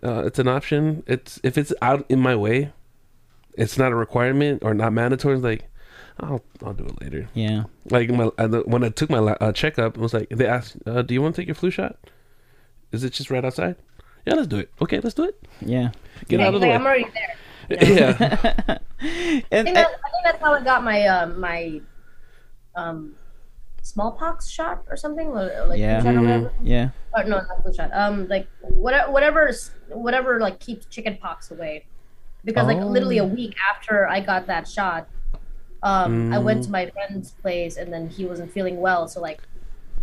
[0.03, 1.03] uh, it's an option.
[1.07, 2.71] It's if it's out in my way,
[3.57, 5.37] it's not a requirement or not mandatory.
[5.37, 5.65] Like,
[6.19, 7.27] I'll I'll do it later.
[7.33, 7.63] Yeah.
[7.89, 10.77] Like my uh, when I took my la- uh, checkup, it was like they asked,
[10.85, 11.97] uh, "Do you want to take your flu shot?
[12.91, 13.75] Is it just right outside?"
[14.25, 14.71] Yeah, let's do it.
[14.81, 15.39] Okay, let's do it.
[15.61, 15.91] Yeah.
[16.29, 16.75] Get Yeah, out of the like, way.
[16.75, 17.35] I'm already there.
[17.69, 21.81] yeah, I think, that, I think that's how I got my um my
[22.75, 23.15] um
[23.81, 26.01] smallpox shot or something or, or, like Yeah.
[26.01, 26.51] flu shot or Mhm.
[26.63, 26.89] yeah.
[27.13, 27.91] Or, no, not flu shot.
[27.93, 29.51] Um, like whatever, whatever,
[29.89, 31.85] whatever, like keeps chicken pox away.
[32.43, 32.87] Because like Oh.
[32.87, 35.07] literally a week after I got that shot,
[35.85, 36.65] um, I went Mm.
[36.65, 39.41] to my friend's place and then he wasn't feeling well, so like.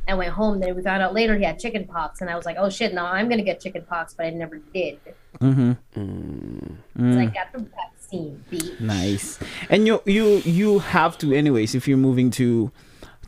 [0.09, 0.59] I went home.
[0.59, 2.93] Then we found out later he had chicken pox, and I was like, "Oh shit!
[2.93, 4.99] Now I'm gonna get chicken pox," but I never did.
[5.41, 5.73] Mm-hmm.
[5.97, 8.45] Mm, So I got the vaccine.
[8.51, 8.75] B.
[8.81, 9.39] Nice.
[9.71, 12.73] And you you you have to anyways if you're moving to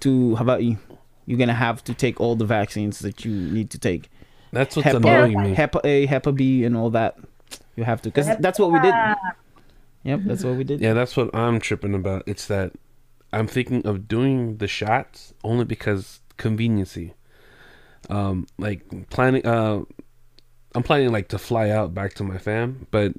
[0.01, 0.79] to how about you?
[1.27, 4.11] You're gonna have to take all the vaccines that you need to take.
[4.53, 5.55] that's what's Hepa, annoying me.
[5.55, 7.17] Hepa A, Hepa B, and all that.
[7.77, 8.95] You have to, because that's what we did.
[10.05, 10.81] Yep, that's what we did.
[10.81, 12.25] Yeah, that's what I'm tripping about.
[12.27, 12.73] It's that
[13.33, 17.15] I'm thinking of doing the shots only because conveniency.
[18.11, 19.47] Um, like planning.
[19.47, 19.83] Uh,
[20.75, 23.15] I'm planning like to fly out back to my fam, but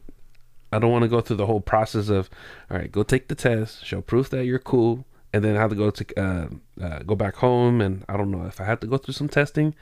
[0.71, 2.29] I don't want to go through the whole process of,
[2.69, 5.75] all right, go take the test, show proof that you're cool, and then have to
[5.75, 6.47] go to uh,
[6.81, 9.29] uh, go back home, and I don't know if I have to go through some
[9.29, 9.73] testing.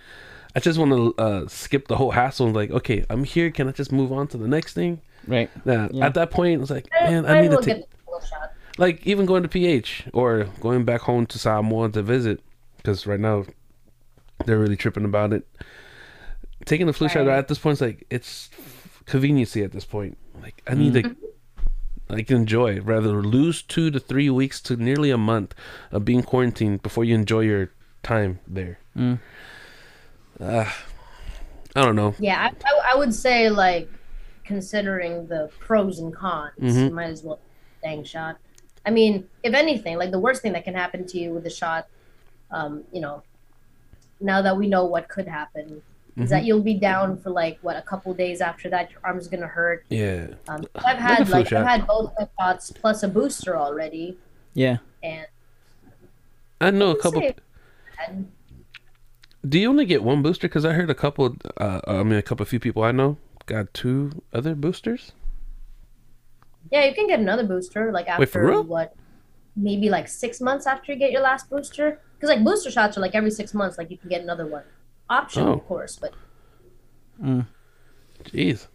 [0.55, 2.45] I just want to uh, skip the whole hassle.
[2.45, 3.49] and Like, okay, I'm here.
[3.49, 5.01] Can I just move on to the next thing?
[5.27, 5.49] Right.
[5.65, 6.05] Nah, Yeah.
[6.05, 8.53] At that point, it's like, man, I I need to take get the full shot.
[8.77, 12.41] like even going to PH or going back home to Samoa to visit
[12.77, 13.45] because right now
[14.45, 15.47] they're really tripping about it.
[16.65, 18.49] Taking the flu shot at this point is like it's
[19.05, 20.17] conveniency at this point.
[20.41, 21.15] Like I need to
[22.09, 25.53] like enjoy rather lose two to three weeks to nearly a month
[25.91, 27.71] of being quarantined before you enjoy your
[28.01, 28.79] time there.
[28.97, 29.19] Mm.
[30.41, 30.77] Ah,
[31.75, 32.15] I don't know.
[32.19, 33.89] Yeah, I, I, I would say like
[34.43, 36.85] considering the pros and cons, Mhm.
[36.85, 37.39] you might as well
[37.81, 38.37] dang shot.
[38.85, 41.49] I mean, if anything, like the worst thing that can happen to you with the
[41.49, 41.87] shot,
[42.51, 43.23] um, you know,
[44.19, 45.81] now that we know what could happen,
[46.15, 48.91] is that you'll be down for like what a couple days after that.
[48.91, 49.83] Your arm's gonna hurt.
[49.89, 50.27] Yeah.
[50.47, 51.61] Um, I've had flu like shot.
[51.61, 54.17] I've had both my shots plus a booster already,
[54.53, 54.77] Yeah.
[55.01, 55.25] and
[56.61, 57.21] I know a I'd couple.
[59.47, 60.47] Do you only get one booster?
[60.47, 61.35] Because I heard a couple.
[61.57, 65.11] Uh, I mean, a couple, few people I know got two other boosters.
[66.71, 68.63] yeah, you can get another booster like Wait, after real?
[68.63, 68.95] what,
[69.55, 71.99] maybe like six months after you get your last booster.
[72.15, 74.63] Because like booster shots are like every six months, like you can get another one.
[75.09, 75.53] Optional, Oh.
[75.53, 76.13] of course, but
[78.23, 78.67] Jeez.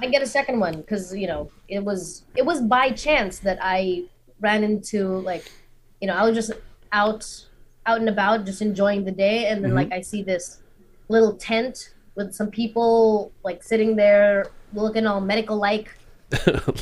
[0.00, 3.58] I get a second one because you know it was it was by chance that
[3.62, 4.04] I
[4.40, 5.50] ran into like,
[6.00, 6.52] you know, I was just
[6.92, 7.46] out
[7.86, 9.76] out and about, just enjoying the day, and then Mm-hmm.
[9.90, 10.60] like I see this
[11.08, 15.92] little tent with some people like sitting there looking all medical like.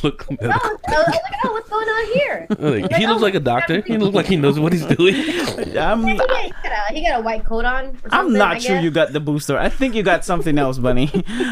[0.04, 0.78] Look, Oh, I was
[1.08, 2.46] like, oh, what's going on here?
[2.86, 3.80] like, he looks like a doctor.
[3.84, 5.16] He looks like he knows what he's doing.
[5.76, 7.98] I'm He got, he got a, he got a white coat on.
[8.12, 8.84] I'm not I sure guess.
[8.84, 9.58] you got the booster.
[9.58, 11.10] I think you got something else, Bunny.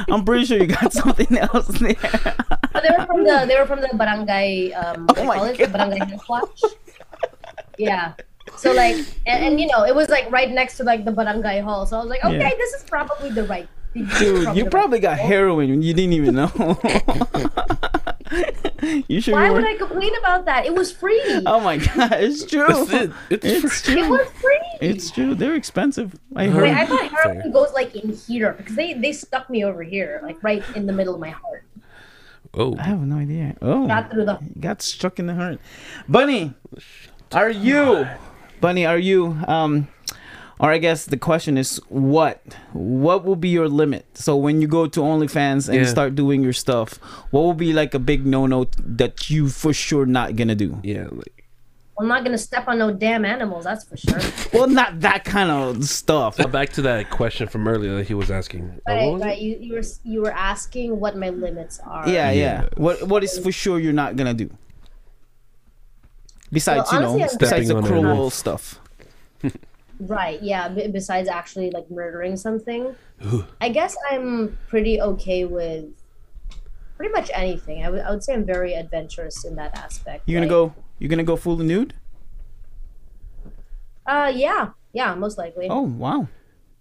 [0.08, 1.96] I'm pretty sure you got something else there.
[2.00, 5.56] Oh, they were from the they were from the barangay um what Oh my they?
[5.56, 5.66] God.
[5.72, 6.60] The barangay health watch.
[7.78, 8.14] Yeah.
[8.56, 8.96] So like
[9.26, 11.86] and, and you know it was like right next to like the barangay hall.
[11.86, 12.50] So I was like, okay, Yeah.
[12.56, 13.68] this is probably the right.
[14.18, 15.28] Dude, from you probably got people.
[15.28, 16.50] heroin you didn't even know.
[19.08, 19.64] you sure Why would?
[19.64, 20.66] I complain about that?
[20.66, 21.20] It was free.
[21.46, 22.66] Oh my god, it's true.
[22.68, 23.10] That's it.
[23.30, 24.00] It's, It's free.
[24.00, 24.60] It was free.
[24.80, 25.34] It's true.
[25.34, 26.14] They're expensive.
[26.36, 26.68] I Wait, heard.
[26.68, 27.50] I thought heroin Fair.
[27.52, 30.92] goes like in here because they they stuck me over here, like right in the
[30.92, 31.64] middle of my heart.
[32.54, 33.56] Oh, I have no idea.
[33.60, 35.60] Oh, Got through the got struck in the heart.
[36.08, 36.80] Bunny, oh,
[37.32, 38.06] are you?
[38.60, 39.36] Bunny, are you?
[39.46, 39.88] Um,
[40.60, 42.42] or I guess the question is, what?
[42.72, 44.06] What will be your limit?
[44.14, 45.84] So when you go to OnlyFans and Yeah.
[45.86, 46.94] start doing your stuff,
[47.30, 50.78] what will be like a big no-no that you for sure not gonna do?
[50.82, 51.06] yeah.
[51.10, 51.34] Like,
[52.00, 54.20] I'm not gonna step on no damn animals, that's for sure.
[54.54, 56.38] Well, not that kind of stuff.
[56.38, 58.80] uh, back to that question from earlier that he was asking.
[58.88, 59.38] Uh, Right, was right.
[59.38, 62.08] You, you were you were asking what my limits are.
[62.08, 62.62] Yeah, yeah.
[62.62, 62.68] Yes.
[62.76, 64.48] What What is for sure you're not gonna do?
[66.50, 68.34] Besides, Well, you know, I'm- besides the cruel animals.
[68.34, 68.80] stuff.
[70.00, 70.40] Right.
[70.40, 70.68] Yeah.
[70.68, 72.94] B- besides actually like murdering something,
[73.60, 75.86] I guess I'm pretty okay with
[76.96, 77.84] pretty much anything.
[77.84, 80.22] I would say I'm very adventurous in that aspect.
[80.26, 80.74] You gonna Like, go?
[81.00, 81.94] You gonna go fully nude?
[84.06, 85.66] Uh, yeah, yeah, most likely.
[85.68, 86.28] Oh wow,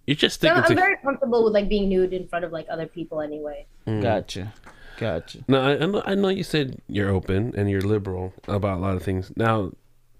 [0.06, 0.74] You're just So I'm, I'm to.
[0.76, 3.66] very comfortable with like being nude in front of like other people anyway.
[3.86, 4.00] Mm.
[4.00, 4.52] gotcha,
[4.98, 5.38] gotcha.
[5.48, 6.02] No, I, I know.
[6.04, 9.32] I know you said you're open and you're liberal about a lot of things.
[9.36, 9.72] Now,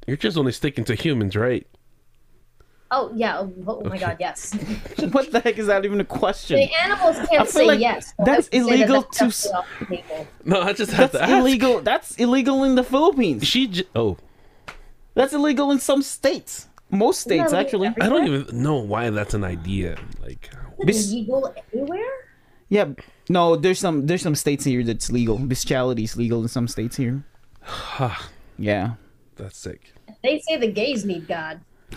[0.06, 1.66] you're just only sticking to humans, right?
[2.90, 3.38] Oh yeah.
[3.38, 4.16] Oh, oh my god.
[4.18, 4.56] Yes.
[5.12, 6.56] What the heck is that even a question?
[6.56, 8.14] the animals can't say like yes.
[8.24, 10.26] that's have say that illegal that's to definitely s- off the table.
[10.44, 11.40] No, I just have That's to ask.
[11.40, 11.80] illegal.
[11.82, 13.46] That's illegal in the Philippines.
[13.46, 13.66] She.
[13.68, 14.16] J- oh,
[15.14, 16.68] That's illegal in some states.
[16.90, 17.88] Most states, No, actually.
[17.88, 18.06] everywhere.
[18.06, 19.98] I don't even know why that's an idea.
[20.22, 20.48] Like,
[20.84, 22.00] Bis- illegal anywhere?
[22.68, 22.92] Yeah.
[23.28, 25.38] No, there's some there's some states here that's legal.
[25.38, 27.24] Bestiality is legal in some states here.
[28.60, 28.94] Yeah.
[29.36, 29.94] that's sick.
[30.24, 31.60] They say the gays need God.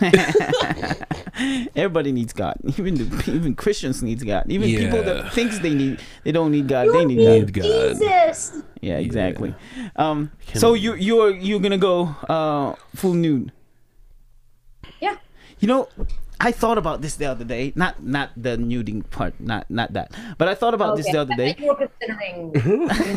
[1.76, 2.54] Everybody needs God.
[2.78, 4.44] Even the, even Christians needs God.
[4.48, 6.86] Even people that thinks they need they don't need God.
[6.86, 7.62] You they need need God.
[7.64, 7.98] God.
[7.98, 8.62] Jesus.
[8.80, 9.54] Yeah, exactly.
[9.96, 10.30] Um.
[10.54, 13.50] So you you're you're gonna go uh full nude.
[15.00, 15.16] Yeah.
[15.60, 15.88] You know,
[16.44, 17.72] I thought about this the other day.
[17.76, 19.34] Not not the nuding part.
[19.38, 20.10] Not not that.
[20.38, 21.52] But I thought about this the other I day.
[21.54, 22.52] thought You were considering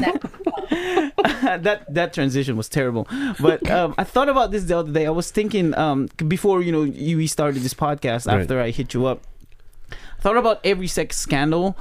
[0.05, 0.21] that.
[1.63, 3.07] that that transition was terrible.
[3.39, 5.05] But um, I thought about this the other day.
[5.05, 8.41] I was thinking um, before you know you we started this podcast Right.
[8.41, 9.21] after I hit you up.
[9.91, 11.77] I thought about every sex scandal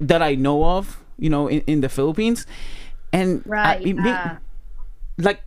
[0.00, 2.46] that I know of, you know, in, in the Philippines,
[3.12, 3.86] and I- Right.
[3.86, 4.38] it yeah.
[5.18, 5.40] like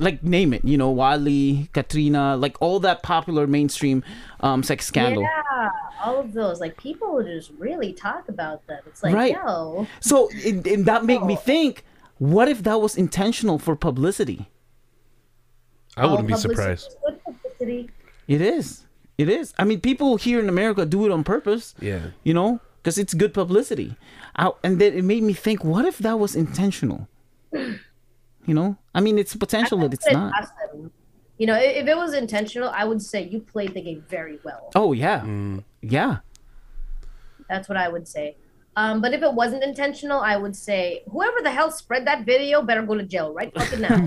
[0.00, 4.02] like name it, you know, Wally, Katrina, like all that popular mainstream
[4.40, 5.22] um, sex scandal.
[5.22, 5.70] Yeah,
[6.02, 6.58] all of those.
[6.60, 8.80] Like people would just really talk about them.
[8.86, 9.34] It's like, Right.
[9.34, 11.84] yo, So it, and that made me think,
[12.18, 14.48] what if that was intentional for publicity?
[15.96, 16.96] I wouldn't be surprised.
[17.24, 17.90] publicity.
[18.26, 18.86] It is.
[19.18, 19.52] It is.
[19.58, 22.00] I mean, people here in America do it on purpose, Yeah.
[22.24, 23.96] you know, because it's good publicity.
[24.36, 27.06] I, and then it made me think, what if that was intentional?
[28.50, 30.32] You know, I mean, it's potential that it's not.
[30.36, 30.52] ask.
[31.38, 34.72] You know, if it was intentional, I would say you played the game very well.
[34.74, 35.62] Oh yeah, Mm.
[35.98, 36.16] yeah.
[37.48, 38.26] That's what I would say.
[38.74, 42.60] Um, but if it wasn't intentional, I would say whoever the hell spread that video
[42.62, 43.98] better go to jail right fucking now.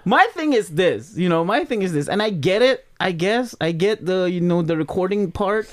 [0.04, 2.86] my thing is this, you know, my thing is this, and I get it.
[3.00, 5.68] I guess I get the you know the recording part.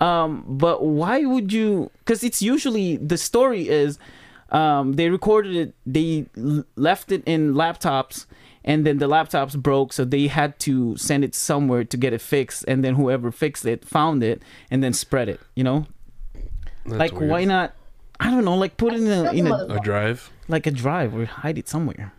[0.00, 1.90] Um, but why would you?
[2.00, 3.98] Because it's usually the story is,
[4.50, 6.26] um, they recorded it, they
[6.76, 8.26] left it in laptops,
[8.64, 12.20] and then the laptops broke, so they had to send it somewhere to get it
[12.20, 15.40] fixed, and then whoever fixed it found it and then spread it.
[15.54, 15.86] You know,
[16.84, 17.30] That's like weird.
[17.30, 17.74] why not?
[18.20, 20.30] I don't know, like put it in a in a a drive?
[20.48, 22.12] like a drive or hide it somewhere.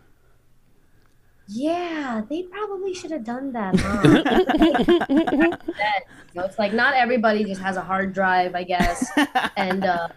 [1.52, 3.74] Yeah, they probably should have done that.
[3.76, 4.02] Huh?
[4.22, 5.60] that,
[6.32, 9.10] you know, it's like not everybody just has a hard drive, I guess,
[9.56, 10.12] and um,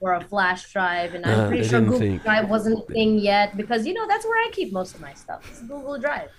[0.00, 1.14] or a flash drive.
[1.14, 2.22] And I'm Uh, pretty sure Google think.
[2.22, 5.14] Drive wasn't a thing yet because you know that's where I keep most of my
[5.14, 5.46] stuff.
[5.50, 6.30] It's Google Drive.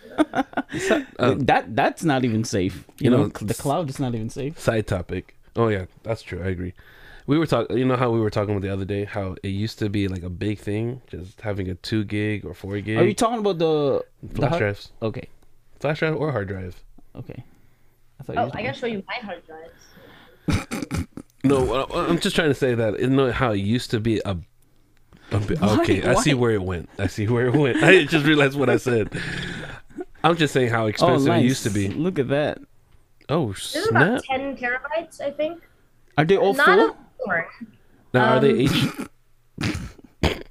[0.74, 1.06] you know?
[1.20, 2.86] Uh, that that's not even safe.
[3.00, 4.60] You, you know, know, the cloud is not even safe.
[4.60, 5.36] Side topic.
[5.56, 6.42] Oh yeah, that's true.
[6.44, 6.74] I agree.
[7.28, 7.78] We were talking.
[7.78, 9.06] You know how we were talking about the other day?
[9.06, 12.54] How it used to be like a big thing, just having a two gig or
[12.56, 15.28] four gig Are you talking about the the flash hard- drives, Okay,
[15.80, 16.82] flash drive or hard drive.
[17.16, 17.44] okay.
[18.20, 21.06] I thought you Oh, were I gotta show you my hard drives.
[21.44, 23.00] No, I'm just trying to say that.
[23.00, 24.32] You know how it used to be a.
[24.32, 24.36] a
[25.40, 26.90] bi- Why- okay, I see where it went.
[27.00, 27.82] I see where it went.
[27.84, 29.10] I just realized what I said.
[30.24, 31.42] I'm just saying how Oh, expensive nice.
[31.42, 31.88] it used to be.
[31.90, 32.60] Look at that.
[33.30, 34.40] Oh This is about snap!
[34.40, 35.62] ten terabytes, I think.
[36.18, 36.90] Are they all Not full?
[36.90, 36.96] a
[37.28, 37.48] more.
[38.14, 39.08] Now are they um,
[39.62, 39.74] H?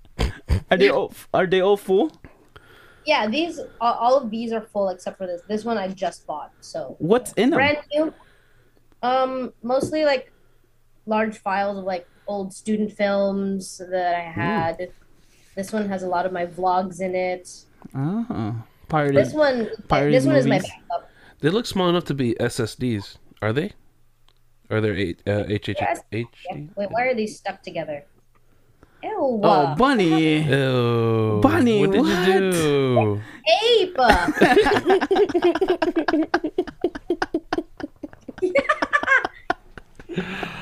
[0.71, 2.13] Are they all are they all full?
[3.07, 5.41] Yeah, these all, all of these are full except for this.
[5.49, 7.57] This one I just bought, so What's in them?
[7.59, 8.13] brand new.
[9.03, 10.31] Um, mostly like
[11.09, 14.91] large files of like old student films that I had.
[15.57, 17.51] This one has a lot of my vlogs in it.
[17.95, 18.53] Uh-huh.
[18.89, 19.17] Pirated.
[19.17, 21.11] This one, Pirated this one is my backup.
[21.41, 23.17] They look small enough to be SSDs.
[23.43, 23.73] Are they?
[24.71, 26.01] Are there eight uh, HH, Yes.
[26.13, 26.27] HD?
[26.51, 26.57] Yeah.
[26.77, 28.05] Wait, why are these stuck together?
[29.03, 29.41] Ew.
[29.43, 30.43] Oh, bunny.
[30.43, 31.41] Ew.
[31.43, 32.29] Bunny, what did what?
[32.29, 33.21] you do?
[33.63, 33.97] ape.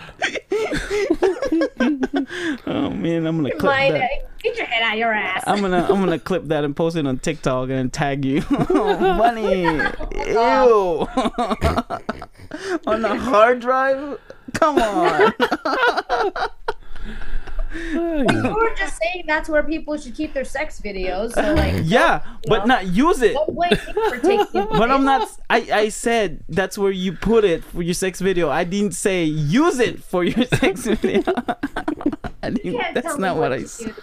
[2.66, 4.10] Oh man, I'm gonna clip Mine, that.
[4.10, 5.44] Uh, get your head out your ass.
[5.46, 8.42] I'm gonna I'm gonna clip that and post it on TikTok and tag you.
[8.50, 9.62] oh, bunny.
[9.62, 11.06] Ew.
[12.86, 14.18] on a hard drive?
[14.54, 15.32] Come on.
[17.74, 21.32] You were just saying that's where people should keep their sex videos.
[21.32, 23.34] So like, yeah, but not use it.
[23.34, 24.66] don't blame me for taking.
[24.76, 25.28] But I'm not.
[25.48, 28.50] I, I said that's where you put it for your sex video.
[28.50, 31.22] I didn't say use it for your sex video.
[32.42, 33.94] I didn't, that's not what I said.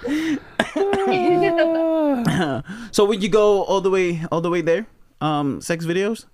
[2.91, 4.87] So would you go all the way all the way there?
[5.21, 6.25] Um, sex videos.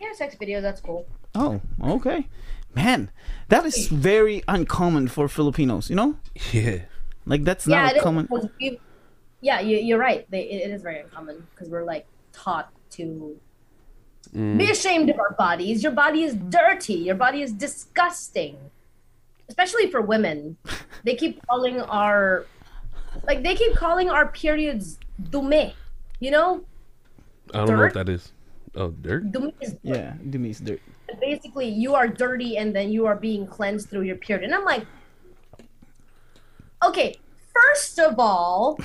[0.00, 0.62] yeah, sex videos.
[0.62, 1.06] That's cool.
[1.34, 2.28] Oh, okay,
[2.74, 3.10] man.
[3.48, 5.90] That is very uncommon for Filipinos.
[5.90, 6.16] You know,
[6.52, 6.82] Yeah.
[7.26, 8.28] like that's yeah, not a common.
[8.60, 8.80] we-
[9.40, 10.24] yeah, you, you're right.
[10.30, 13.36] They, it, it is very uncommon because we're like taught to
[14.34, 14.58] Mm.
[14.58, 15.82] be ashamed of our bodies.
[15.84, 16.94] Your body is dirty.
[16.94, 18.56] Your body is disgusting.
[19.48, 20.56] Especially for women,
[21.04, 22.46] they keep calling our
[23.28, 24.98] like they keep calling our periods
[25.30, 25.72] dume.
[26.18, 26.64] You know,
[27.52, 28.32] I don't know what that is.
[28.74, 29.30] Oh, dirt.
[29.30, 29.80] dume is dirt.
[29.84, 30.80] Yeah, do me dirt.
[31.20, 34.44] Basically you are dirty and then you are being cleansed through your period.
[34.44, 34.86] And I'm like,
[36.84, 37.16] okay,
[37.52, 38.78] first of all,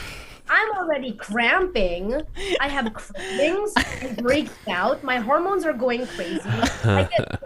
[0.49, 2.21] I'm already cramping.
[2.59, 5.03] I have cravings and breaking out.
[5.03, 6.41] My hormones are going crazy.
[6.83, 7.41] Get,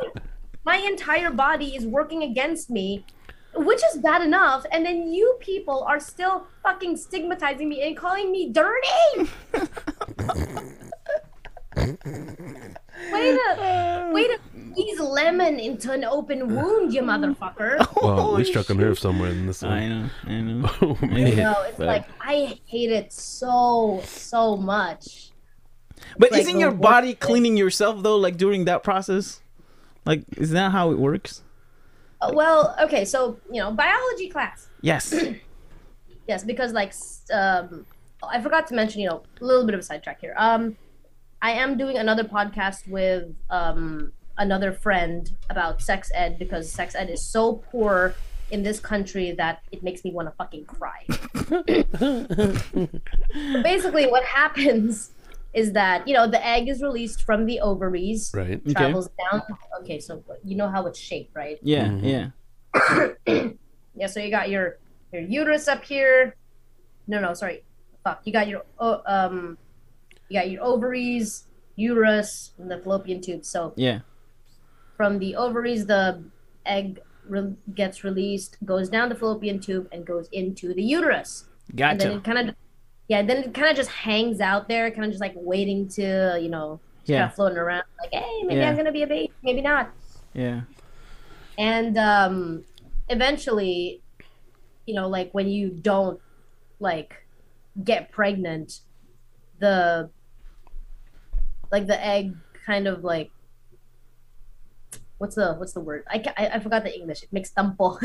[0.66, 3.06] my entire body is working against me,
[3.56, 4.66] which is bad enough.
[4.72, 9.30] And then you people are still fucking stigmatizing me and calling me dirty.
[11.76, 14.40] Way to, way to
[14.72, 17.86] squeeze lemon into an open wound, you motherfucker.
[18.02, 19.90] Well, we struck a nerve somewhere in this I one.
[19.90, 20.70] know, I know.
[20.82, 21.36] Oh You man.
[21.38, 21.88] know, it's Fuck.
[21.88, 25.32] like I hate it so so much.
[26.18, 27.18] But like isn't the your body thing.
[27.18, 28.18] cleaning yourself though?
[28.18, 29.42] Like during that process,
[30.06, 31.42] like is that how it works?
[32.22, 34.68] Uh, well, okay, so you know, biology class.
[34.82, 35.14] Yes.
[36.26, 36.94] Yes, because like
[37.34, 37.86] um,
[38.26, 40.34] I forgot to mention, you know, a little bit of a sidetrack here.
[40.38, 40.78] Um,
[41.44, 47.10] I am doing another podcast with um another friend about sex ed because sex ed
[47.10, 48.16] is so poor
[48.50, 51.04] in this country that it makes me want to fucking cry.
[53.64, 55.12] Basically, what happens
[55.54, 58.60] is that you know the egg is released from the ovaries, Right.
[58.66, 58.74] Okay.
[58.74, 59.42] travels down.
[59.82, 61.60] Okay, so you know how it's shaped, right?
[61.62, 62.04] Yeah, Mhm.
[62.14, 63.50] yeah.
[63.96, 64.80] Yeah, so you got your
[65.12, 66.36] your uterus up here.
[67.06, 67.64] No, no, sorry.
[68.04, 68.22] Fuck.
[68.26, 69.58] You got your o um
[70.30, 71.46] you got your ovaries,
[71.76, 73.46] uterus, and the fallopian tube.
[73.46, 74.00] So Yeah.
[74.98, 76.24] from the ovaries the
[76.66, 81.46] egg re- gets released, goes down the fallopian tube, and goes into the uterus.
[81.76, 81.92] Gotcha.
[81.92, 82.56] And then it kind of,
[83.08, 86.38] yeah, then it kind of just hangs out there, kind of just like waiting to,
[86.42, 87.20] you know, Yeah.
[87.20, 88.70] kind of floating around, like, hey, maybe Yeah.
[88.70, 89.92] I'm gonna be a baby, maybe not.
[90.34, 90.62] Yeah.
[91.58, 92.64] And um,
[93.10, 94.02] eventually,
[94.86, 96.20] you know, like when you don't
[96.80, 97.26] like
[97.84, 98.80] get pregnant,
[99.64, 100.10] the
[101.72, 102.36] like the egg
[102.66, 103.32] kind of like
[105.18, 106.04] what's the what's the word?
[106.12, 107.24] I I, I forgot the English.
[107.24, 107.98] It makes tampo.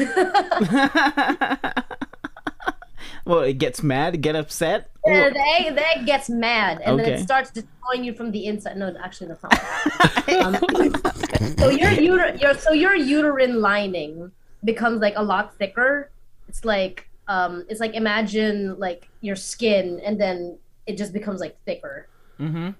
[3.26, 4.90] well, it gets mad, get upset.
[5.04, 8.46] Yeah, the egg, the egg gets mad and then it starts destroying you from the
[8.46, 8.76] inside.
[8.76, 9.58] No, actually, that's not.
[10.46, 10.54] um,
[11.58, 14.30] so your uter- your so your uterine lining
[14.62, 16.10] becomes like a lot thicker.
[16.48, 20.58] It's like um, it's like imagine like your skin, and then
[20.88, 22.08] it just becomes like thicker.
[22.40, 22.70] mm-hmm.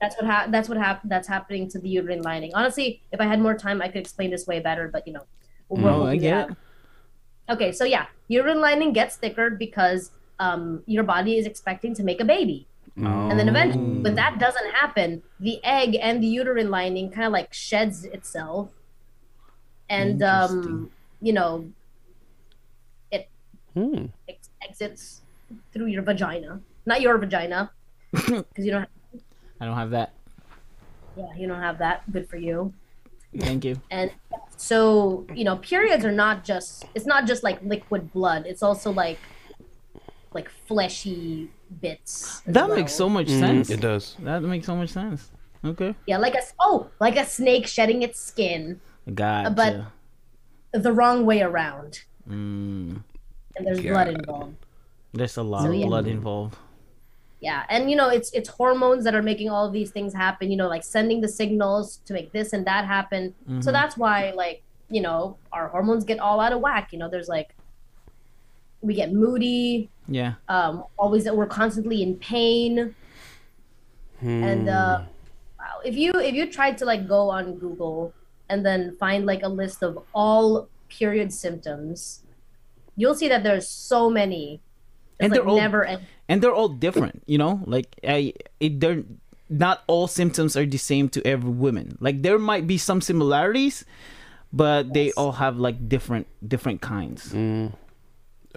[0.00, 2.52] That's what hap- That's what hap- That's happening to the uterine lining.
[2.54, 4.88] Honestly, if I had more time, I could explain this way better.
[4.88, 5.24] But you know,
[5.70, 6.56] No, I get it.
[7.48, 12.20] Okay, so yeah, uterine lining gets thicker because um, your body is expecting to make
[12.20, 12.66] a baby.
[12.98, 17.32] And then eventually, when that doesn't happen, the egg and the uterine lining kind of
[17.32, 18.70] like sheds itself,
[19.90, 20.90] and um,
[21.20, 21.68] you know,
[23.74, 24.06] Hmm.
[24.26, 25.20] ex- exits
[25.72, 27.70] through your vagina, not your vagina,
[28.12, 28.80] because you don't.
[28.82, 29.22] Have...
[29.60, 30.14] I don't have that.
[31.16, 32.10] Yeah, you don't have that.
[32.12, 32.72] Good for you.
[33.38, 33.80] Thank you.
[33.90, 34.10] And
[34.56, 36.84] so, you know, periods are not just.
[36.94, 38.46] It's not just like liquid blood.
[38.46, 39.18] It's also like,
[40.32, 41.50] like fleshy
[41.80, 42.40] bits.
[42.46, 42.76] That well.
[42.76, 43.70] makes so much Mhm, sense.
[43.70, 44.16] It does.
[44.20, 45.30] That makes so much sense.
[45.64, 45.94] Okay.
[46.06, 48.80] Yeah, like a oh, like a snake shedding its skin.
[49.12, 49.50] Gotcha.
[49.50, 49.76] but-
[50.72, 53.00] the wrong way around mm,
[53.56, 54.54] and there's blood involved
[55.14, 55.86] there's a lot So, of yeah.
[55.86, 56.56] blood involved.
[57.40, 60.50] Yeah and you know it's it's hormones that are making all of these things happen
[60.50, 63.72] you know like sending the signals to make this and that happen so Mhm.
[63.72, 67.28] that's why like you know our hormones get all out of whack you know there's
[67.28, 67.54] like
[68.80, 70.34] we get moody Yeah.
[70.48, 72.94] um always we're constantly in pain
[74.22, 75.02] and uh
[75.58, 78.12] wow if you if you tried to like go on google
[78.48, 82.22] and then find like a list of all period symptoms
[82.96, 84.60] you'll see that there's so many
[85.20, 88.32] And It's they're like all- never end and they're all different you know like i
[88.60, 89.02] it they're
[89.48, 93.84] not all symptoms are the same to every woman like there might be some similarities
[94.52, 97.72] but they all have like different different kinds Mm.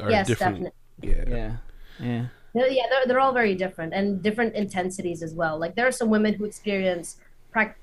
[0.02, 0.72] Or yes different.
[0.72, 1.24] definitely Yeah.
[1.38, 1.52] yeah
[2.00, 5.86] yeah They're- yeah they're, they're all very different and different intensities as well like there
[5.88, 7.18] are some women who experience
[7.52, 7.78] prac-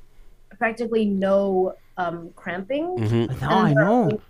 [0.58, 3.40] practically no um, cramping Mhm.
[3.40, 4.20] now i And there are know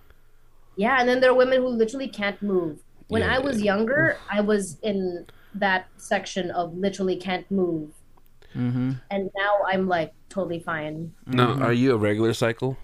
[0.77, 2.85] Yeah, and then there are women who literally can't move.
[3.09, 3.35] When Yeah.
[3.35, 5.25] I was younger, I was in
[5.61, 7.91] that section of literally can't move,
[8.55, 8.93] mm-hmm.
[9.11, 11.13] and now I'm like totally fine.
[11.27, 12.77] Now, are you a regular cycle?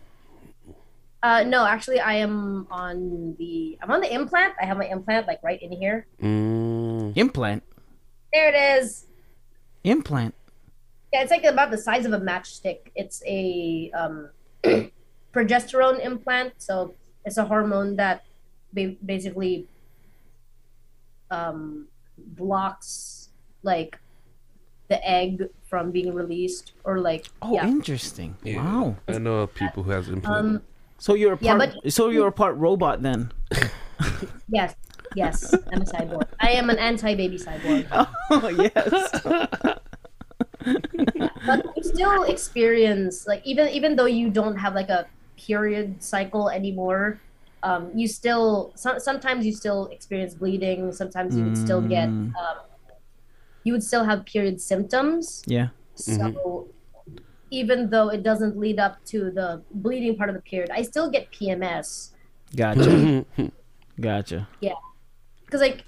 [1.22, 4.54] Uh, no, actually, I am on the I'm on the implant.
[4.60, 6.06] I have my implant like right in here.
[6.20, 7.16] Mm.
[7.16, 7.62] implant
[8.32, 9.06] There it is.
[9.84, 10.34] implant
[11.12, 12.90] Yeah, it's like about the size of a matchstick.
[12.96, 14.30] It's a um,
[15.32, 16.94] progesterone implant, so
[17.24, 18.24] it's a hormone that
[18.72, 19.68] ba- basically
[21.30, 21.86] um,
[22.26, 23.30] blocks
[23.62, 23.98] like
[24.88, 27.66] the egg from being released, or like oh yeah.
[27.66, 28.56] interesting Yeah.
[28.62, 30.38] wow I know of people who has implant.
[30.38, 30.62] Um,
[30.98, 33.32] so you're a Yeah, part so you're a part robot then
[34.48, 34.74] yes,
[35.14, 36.26] yes, I'm a cyborg.
[36.40, 37.86] I am an anti-baby cyborg.
[38.30, 39.22] oh yes
[41.46, 46.48] but you still experience like even even though you don't have like a period cycle
[46.50, 47.18] anymore
[47.62, 50.92] um, you still some, sometimes you still experience bleeding.
[50.92, 52.34] Sometimes you would still get Mm.
[52.36, 52.56] um,
[53.64, 55.42] you would still have period symptoms.
[55.46, 55.68] Yeah.
[55.94, 56.68] So
[57.50, 61.10] even though it doesn't lead up to the bleeding part of the period i still
[61.10, 62.12] get pms
[62.56, 63.24] gotcha.
[64.00, 64.48] Gotcha.
[64.60, 64.72] Yeah.
[65.44, 65.84] because like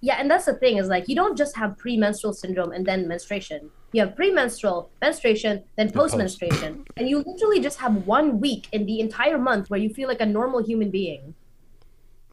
[0.00, 3.06] yeah and that's the thing is like you don't just have premenstrual syndrome and then
[3.06, 6.84] menstruation you have premenstrual menstruation then post-menstruation.
[6.96, 10.20] And you literally just have one week in the entire month where you feel like
[10.20, 11.34] a normal human being.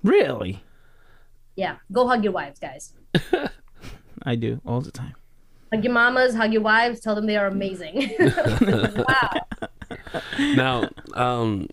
[0.03, 0.64] Really?
[1.56, 1.77] Yeah.
[1.91, 2.94] Go hug your wives guys.
[4.23, 5.15] I do all the time.
[5.72, 8.11] Hug your mamas hug your wives tell them they are amazing.
[9.07, 9.32] Wow.
[10.40, 11.68] Now, um,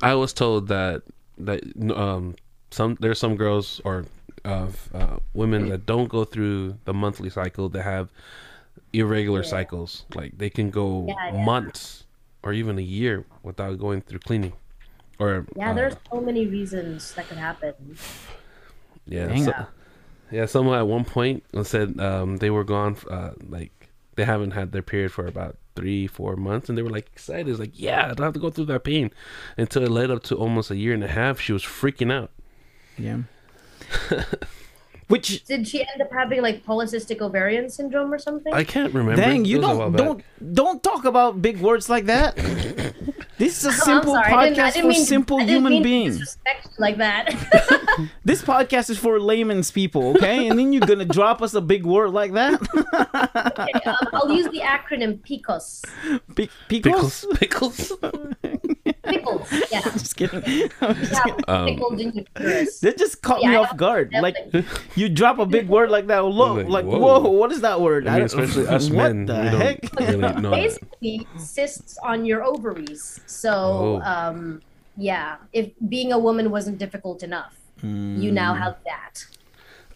[0.00, 1.02] I was told that
[1.38, 1.62] that
[1.94, 2.36] um
[2.70, 4.06] some there's some girls or
[4.44, 8.10] uh, uh, women that don't go through the monthly cycle that have
[8.92, 9.48] irregular Yeah.
[9.48, 10.04] cycles.
[10.14, 11.44] Like they can go Yeah, yeah.
[11.44, 12.04] months
[12.42, 14.52] or even a year without going through cleaning.
[15.18, 17.74] Or yeah uh, there's so many reasons that could happen
[19.06, 19.66] yeah so-
[20.30, 23.70] yeah someone at one point said um, they were gone uh, like
[24.16, 27.48] they haven't had their period for about three, four months, and they were like excited.
[27.48, 29.10] It's like, yeah, I don't have to go through that pain.
[29.56, 32.30] Until it led up to almost a year and a half, she was freaking out.
[32.98, 33.20] Yeah.
[35.12, 38.52] Which Did she end up having like polycystic ovarian syndrome or something?
[38.52, 39.20] I can't remember.
[39.20, 39.98] dang, you was a don't back.
[40.02, 42.34] don't don't talk about big words like that.
[43.36, 45.40] this is a I'm simple sorry, I didn't- I podcast didn't for mean- simple I
[45.40, 46.38] didn't human mean beings.
[46.78, 47.24] like that.
[48.24, 50.48] This podcast is for layman's people, okay?
[50.48, 52.54] And then you're gonna drop us a big word like that?
[53.86, 55.84] um, I'll use the acronym PICOS.
[56.34, 57.38] Pic- Pickles, Picos?
[57.38, 57.92] pickles.
[59.04, 59.48] Pickles.
[59.70, 59.80] Yeah.
[59.92, 60.70] Just kidding.
[60.80, 61.44] I'm just Yeah, kidding.
[61.48, 62.24] Um, pickled in your.
[62.34, 64.12] That just caught Yeah, me off don't- guard.
[64.20, 64.36] Like
[64.96, 67.20] you drop a big word like that, look, Like, like, whoa.
[67.20, 67.30] whoa.
[67.30, 68.06] what is that word?
[68.06, 69.92] I mean, don't- especially us what men, the heck?
[69.98, 70.50] really know that.
[70.52, 73.20] Basically, cysts on your ovaries.
[73.26, 74.02] So, Oh.
[74.04, 74.62] um,
[74.96, 79.26] yeah, if being a woman wasn't difficult enough, you now have that.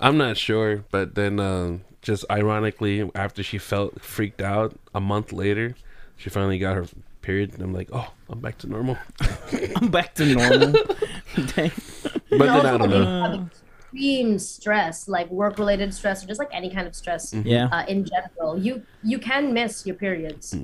[0.00, 5.32] I'm not sure, but then uh, just ironically, after she felt freaked out, a month
[5.32, 5.74] later,
[6.16, 6.86] she finally got her
[7.26, 8.96] period, and I'm like, oh, I'm back to normal.
[9.76, 10.72] I'm back to normal.
[11.54, 11.72] Dang.
[12.30, 13.48] But then I don't know.
[13.82, 18.06] extreme stress, like work-related stress, or just like any kind of stress Yeah, uh, in
[18.06, 20.54] general, you you can miss your periods.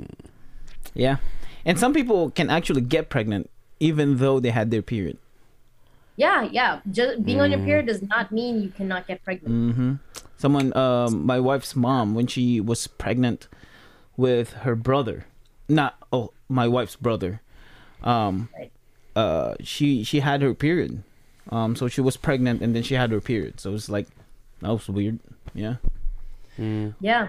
[0.94, 1.16] yeah.
[1.64, 5.18] And some people can actually get pregnant even though they had their period.
[6.16, 6.80] Yeah, yeah.
[6.90, 9.55] Just being on your period does not mean you cannot get pregnant.
[9.55, 9.93] Mm-hmm.
[10.36, 13.48] Someone, um, my wife's mom, when she was pregnant
[14.16, 15.26] with her brother,
[15.68, 17.40] not oh, my wife's brother,
[18.05, 18.48] um,
[19.16, 21.02] uh, she she had her period,
[21.51, 23.60] um, so she was pregnant and then she had her period.
[23.60, 24.06] So it's like
[24.60, 25.18] that was weird.
[25.55, 25.76] Yeah.
[26.59, 27.28] Mm, Yeah.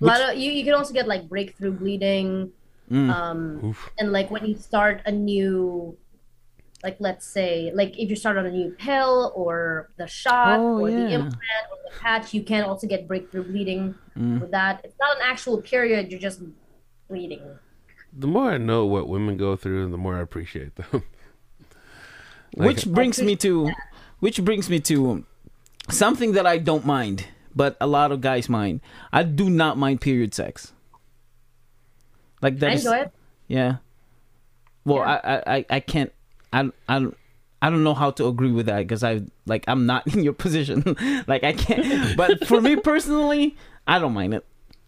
[0.00, 2.50] A lot of you, you can also get like breakthrough bleeding.
[2.90, 3.08] Mm.
[3.08, 3.90] Um, oof.
[3.98, 5.96] and like when you start a new
[6.82, 10.80] like let's say like if you start on a new pill or the shot Oh,
[10.82, 10.96] or yeah.
[11.06, 14.40] the implant or the patch you can also get breakthrough bleeding Mm.
[14.42, 16.42] with that it's not an actual period you're just
[17.08, 17.40] bleeding
[18.12, 21.02] The more I know what women go through, the more I appreciate them.
[22.54, 23.70] Like- which brings me to,
[24.20, 25.24] which brings me to
[25.88, 27.26] something that I don't mind,
[27.56, 28.82] but a lot of guys mind.
[29.10, 30.74] I do not mind period sex.
[32.42, 33.10] Like that i is- it
[33.48, 33.76] Yeah.
[34.84, 35.20] Well, Yeah.
[35.24, 36.12] I, I, I, I can't.
[36.52, 37.16] I, I, don't-
[37.62, 40.34] I don't know how to agree with that because I like I'm not in your
[40.34, 40.82] position.
[41.26, 42.16] like I can't.
[42.18, 43.56] But for me personally,
[43.86, 44.44] I don't mind it.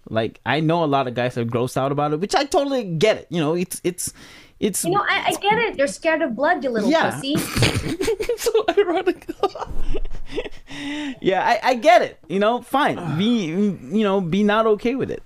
[0.09, 2.85] Like I know a lot of guys are grossed out about it, which I totally
[2.85, 3.27] get it.
[3.31, 4.13] You know, it's it's
[4.61, 7.11] it's you know I, I get it you're scared of blood you little Yeah.
[7.11, 7.37] pussy
[8.37, 9.27] so ironic.
[11.21, 12.19] yeah, I, I get it.
[12.29, 13.19] You know, fine.
[13.19, 15.23] Be you know, be not okay with it.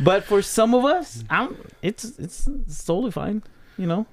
[0.00, 3.42] But for some of us, I'm it's it's, it's totally fine.
[3.78, 4.06] You know.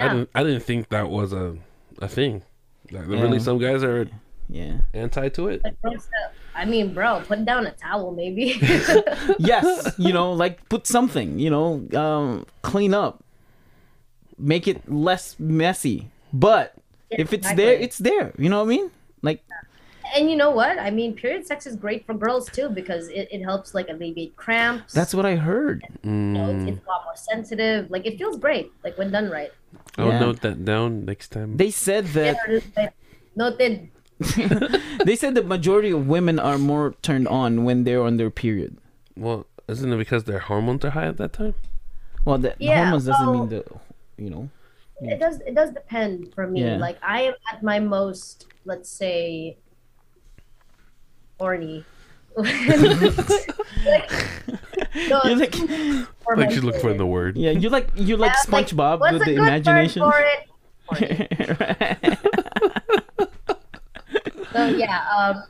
[0.00, 0.30] I didn't.
[0.34, 1.56] I didn't think that was a
[2.00, 2.42] a thing.
[2.90, 3.20] Like, Yeah.
[3.22, 4.08] Really, some guys are
[4.48, 4.78] Yeah.
[4.94, 5.62] anti to it.
[5.64, 6.08] Like, bro, so-
[6.54, 8.58] i mean bro put down a towel maybe
[9.38, 13.22] yes, you know, like put something, you know, um, clean up,
[14.38, 16.10] make it less messy.
[16.32, 16.74] But
[17.10, 18.32] if it's there, it's there.
[18.38, 18.90] You know what I mean?
[19.22, 19.44] Like,
[20.14, 23.28] and you know what i mean period sex is great for girls too because it,
[23.32, 25.86] it helps like alleviate cramps that's what I heard.
[26.04, 27.90] you know, it's, Mm, it's a lot more sensitive.
[27.90, 29.52] Like it feels great, like when done right.
[29.96, 30.20] I'll Yeah.
[30.20, 31.56] note that down next time.
[31.56, 32.36] They said that
[33.36, 33.88] Noted.
[35.04, 38.78] they said the majority of women are more turned on when they're on their period.
[39.16, 41.54] well, isn't it because their hormones are high at that time?
[42.24, 43.64] Well, the Yeah, hormones doesn't well- mean the,
[44.16, 44.48] you know.
[45.00, 45.40] It does.
[45.40, 46.62] It does depend for me.
[46.62, 46.76] Yeah.
[46.76, 49.56] Like I am at my most, let's say,
[51.40, 51.84] horny.
[52.36, 52.48] like,
[55.08, 55.54] no, You're like,
[56.36, 56.98] Like you look for period.
[57.00, 57.36] the word.
[57.36, 60.02] yeah, you like you like Yeah, like, SpongeBob What's with a the good imagination.
[64.54, 64.72] Word for it?
[64.72, 65.04] So yeah.
[65.16, 65.44] Um,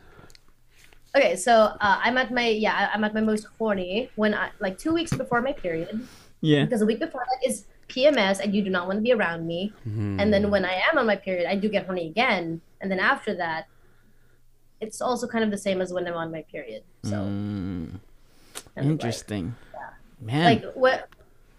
[1.17, 4.51] okay, so uh, I'm at my yeah I- I'm at my most horny when I
[4.61, 6.07] like two weeks before my period
[6.41, 6.65] yeah.
[6.65, 9.47] because the week before that is PMS and you do not want to be around
[9.47, 9.73] me.
[9.87, 10.19] Mm-hmm.
[10.21, 12.61] And then when I am on my period, I do get horny again.
[12.81, 13.67] And then after that,
[14.81, 16.83] it's also kind of the same as when I'm on my period.
[17.05, 18.01] So Mm,
[18.75, 19.55] kind of like- interesting.
[20.21, 20.45] Man.
[20.45, 21.09] Like, what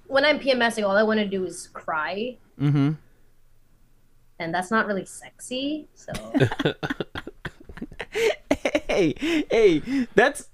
[0.08, 2.92] when I'm PMSing, all I want to do is cry, mm-hmm.
[4.40, 5.88] and that's not really sexy.
[5.96, 6.14] So
[8.88, 10.48] hey, hey, that's.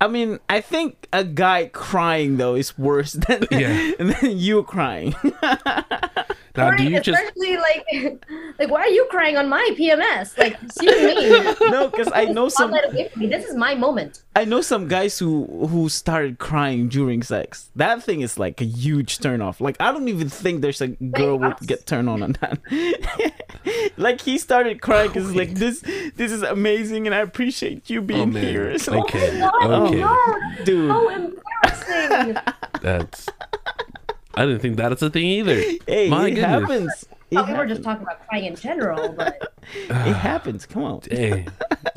[0.00, 3.92] I mean, I think a guy crying though is worse than Yeah.
[3.98, 5.14] than you crying.
[6.56, 8.24] Now, do Right, you just like
[8.58, 10.36] like why are you crying on my PMS?
[10.36, 11.70] Like, excuse me.
[11.70, 12.70] no, because I know some.
[12.70, 13.26] Spotlight away from me.
[13.28, 14.22] This is my moment.
[14.36, 17.70] I know some guys who who started crying during sex.
[17.76, 19.60] That thing is like a huge turnoff.
[19.60, 22.58] Like I don't even think there's a girl would get turned on on that.
[23.96, 25.80] like he started crying because like this
[26.16, 28.44] this is amazing and I appreciate you Oh being man.
[28.44, 28.78] here.
[28.78, 29.38] So- Okay.
[29.38, 29.86] No, Oh.
[29.86, 30.00] Okay.
[30.00, 30.90] no, dude.
[30.90, 32.36] so embarrassing.
[32.82, 33.26] That's.
[34.34, 35.54] I didn't think that's a thing either.
[35.86, 36.44] Hey, My it goodness.
[36.44, 37.02] happens.
[37.02, 39.54] It, Oh, we were just talking about crying in general, but
[39.88, 40.66] it happens.
[40.66, 41.00] Come on.
[41.00, 41.48] Dang.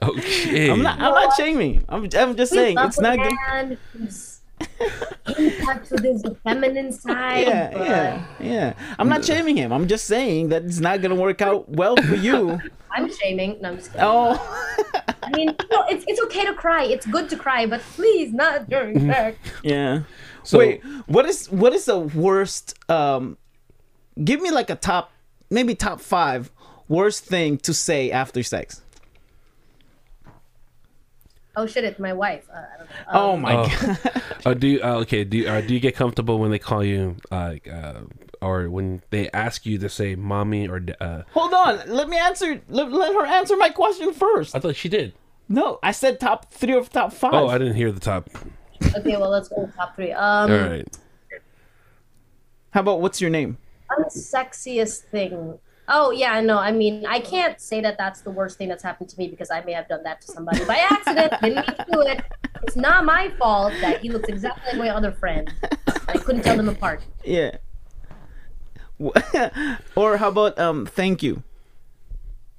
[0.02, 0.70] Okay.
[0.72, 0.98] I'm not.
[0.98, 1.84] I'm not shaming.
[1.90, 2.08] I'm.
[2.18, 3.34] I'm just saying it's not good.
[3.52, 4.40] man who's
[5.38, 7.48] in touch with his feminine side.
[7.48, 8.74] Yeah, but yeah, yeah.
[8.98, 9.74] I'm not shaming him.
[9.74, 12.58] I'm just saying that it's not gonna work out well for you.
[12.92, 13.58] I'm shaming.
[13.62, 14.08] No, I'm just kidding.
[14.08, 14.40] Oh,
[15.22, 16.86] I mean, no, it's it's okay to cry.
[16.86, 19.38] It's good to cry, but please not during sex.
[19.64, 20.04] yeah.
[20.46, 22.74] So- Wait, what is what is the worst?
[22.90, 23.38] Um,
[24.24, 25.12] give me like a top,
[25.50, 26.52] maybe top five
[26.88, 28.82] worst thing to say after sex.
[31.58, 31.86] Oh shit!
[31.86, 32.46] It's my wife.
[32.54, 32.96] Uh, I don't know.
[33.14, 33.68] Oh Um, my Oh.
[33.82, 34.22] god.
[34.46, 35.24] Oh, do you, uh, okay?
[35.24, 38.02] Do you, uh, do you get comfortable when they call you, uh, uh,
[38.42, 41.80] or when they ask you to say "mommy" or uh, Hold on.
[41.88, 42.62] Let me answer.
[42.68, 44.54] Let, let her answer my question first.
[44.54, 45.14] I thought she did.
[45.48, 47.34] No, I said top three or top five.
[47.34, 48.30] Oh, I didn't hear the top.
[48.96, 50.12] Okay, well let's go with top three.
[50.12, 50.98] Um, All right.
[52.72, 53.58] How about what's your name?
[53.90, 55.60] unsexiest thing.
[55.88, 56.58] Oh yeah, no.
[56.58, 59.52] I mean, I can't say that that's the worst thing that's happened to me because
[59.52, 61.34] I may have done that to somebody by accident.
[61.42, 62.24] Didn't mean to do it.
[62.64, 65.54] It's not my fault that he looks exactly like my other friend.
[66.08, 67.04] I couldn't tell them apart.
[67.24, 67.58] Yeah.
[69.96, 70.86] or how about um?
[70.86, 71.44] Thank you.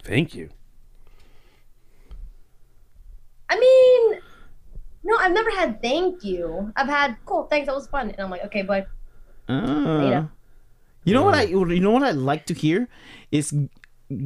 [0.05, 0.51] Thank you.
[3.49, 4.21] I mean,
[5.07, 6.73] no, I've never had thank you.
[6.77, 8.89] I've had cool, thanks, that was fun, and I'm like, okay, but
[9.49, 10.01] Ah.
[10.03, 10.29] Later.
[11.05, 12.89] You know what I you know what I like to hear
[13.31, 13.55] is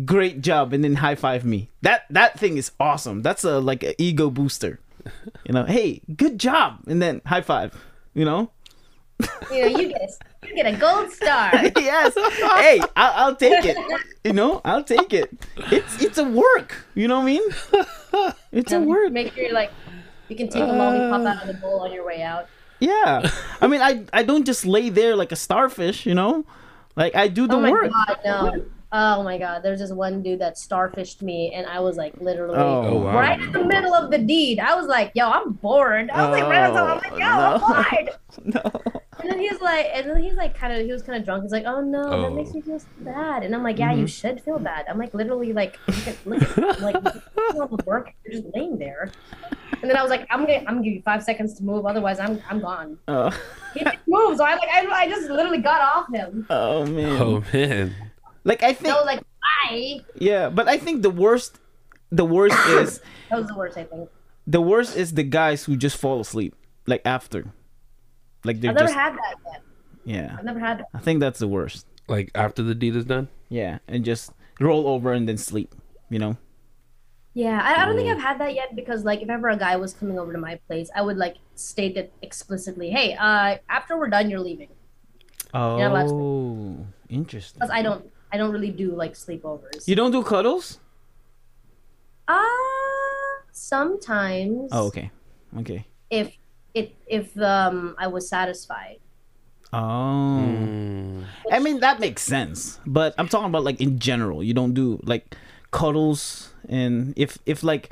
[0.05, 1.69] great job and then high five me.
[1.82, 3.20] That that thing is awesome.
[3.20, 4.81] That's a like an ego booster.
[5.44, 7.77] You know, hey, good job and then high five.
[8.15, 8.51] You know?
[9.51, 11.51] you know, you get a, you get a gold star.
[11.77, 12.15] yes.
[12.15, 13.77] Hey, I'll, I'll take it.
[14.24, 15.31] You know, I'll take it.
[15.73, 16.86] It's it's a work.
[16.94, 17.43] You know what I mean?
[18.52, 19.12] It's a work.
[19.12, 19.70] Make sure you're like
[20.31, 22.47] you can take a lollipop out of the bowl on your way out.
[22.78, 23.28] Yeah.
[23.61, 26.07] I mean, I I don't just lay there like a starfish.
[26.07, 26.44] You know,
[26.97, 27.90] like I do the oh my work.
[27.93, 28.65] god, no.
[28.93, 32.57] Oh my god, there's this one dude that starfished me, and I was like literally
[32.59, 33.15] Oh, wow.
[33.15, 34.59] right in the middle of the deed.
[34.59, 36.11] I was like, yo, I'm bored.
[36.11, 37.05] I was like, right on top.
[37.05, 38.11] I'm like, yo, I'm Oh, bored.
[38.55, 38.94] No.
[39.20, 41.43] And then he's like, and then he's like, kind of, he was kind of drunk.
[41.44, 42.23] He's like, oh no, Oh.
[42.23, 43.43] that makes me feel so bad.
[43.44, 44.01] And I'm like, yeah, Mm-hmm.
[44.01, 44.86] you should feel bad.
[44.89, 46.97] I'm like, literally, like, look at, look at like,
[47.55, 48.12] you all the work.
[48.24, 49.12] You're just laying there.
[49.82, 51.86] And then I was like, I'm gonna, I'm gonna give you five seconds to move.
[51.86, 52.98] Otherwise, I'm, I'm gone.
[53.09, 53.30] Oh,
[53.74, 56.47] He didn't move, so I like, I, I just literally got off him.
[56.51, 57.20] oh man.
[57.22, 57.94] Oh man.
[58.44, 59.22] Like I think I was like,
[59.68, 60.01] bye.
[60.16, 61.59] Yeah, but I think the worst,
[62.10, 64.09] the worst is That was the worst, I think.
[64.47, 66.55] the worst is the guys who just fall asleep
[66.86, 67.52] like after,
[68.44, 69.62] like they're I've never just had that yet.
[70.05, 70.36] yeah.
[70.38, 70.86] I've never had that.
[70.94, 71.86] I think that's the worst.
[72.09, 73.28] Like after the deed is done.
[73.51, 75.74] Yeah, and just roll over and then sleep.
[76.09, 76.36] You know.
[77.32, 79.77] Yeah, I, I don't think I've had that yet because like if ever a guy
[79.77, 82.90] was coming over to my place, I would like state it explicitly.
[82.90, 84.69] Hey, uh, after we're done, you're leaving.
[85.55, 87.59] Yeah, last Oh, interesting.
[87.59, 89.86] Because I don't, I don't really do like sleepovers.
[89.86, 90.78] You don't do cuddles?
[92.28, 92.44] Uh
[93.52, 94.70] sometimes.
[94.73, 95.11] Oh, okay,
[95.59, 95.86] okay.
[96.11, 96.36] If
[96.74, 98.98] it if um I was satisfied.
[99.73, 99.78] Oh,
[100.39, 101.24] Mm.
[101.51, 102.81] I mean that makes sense.
[102.86, 104.43] But I'm talking about like in general.
[104.43, 105.36] You don't do like
[105.70, 107.90] cuddles, and if if like.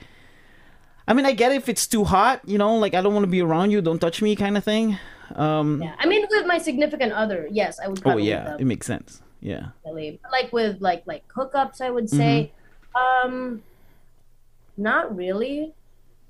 [1.06, 3.30] I mean, I get if it's too hot, you know, like I don't want to
[3.30, 4.98] be around you, don't touch me, kind of thing.
[5.36, 8.02] Um, Yeah, I mean with my significant other, yes, I would.
[8.04, 9.22] oh yeah, it makes sense.
[9.40, 9.68] Yeah.
[10.30, 12.52] like with like like hookups, I would say,
[12.94, 13.26] Mm-hmm.
[13.28, 13.62] um,
[14.76, 15.72] not really,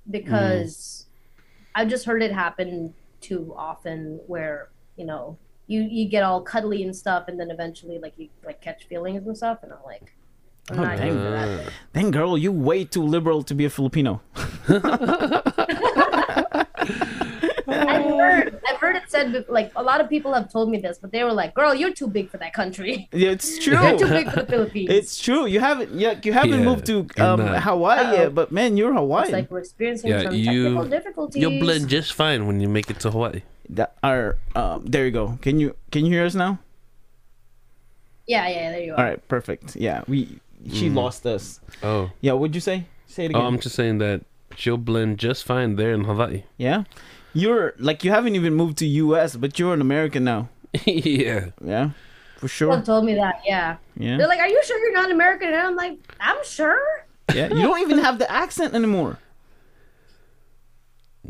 [0.09, 1.71] because Mm.
[1.75, 5.37] I've just heard it happen too often where you know
[5.67, 9.27] you you get all cuddly and stuff, and then eventually like you like catch feelings
[9.27, 10.13] and stuff, and I'm like,
[10.71, 11.13] I'm Oh, not dang.
[11.13, 11.49] here that.
[11.67, 14.21] Uh, Then, girl, you way too liberal to be a Filipino.
[17.71, 20.99] I've heard, I've heard it said like a lot of people have told me this,
[20.99, 23.09] but they were like, "Girl, you're too big for that country.
[23.13, 23.75] Yeah, it's true.
[23.81, 24.17] You're too true.
[24.17, 25.47] big for the Philippines." it's true.
[25.47, 27.41] You haven't, yeah, you haven't Yeah, moved to um.
[27.41, 28.13] Hawaii Uh-oh.
[28.15, 29.33] yet, but man, you're It's Hawaiian.
[29.33, 31.41] like we're experiencing Yeah, some you- technical difficulties.
[31.43, 33.43] you'll blend just fine when you make it to Hawaii.
[33.71, 35.39] that are um, there you go.
[35.43, 36.59] Can you can you hear us now?
[38.27, 38.99] Yeah, yeah, there you are.
[38.99, 39.77] All right, perfect.
[39.77, 40.39] Yeah, we
[40.73, 40.95] she Mm.
[40.95, 41.61] lost us.
[41.83, 42.11] Oh.
[42.21, 42.87] Yeah, what'd you say?
[43.07, 43.41] Say it Oh.
[43.43, 44.23] I'm just saying that
[44.57, 46.45] she'll blend just fine there in Hawaii.
[46.57, 46.85] yeah,
[47.35, 50.49] you're like you haven't even moved to U.S., but you're an American now.
[50.85, 51.51] yeah.
[51.65, 51.91] Yeah,
[52.37, 52.75] for sure.
[52.75, 53.41] have told me that.
[53.47, 56.81] Yeah, Yeah, they're like, "Are you sure you're not American?" And I'm like, "I'm sure."
[57.35, 57.49] yeah.
[57.53, 59.19] You don't even have the accent anymore.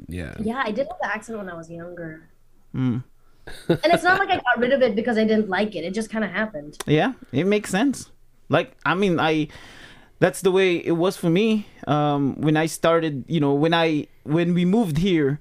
[0.08, 0.34] Yeah.
[0.40, 2.28] Yeah, I did have the accent when I was younger,
[2.74, 3.02] Mm.
[3.68, 5.84] and it's not like I got rid of it because I didn't like it.
[5.84, 6.78] It just kind of happened.
[6.86, 8.10] Yeah, it makes sense.
[8.48, 9.48] Like, I mean, I
[10.20, 11.66] that's the way it was for me.
[11.86, 15.38] Um, when I started, you know, when I when we moved here,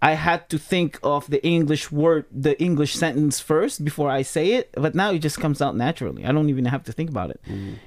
[0.00, 4.52] I had to think of the English word, the English sentence first before I say
[4.52, 4.70] it.
[4.74, 6.24] But now it just comes out naturally.
[6.24, 7.40] I don't even have to think about it.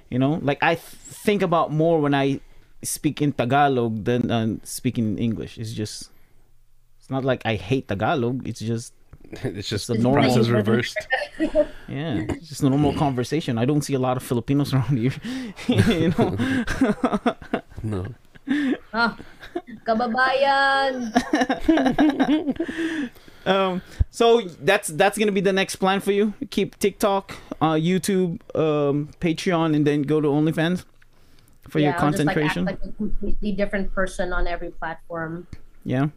[0.09, 0.85] You know, like I th-
[1.25, 2.39] think about more when I
[2.83, 5.57] speak in Tagalog than uh, speaking English.
[5.57, 6.09] It's just,
[6.99, 8.47] it's not like I hate Tagalog.
[8.47, 8.93] It's just,
[9.43, 11.07] it's just the the normal- process reversed.
[11.87, 13.57] yeah, it's just a normal conversation.
[13.57, 15.13] I don't see a lot of Filipinos around here.
[15.67, 16.35] you know,
[17.83, 18.05] No.
[18.93, 19.17] Ah,
[19.85, 21.11] kababayan.
[23.45, 26.33] um, so that's that's gonna be the next plan for you.
[26.49, 30.85] Keep TikTok, uh, YouTube, um, Patreon, and then go to OnlyFans
[31.67, 32.67] for your yeah, I'll content just, like, creation.
[32.67, 35.47] Act like a completely different person on every platform.
[35.83, 36.07] Yeah.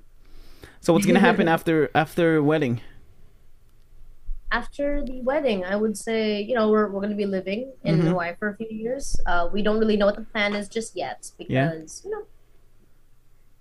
[0.81, 2.81] So what's gonna happen after after wedding?
[4.53, 8.01] After the wedding, I would say, you know, we're, we're going to be living in
[8.01, 8.09] Mhm.
[8.09, 9.15] Hawaii for a few years.
[9.27, 11.71] Uh, we don't really know what the plan is just yet Yeah.
[11.71, 12.23] because, you know,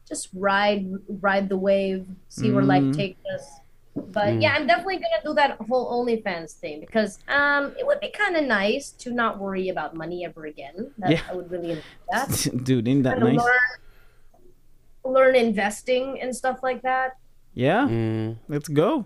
[0.08, 0.90] just ride
[1.22, 2.96] ride the wave, see where life Mm.
[2.96, 3.60] takes us.
[3.96, 4.42] But Mm.
[4.42, 8.36] yeah, I'm definitely gonna do that whole OnlyFans thing because um, it would be kind
[8.36, 10.92] of nice to not worry about money ever again.
[10.98, 11.22] That, Yeah.
[11.30, 12.30] I would really enjoy that.
[12.64, 13.46] Dude, isn't that Kinda nice?
[13.46, 17.18] learn, learn investing and stuff like that.
[17.54, 18.38] Yeah, Mm.
[18.48, 19.06] let's go.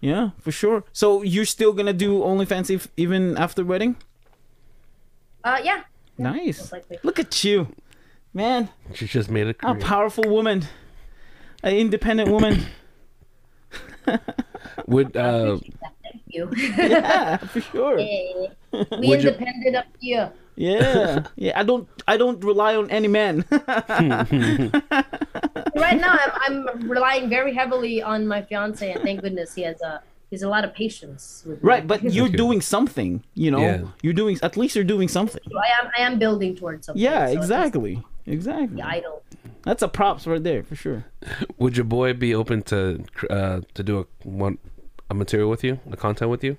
[0.00, 0.84] Yeah, for sure.
[0.92, 3.96] So you're still gonna do OnlyFans if, even after wedding?
[5.44, 5.82] Uh, yeah.
[6.18, 6.72] Nice.
[7.02, 7.68] Look at you,
[8.34, 8.68] man.
[8.94, 10.64] She just made a A powerful woman,
[11.62, 12.64] an independent woman.
[14.86, 15.58] Would uh
[16.02, 16.50] Thank you.
[16.56, 17.98] yeah, for sure.
[17.98, 18.48] Yeah.
[18.72, 20.32] We Would you- independent up here.
[20.60, 21.58] Yeah, yeah.
[21.58, 23.44] I don't, I don't rely on any man.
[25.76, 29.80] Right now, I'm, I'm relying very heavily on my fiance, and thank goodness he has
[29.80, 31.42] a he's a lot of patience.
[31.46, 31.68] With me.
[31.68, 33.22] right, but you're doing something.
[33.34, 33.82] You know, Yeah.
[34.02, 34.38] you're doing.
[34.42, 35.40] At least you're doing something.
[35.66, 37.02] I am I am building towards something.
[37.02, 38.76] Yeah, so exactly, exactly.
[38.76, 39.22] the idol.
[39.62, 41.04] That's a props right there for sure.
[41.58, 44.58] would your boy be open to uh to do a one
[45.08, 46.56] a material with you, a content with you?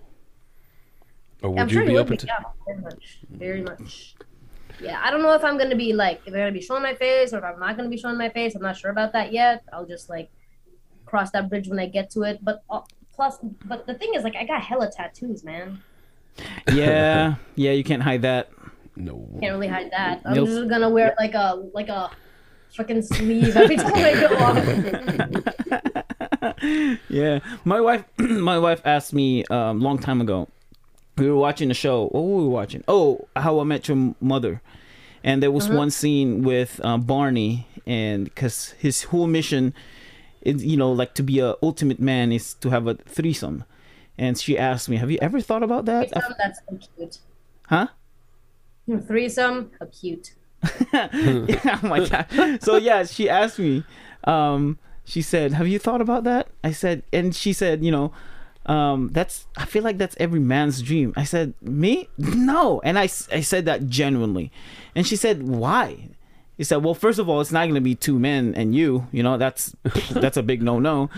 [1.41, 2.17] Or would I'm you sure he be open be.
[2.17, 4.15] to Yeah, very much, very much.
[4.79, 6.95] Yeah, I don't know if I'm gonna be like if I'm gonna be showing my
[6.95, 8.55] face or if I'm not gonna be showing my face.
[8.55, 9.63] I'm not sure about that yet.
[9.71, 10.31] I'll just like
[11.05, 12.39] cross that bridge when I get to it.
[12.43, 12.81] But uh,
[13.13, 15.81] plus, but the thing is, like, I got hella tattoos, man.
[16.73, 17.71] Yeah, yeah.
[17.71, 18.49] You can't hide that.
[18.95, 19.27] No.
[19.41, 20.21] Can't really hide that.
[20.25, 20.47] I'm Nope.
[20.47, 22.09] just gonna wear like a like a
[22.73, 24.27] fucking sleeve every time I go
[26.61, 27.03] off.
[27.09, 30.47] yeah, my wife, my wife asked me um, long time ago.
[31.17, 32.07] We were watching the show.
[32.07, 32.83] What were we watching?
[32.87, 34.61] Oh, How I Met Your Mother,
[35.23, 39.73] and there was one scene with uh, Barney, and because his whole mission
[40.41, 43.65] is, you know, like to be a ultimate man is to have a threesome,
[44.17, 47.17] and she asked me, "Have you ever thought about that?" Threesome, that's so cute.
[47.67, 47.87] Huh?
[49.07, 50.33] Threesome, a cute.
[50.93, 52.63] yeah, oh my god.
[52.63, 53.83] So yeah, she asked me.
[54.23, 58.11] Um, she said, "Have you thought about that?" I said, and she said, "You know,
[58.65, 59.47] um, that's.
[59.57, 62.09] I feel like that's every man's dream." I said, "Me?
[62.17, 64.51] No." And i i said that genuinely,
[64.95, 66.09] and she said, "Why?"
[66.57, 69.07] He said, "Well, first of all, it's not going to be two men and you.
[69.11, 69.75] You know, that's
[70.11, 71.09] that's a big no-no."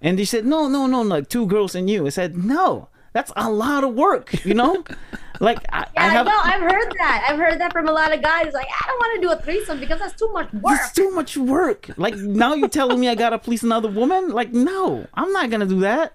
[0.00, 3.32] And he said, "No, no, no, like two girls and you." I said, "No." That's
[3.34, 4.84] a lot of work, you know.
[5.38, 6.26] Like I, Yeah, I I have.
[6.26, 6.40] know.
[6.52, 7.26] I've heard that.
[7.28, 8.54] I've heard that from a lot of guys.
[8.54, 10.78] Like, I don't want to do a threesome because that's too much work.
[10.80, 11.90] It's too much work.
[11.98, 14.30] Like now you're telling me I gotta please another woman?
[14.30, 16.14] Like no, I'm not gonna do that.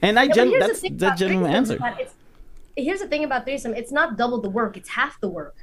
[0.00, 1.74] And I Yeah, gen- here's the that's thing the about threesome, answer.
[1.74, 2.14] it's-
[2.76, 5.56] Here's the thing about threesome: it's not double the work; it's half the work.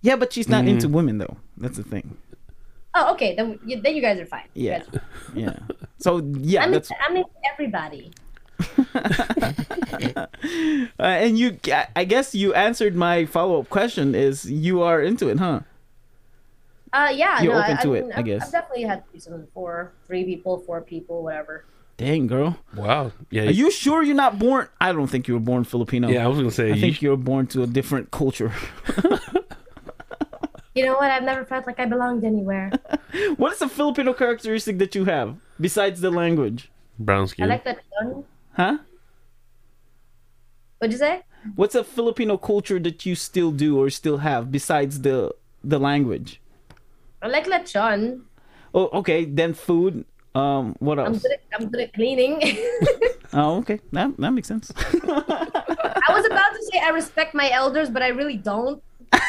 [0.00, 0.68] Yeah, but she's not Mm.
[0.70, 1.36] into women though.
[1.58, 2.16] That's the thing.
[2.94, 3.34] Oh, okay.
[3.36, 4.48] Then you, then you guys are fine.
[4.54, 5.02] Yeah, guys are-
[5.34, 5.58] yeah.
[5.98, 6.18] So
[6.52, 8.10] yeah, I'm that's into, I'm into everybody.
[10.18, 10.26] uh,
[10.98, 11.58] and you.
[11.96, 14.14] I guess you answered my follow up question.
[14.14, 15.60] Is you are into it, huh?
[16.92, 17.42] Uh, yeah.
[17.42, 18.42] You're no, open I, to I it, mean, I I've, guess.
[18.46, 21.64] I've definitely had threesome for three people, four people, whatever.
[21.96, 22.58] Dang, girl.
[22.74, 23.12] Wow.
[23.30, 23.44] Yeah.
[23.44, 24.68] Are you sure you're not born?
[24.80, 26.08] I don't think you were born Filipino.
[26.08, 28.52] yeah, I was gonna say I you, think you were born to a different culture.
[30.74, 31.08] You know what?
[31.08, 32.72] I've never felt like I belonged anywhere.
[33.36, 36.68] what is a Filipino characteristic that you have besides the language?
[36.98, 37.44] brown skin.
[37.44, 38.24] I like that tongue.
[38.56, 38.78] Huh?
[40.78, 41.22] What'd you say?
[41.56, 46.40] What's a Filipino culture that you still do or still have besides the the language?
[47.22, 48.22] I like lechon.
[48.72, 49.24] Oh, okay.
[49.24, 50.04] Then food.
[50.34, 51.22] Um, what I'm else?
[51.22, 52.40] good at, I'm good at cleaning.
[53.36, 53.80] Oh, okay.
[53.90, 54.70] That that makes sense.
[54.78, 58.80] I was about to say I respect my elders, but I really don't.
[59.12, 59.20] and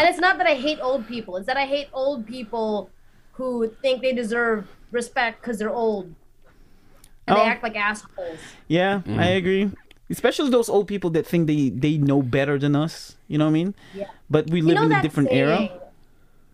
[0.00, 2.90] it's not that I hate old people; it's that I hate old people
[3.30, 6.12] who think they deserve respect because they're old
[7.30, 7.46] and they Oh.
[7.46, 8.38] act like assholes.
[8.68, 9.70] yeah, I agree.
[10.10, 13.14] Especially those old people that think they they know better than us.
[13.30, 13.74] You know what I mean?
[13.94, 14.10] Yeah.
[14.28, 15.70] But we You live know in a different saying, era.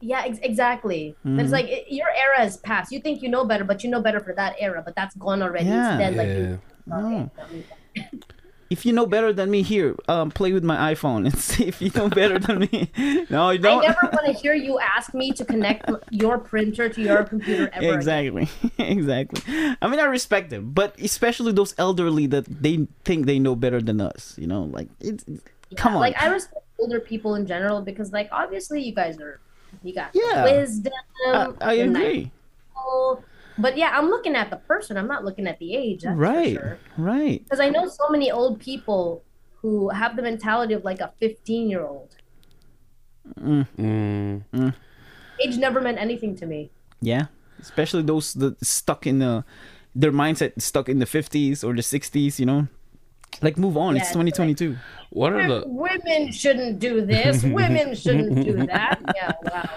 [0.04, 1.16] Yeah, ex- exactly.
[1.24, 1.40] Mm-hmm.
[1.40, 2.92] It's like it, your era is past.
[2.92, 5.40] You think you know better, but you know better for that era, but that's gone
[5.42, 5.64] already.
[5.72, 5.96] Yeah.
[5.96, 6.36] Instead, like Yeah.
[6.36, 7.30] you, No.
[8.68, 11.80] If you know better than me, here, um, play with my iPhone and see if
[11.80, 12.90] you know better than me.
[13.30, 13.82] No, you don't.
[13.84, 17.68] I never want to hear you ask me to connect your printer to your computer
[17.72, 17.78] ever.
[17.78, 17.94] again.
[17.94, 18.48] exactly
[18.78, 19.42] exactly
[19.82, 23.80] i mean i respect them but especially those elderly that they think they know better
[23.80, 25.24] than us you know like it's
[25.76, 29.40] come on Like I respect older people in general because, like, obviously you guys are,
[29.82, 30.44] you got Yeah.
[30.44, 30.92] wisdom.
[31.26, 32.30] I, I agree.
[33.58, 34.96] But yeah, I'm looking at the person.
[34.96, 36.02] I'm not looking at the age.
[36.02, 36.78] That's right sure.
[36.98, 39.24] right Because I know so many old people
[39.62, 42.14] who have the mentality of like a 15 year old.
[43.40, 44.44] Mm,
[45.44, 46.70] Age never meant anything to me.
[47.00, 47.26] yeah
[47.60, 49.44] especially those that stuck in the
[49.94, 52.68] their mindset stuck in the 50s or the 60s you know
[53.42, 54.26] like move on Yeah, it's it's like-
[54.56, 54.76] 2022
[55.10, 57.42] what are the Women shouldn't do this.
[57.42, 59.00] Women shouldn't do that.
[59.16, 59.68] Yeah, wow.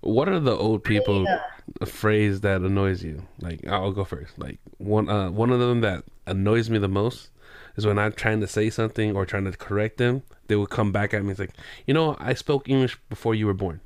[0.00, 1.40] What are the old people Yeah.
[1.80, 3.22] a phrase that annoys you?
[3.40, 4.38] Like I'll go first.
[4.38, 7.30] Like one uh one of them that annoys me the most
[7.76, 10.90] is when I'm trying to say something or trying to correct them, they will come
[10.92, 11.30] back at me.
[11.32, 11.54] It's like,
[11.86, 13.80] you know, I spoke English before you were born,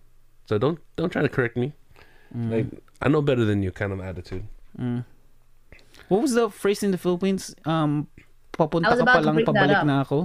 [0.47, 1.73] so don't don't try to correct me.
[2.35, 2.67] Like
[3.03, 4.45] I know better than you, kind of attitude.
[6.09, 8.07] what was the phrase in the philippines um
[8.53, 9.87] papunta I was ka about pa to lang bring that pabalik up.
[9.87, 10.19] na ako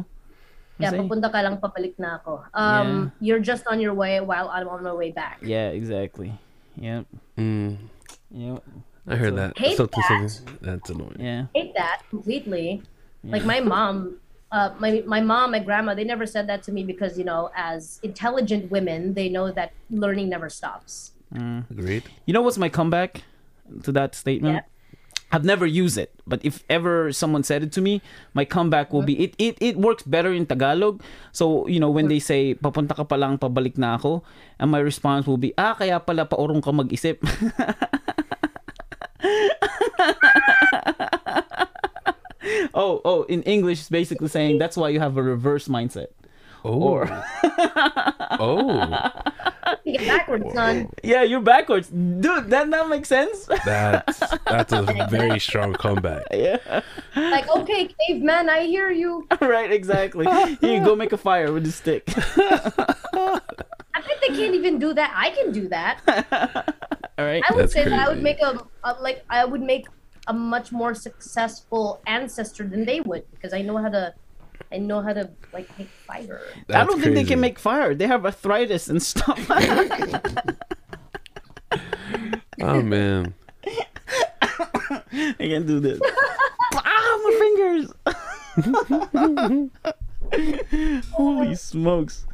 [0.80, 0.98] Yeah, Say?
[1.04, 2.40] papunta ka lang, papalik na ako.
[2.56, 5.44] Um, You're just on your way while I'm on my way back.
[5.44, 6.32] yeah exactly
[6.80, 7.04] yep
[7.36, 7.76] Mm,
[8.32, 8.64] yep
[9.04, 9.52] I heard So- that.
[9.60, 10.30] Hate Something, that.
[10.32, 11.20] something- that's annoying.
[11.20, 12.84] yeah hate that completely.
[13.28, 14.16] Like my mom,
[14.48, 17.52] uh, my my mom, my grandma, they never said that to me because you know,
[17.52, 21.12] as intelligent women, they know that learning never stops.
[21.68, 22.08] Agreed.
[22.24, 23.28] You know what's my comeback
[23.84, 24.64] to that statement?
[25.30, 28.02] I've never used it, but if ever someone said it to me,
[28.34, 31.06] my comeback will be it it it works better in Tagalog.
[31.32, 34.26] So, you know, when they say papunta ka pa lang pabalik na ako,
[34.58, 37.22] and my response will be ah kaya pala paurong ka mag-isip.
[42.74, 46.10] oh, oh, in English it's basically saying that's why you have a reverse mindset.
[46.64, 47.24] Oh, Or
[48.40, 49.10] oh,
[49.86, 50.90] You get backwards, son.
[51.04, 51.88] yeah, you're backwards.
[51.90, 53.46] Dude, that that makes sense.
[53.66, 56.24] that's that's a very strong comeback.
[56.32, 56.82] yeah.
[57.16, 59.28] Like, okay, caveman, I hear you.
[59.42, 60.28] right, exactly.
[60.62, 62.04] You go make a fire with a stick.
[62.16, 65.12] I bet they can't even do that.
[65.16, 66.02] I can do that.
[67.18, 67.44] All right.
[67.50, 69.88] I would That's say that I would make a, a like I would make
[70.28, 74.14] a much more successful ancestor than they would because I know how to,
[74.72, 76.42] I know how to like make fire.
[76.70, 77.96] I don't think they can make fire.
[77.96, 79.40] They have arthritis and stuff.
[82.62, 83.34] Oh man,
[83.66, 83.86] I
[85.40, 85.98] can't do this.
[86.76, 87.94] ah, my fingers.
[91.14, 92.26] Holy smokes.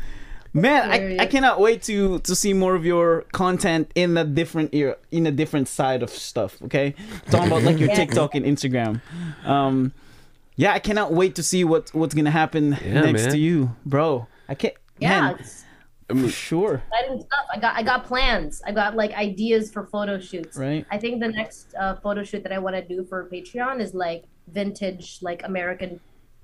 [0.53, 4.73] Man, I, I cannot wait to to see more of your content in a different
[4.73, 6.61] era, in a different side of stuff.
[6.63, 6.95] Okay,
[7.29, 7.95] talking about like your Yeah.
[7.95, 9.01] TikTok and Instagram.
[9.45, 9.91] Um,
[10.56, 13.32] yeah, I cannot wait to see what what's gonna happen Yeah, next man.
[13.32, 14.27] to you, bro.
[14.48, 14.73] I can't.
[14.99, 15.65] Yeah, man, it's
[16.07, 16.84] for sure.
[16.88, 17.45] exciting stuff.
[17.53, 18.61] I got I got plans.
[18.65, 20.57] I got like ideas for photo shoots.
[20.57, 20.86] Right.
[20.91, 23.94] I think the next uh, photo shoot that I want to do for Patreon is
[23.94, 25.99] like vintage, like American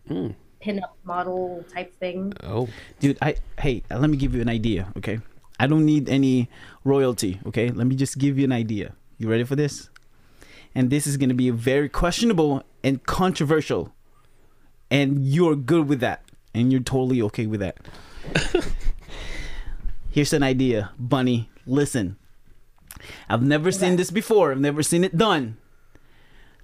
[0.08, 0.30] Hmm.
[0.66, 2.34] pinup model type thing.
[2.44, 2.68] oh,
[3.00, 5.20] dude i hey let me give you an idea okay
[5.60, 6.50] i don't need any
[6.84, 9.90] royalty okay let me just give you an idea you ready for this
[10.74, 13.94] and this is going to be very questionable and controversial
[14.92, 16.24] and you're good with that.
[16.54, 17.78] And you're totally okay with that.
[20.12, 21.50] Here's an idea bunny.
[21.66, 22.18] Listen.
[23.30, 24.52] I've never seen this before.
[24.52, 25.58] I've never seen it done.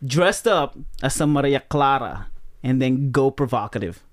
[0.06, 2.28] Dressed up as a maria clara
[2.62, 4.04] and then go provocative.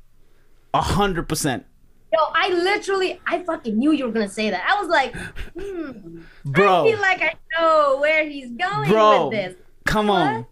[0.72, 1.66] A hundred percent.
[2.12, 4.64] Yo, I literally, I fucking knew you were gonna say that.
[4.66, 5.14] I was like,
[5.58, 6.84] hmm, bro.
[6.86, 9.28] I feel like I know where he's going bro.
[9.28, 9.56] with this.
[9.84, 10.36] come on.
[10.36, 10.46] What?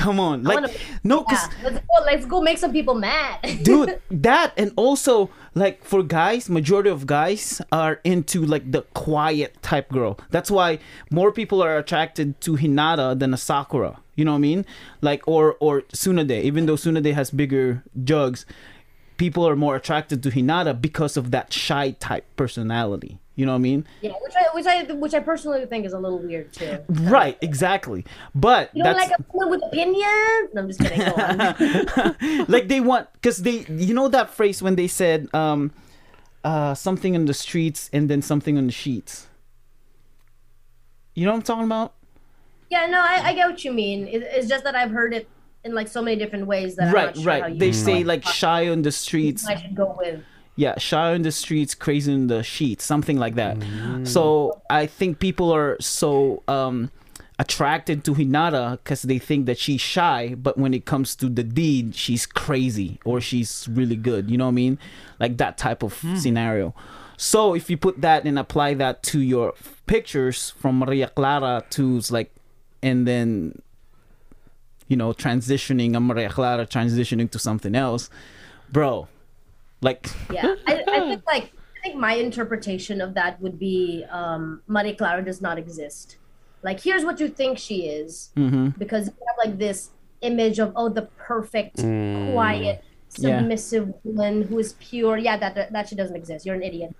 [0.00, 0.72] Come on like wanna-
[1.04, 1.96] no because Yeah, let's go.
[2.10, 7.06] Let's go make some people mad, dude that and also like for guys majority of
[7.06, 10.18] guys are into like the quiet type girl.
[10.30, 10.78] That's why
[11.10, 14.66] more people are attracted to hinata than a sakura you know what i mean?
[15.00, 16.42] Like or or tsunade.
[16.42, 18.44] Even though tsunade has bigger jugs
[19.16, 23.56] people are more attracted to hinata because of that shy type personality you know what
[23.56, 26.52] i mean yeah, which I, which I, which I personally think is a little weird
[26.52, 26.78] too.
[26.88, 28.04] right exactly
[28.34, 30.50] but You don't that's like a woman with opinions?
[30.52, 32.46] No, I'm just kidding.
[32.48, 35.72] Like they want because they you know that phrase when they said um
[36.44, 39.28] uh something on the streets and then something on the sheets
[41.14, 41.94] you know what i'm talking about
[42.70, 44.06] yeah, no, I, I get what you mean.
[44.06, 45.28] It, it's just that I've heard it
[45.64, 48.80] in like so many different ways that right sure right they say like shy on
[48.80, 50.22] the streets I should go with.
[50.56, 53.56] Yeah, shy on the streets, crazy in the sheets, something like that.
[54.04, 56.90] So I think people are so um,
[57.38, 61.42] attracted to Hinata because they think that she's shy, but when it comes to the
[61.42, 64.30] deed, she's crazy or she's really good.
[64.30, 64.78] You know what I mean?
[65.18, 66.74] Like that type of scenario.
[67.16, 69.54] So if you put that and apply that to your
[69.86, 72.30] pictures from Maria Clara to like,
[72.82, 73.60] and then
[74.88, 78.10] you know transitioning a Maria Clara transitioning to something else,
[78.70, 79.08] bro.
[79.80, 84.60] Like Yeah, I, I think like I think my interpretation of that would be um,
[84.66, 86.18] Maria Clara does not exist.
[86.62, 88.76] Like, here's what you think she is, mhm.
[88.78, 89.88] because you have like this
[90.20, 92.32] image of oh the perfect, Mm.
[92.34, 92.84] quiet,
[93.16, 93.38] Yeah.
[93.38, 95.16] submissive woman who is pure.
[95.16, 96.44] Yeah, that that, that she doesn't exist.
[96.44, 96.94] You're an idiot.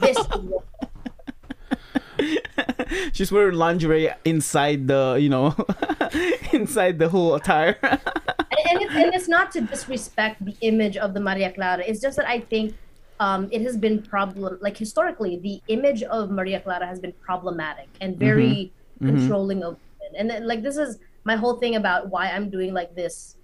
[0.00, 0.18] this
[3.12, 5.54] she's wearing lingerie inside the you know
[6.52, 7.78] inside the whole attire.
[7.82, 8.00] and,
[8.70, 11.82] and, it's, and it's not to disrespect the image of the Maria Clara.
[11.86, 12.74] It's just that I think
[13.20, 17.88] um, it has been problem like historically the image of Maria Clara has been problematic
[18.00, 20.20] and very controlling of women.
[20.20, 23.36] And then, like this is my whole thing about why I'm doing like this.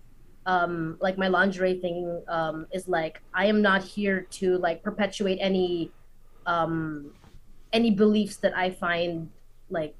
[0.47, 5.39] Um, like my lingerie thing um, is like I am not here to like perpetuate
[5.41, 5.91] any
[6.47, 7.13] um,
[7.75, 9.29] any beliefs that I find
[9.69, 9.95] like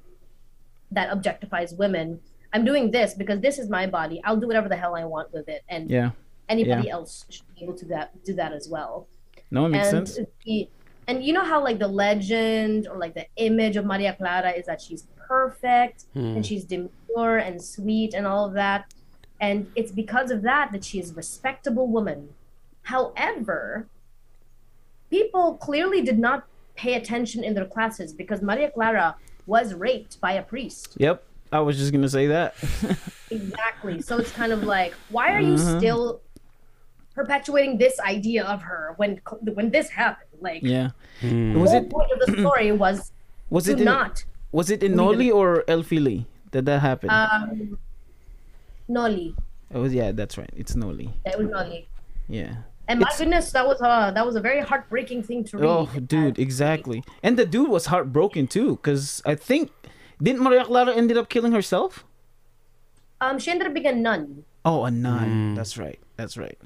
[0.91, 2.21] that objectifies women.
[2.53, 4.21] I'm doing this because this is my body.
[4.23, 6.11] I'll do whatever the hell I want with it, and yeah,
[6.49, 6.93] anybody Yeah.
[6.93, 9.07] else should be able to that do that as well.
[9.51, 10.27] no, it makes and sense.
[10.45, 10.67] the,
[11.07, 14.65] and you know how like the legend or like the image of Maria Clara is
[14.65, 15.03] that she's
[15.33, 16.35] perfect Hmm.
[16.37, 18.81] and she's demure and sweet and all of that,
[19.41, 22.19] and it's because of that that she is a respectable woman.
[22.83, 23.87] However,
[25.09, 26.45] people clearly did not
[26.75, 29.15] pay attention in their classes because Maria Clara
[29.47, 30.95] was raped by a priest.
[30.97, 32.55] Yep, I was just gonna say that.
[33.31, 34.01] Exactly.
[34.01, 35.77] So it's kind of like, why are you Mhm.
[35.79, 36.21] still
[37.15, 39.19] perpetuating this idea of her when
[39.55, 40.29] when this happened?
[40.41, 40.89] Like, yeah,
[41.21, 41.53] Hmm.
[41.53, 43.11] the was whole it point of the story was
[43.49, 47.11] was to it in, not was it in Noli or El Fili that that happened?
[47.11, 47.79] um,
[48.87, 49.35] Noli.
[49.73, 50.51] it was yeah, that's right.
[50.55, 51.09] It's Noli.
[51.25, 51.87] That was Noli.
[52.29, 52.57] Yeah.
[52.87, 55.65] And my It's- goodness, that was a that was a very heartbreaking thing to read.
[55.67, 57.03] Oh, dude, exactly.
[57.23, 59.71] And the dude was heartbroken too, because I think
[60.21, 62.05] didn't Maria Clara ended up killing herself?
[63.21, 64.43] Um, she ended up being a nun.
[64.63, 65.53] Oh, a nun.
[65.53, 65.55] Mm.
[65.55, 65.99] That's right.
[66.17, 66.57] That's right.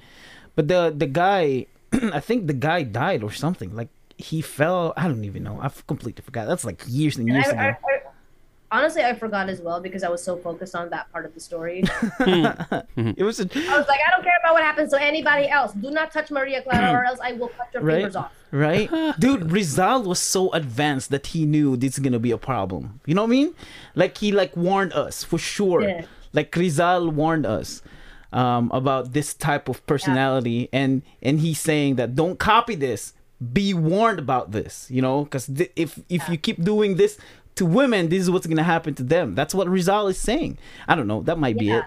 [0.56, 3.76] But the the guy, I think the guy died or something.
[3.76, 4.94] Like he fell.
[4.98, 5.60] I don't even know.
[5.62, 6.48] I've completely forgot.
[6.48, 7.62] That's like years and And years I, ago.
[7.62, 7.99] I, I,
[8.72, 11.40] honestly, I forgot as well because I was so focused on that part of the
[11.40, 11.84] story.
[12.20, 15.74] it was a, I was like, I don't care about what happens to anybody else.
[15.74, 17.96] Do not touch Maria Clara, or else I will cut your Right.
[17.96, 18.34] fingers off.
[18.52, 18.90] right,
[19.20, 19.52] dude.
[19.52, 23.00] Rizal was so advanced that he knew this is gonna be a problem.
[23.06, 23.56] You know what I mean?
[23.96, 25.82] Like he like warned us for sure.
[25.82, 26.06] Yeah.
[26.34, 27.82] Like Rizal warned us
[28.32, 33.14] um, about this type of personality, and and he's saying that don't copy this.
[33.54, 34.86] Be warned about this.
[34.92, 37.18] You know, because th- if if you keep doing this
[37.60, 39.36] to women, this is what's gonna happen to them.
[39.40, 40.58] That's what Rizal is saying.
[40.88, 41.22] I don't know.
[41.30, 41.84] That might be it.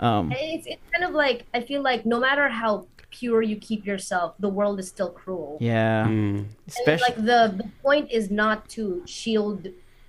[0.00, 3.82] Um, It's, it's kind of like I feel like no matter how pure you keep
[3.86, 5.58] yourself, the world is still cruel.
[5.60, 6.06] yeah.
[6.06, 7.04] And Especially.
[7.08, 9.60] like the, the point is not to shield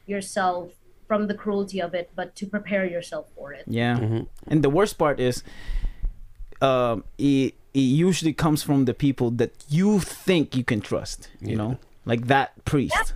[0.05, 0.65] yourself
[1.07, 3.63] from the cruelty of it, but to prepare yourself for it.
[3.67, 3.95] Yeah.
[3.97, 4.27] Mhm.
[4.51, 5.35] And the worst part is
[6.61, 7.79] um it it
[8.09, 11.55] usually comes from the people that you think you can trust, you Yeah.
[11.61, 11.71] know?
[12.05, 13.13] Like that priest.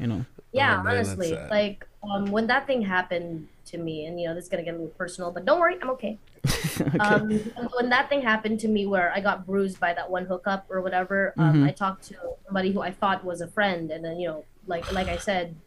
[0.00, 0.24] You know.
[0.56, 4.44] Yeah, Oh, honestly, like um, when that thing happened to me, and you know this
[4.44, 6.20] is gonna get a little personal, but don't worry, I'm okay.
[6.80, 7.00] okay.
[7.00, 7.28] Um,
[7.76, 10.80] when that thing happened to me, where I got bruised by that one hookup or
[10.82, 11.64] whatever, um, Mhm.
[11.64, 12.16] I talked to
[12.46, 15.60] somebody who I thought was a friend, and then you know, like like I said,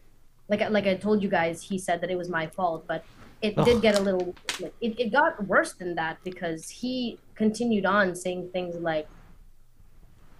[0.49, 3.05] like like I told you guys, he said that it was my fault, but
[3.41, 3.65] it Ugh.
[3.65, 8.15] did get a little, like, it it got worse than that because he continued on
[8.15, 9.09] saying things like,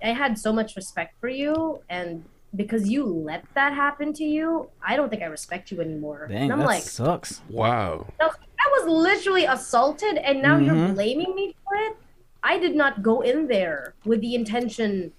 [0.04, 4.70] "I had so much respect for you, and." Because you let that happen to you,
[4.82, 6.28] I don't think I respect you anymore.
[6.28, 7.42] Dang, and I'm that like, sucks.
[7.50, 8.08] Wow.
[8.20, 10.94] I was, literally assaulted, and now you're Mhm.
[10.96, 11.96] blaming me for it.
[12.44, 15.12] I did not go in there with the intention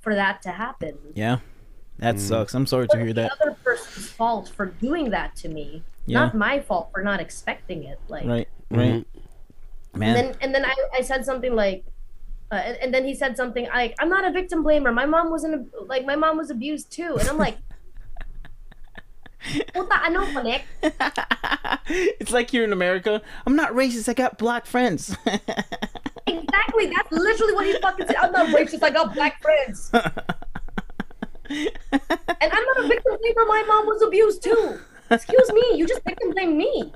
[0.00, 0.98] for that to happen.
[1.14, 1.38] Yeah.
[1.98, 2.20] That Mm.
[2.20, 2.54] sucks.
[2.54, 3.32] I'm sorry But to hear the that.
[3.40, 6.20] other person's fault for doing that to me, Yeah.
[6.20, 7.98] not my fault for not expecting it.
[8.08, 8.48] Like, Right.
[8.70, 8.80] Right.
[8.80, 9.06] and
[9.94, 10.14] Man.
[10.14, 11.84] then and then I, I said something like,
[12.50, 14.92] uh, and, and then he said something like, "I'm not a victim blamer.
[14.92, 17.58] My mom wasn't a, like my mom was abused too," and I'm like.
[19.72, 20.66] Puta, ano connect?
[21.88, 23.22] it's like here in America.
[23.46, 24.08] I'm not racist.
[24.08, 25.16] I got black friends.
[26.26, 26.86] Exactly.
[26.94, 28.16] That's literally what he fucking said.
[28.16, 28.82] I'm not racist.
[28.82, 29.90] I got black friends.
[29.94, 30.12] And
[31.48, 33.46] I'm not a victim blamer.
[33.48, 34.78] My mom was abused too.
[35.10, 35.76] Excuse me.
[35.76, 36.92] You just victim blame me.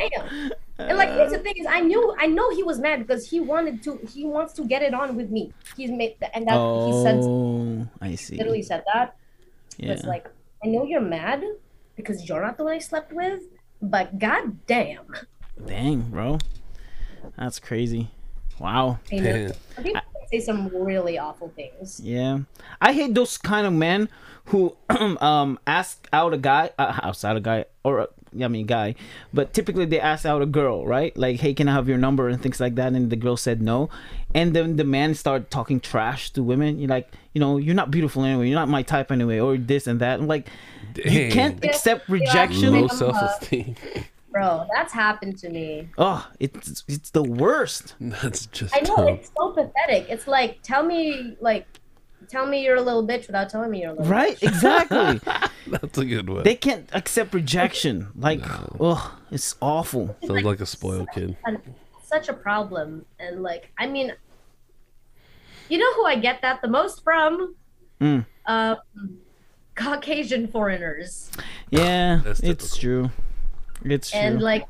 [0.00, 0.52] Damn.
[0.78, 3.40] And like, here's the thing is, I knew I know he was mad because he
[3.40, 5.52] wanted to he wants to get it on with me.
[5.76, 8.36] He's made and that he said Oh, I see.
[8.36, 9.16] literally said that.
[9.76, 9.92] Yeah.
[9.92, 10.28] It's like
[10.64, 11.44] I know you're mad
[11.96, 13.42] because you're not the one I slept with,
[13.82, 15.04] but god damn.
[15.66, 16.38] Dang, bro.
[17.36, 18.10] That's crazy.
[18.58, 18.98] Wow.
[19.12, 19.52] I know Man.
[19.74, 20.00] some people
[20.30, 22.00] say some really awful things.
[22.00, 22.40] Yeah.
[22.80, 24.08] I hate those kind of men
[24.46, 24.76] who
[25.20, 28.94] um ask out a guy uh, outside a guy or uh, yeah, I mean guy,
[29.32, 31.16] but typically they ask out a girl, right?
[31.16, 33.60] Like, "Hey, can I have your number?" and things like that, and the girl said
[33.62, 33.88] no,
[34.34, 36.78] and then the man start talking trash to women.
[36.78, 38.48] You're like, you know, you're not beautiful anyway.
[38.48, 40.20] You're not my type anyway, or this and that.
[40.20, 40.48] I'm like,
[40.96, 42.14] you can't Yeah, accept yeah.
[42.14, 42.72] rejection.
[42.80, 43.74] Low self esteem.
[44.32, 45.88] Bro, that's happened to me.
[45.98, 47.96] Oh, it's it's the worst.
[48.00, 49.08] That's just I know dumb.
[49.08, 50.06] it's so pathetic.
[50.08, 51.66] It's like tell me like
[52.30, 54.40] tell me you're a little bitch without telling me you're a little Right?
[54.42, 55.20] Exactly.
[55.66, 56.42] That's a good one.
[56.44, 58.08] they can't accept rejection.
[58.16, 58.40] Like,
[58.80, 60.16] oh, it's awful.
[60.24, 61.36] Sounds like a spoiled kid.
[61.44, 61.58] and
[62.02, 64.12] such a problem and like i mean
[65.68, 67.54] you know who i get that the most from
[68.00, 68.26] Mm.
[68.46, 68.76] um
[69.76, 71.30] caucasian foreigners
[71.70, 73.10] Yeah, That's it's true.
[73.84, 74.18] It's true.
[74.20, 74.64] and like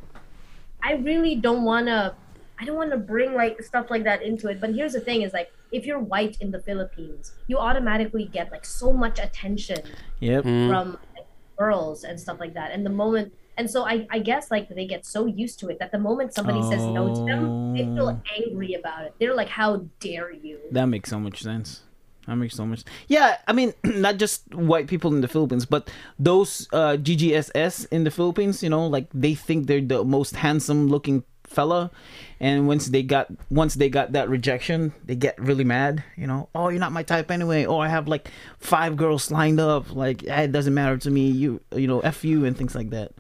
[0.83, 2.15] i really don't want to
[2.59, 5.23] i don't want to bring like stuff like that into it but here's the thing
[5.23, 9.79] is like if you're white in the philippines you automatically get like so much attention
[10.21, 10.45] yep.
[10.45, 10.69] Mm.
[10.69, 11.27] from like,
[11.59, 14.87] girls and stuff like that and the moment and so I, I guess like they
[14.87, 17.95] get so used to it that the moment somebody says no to them they Oh.
[17.95, 21.83] feel angry about it they're like how dare you That makes so much sense.
[22.27, 22.85] That makes so much.
[23.09, 28.05] Yeah, I mean, not just white people in the Philippines, but those uh, GGSS in
[28.05, 28.63] the Philippines.
[28.63, 31.91] You know, like they think they're the most handsome-looking fella,
[32.39, 36.03] and once they got once they got that rejection, they get really mad.
[36.17, 37.67] You know, oh, you're not my type anyway.
[37.67, 39.95] Oh, I have like five girls lined up.
[39.95, 41.29] Like eh, it doesn't matter to me.
[41.29, 43.13] You, you know, f you and things like that.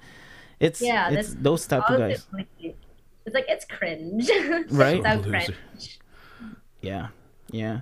[0.60, 2.26] It's Yeah, it's that's those type of guys.
[3.26, 4.30] It's like it's cringe
[4.70, 5.04] Right?
[5.04, 5.98] it's so cringe
[6.80, 7.08] Yeah,
[7.50, 7.80] yeah.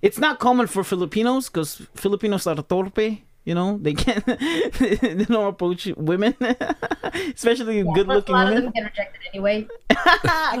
[0.00, 3.22] It's not common for Filipinos because Filipinos are torpe.
[3.48, 4.26] You know, they can't.
[4.78, 6.36] they don't approach women,
[7.34, 8.64] especially Plus, good-looking a lot of women.
[8.64, 9.66] them get rejected anyway.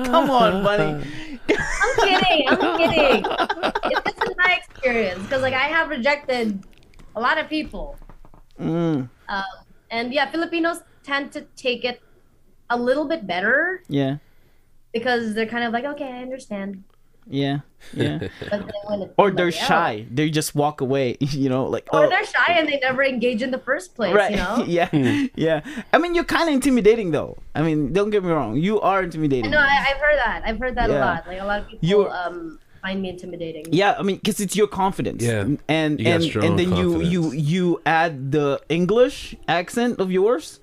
[0.08, 0.96] Come on, buddy.
[0.96, 3.24] i'm kidding i'm kidding.
[3.28, 6.64] It's, it's in my experience because like i have rejected
[7.14, 7.98] a lot of people.
[8.58, 9.44] Mm, um,
[9.90, 12.00] and yeah filipinos tend to take it
[12.70, 13.82] a little bit better.
[13.90, 14.16] Yeah,
[14.94, 16.84] because they're kind of like okay i understand
[17.28, 17.60] yeah,
[17.92, 18.18] yeah.
[18.40, 20.06] but then when it's or they're somebody else- shy.
[20.10, 21.16] They just walk away.
[21.38, 24.14] You know, like or oh, they're shy and they never engage in the first place
[24.14, 24.30] right.
[24.32, 24.88] you know yeah,
[25.36, 25.60] yeah.
[25.92, 27.36] I mean, you're kind of intimidating, though.
[27.54, 28.56] I mean, don't get me wrong.
[28.56, 29.50] You are I intimidating.
[29.50, 30.98] know I, I've heard that i've heard that Yeah.
[30.98, 34.16] a lot like a lot of people You're- um find me intimidating Yeah, I mean,
[34.16, 35.22] because it's your confidence.
[35.22, 35.46] Yeah.
[35.68, 40.60] and You and and then you you you add the English accent of yours,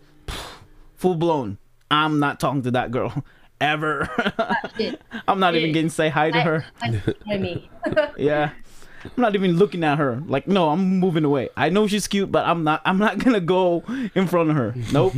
[0.96, 1.58] full blown.
[1.92, 3.12] I'm not talking to that girl
[3.62, 4.10] ever.
[5.28, 5.74] I'm not even Shit.
[5.74, 6.66] getting say hi to her.
[6.82, 7.68] I, I mean,
[8.18, 8.52] Yeah.
[9.04, 10.24] I'm not even looking at her.
[10.26, 11.50] Like, no, I'm moving away.
[11.56, 12.82] I know she's cute, but I'm not.
[12.86, 13.84] I'm not gonna go
[14.16, 14.74] in front of her.
[14.92, 15.14] Nope.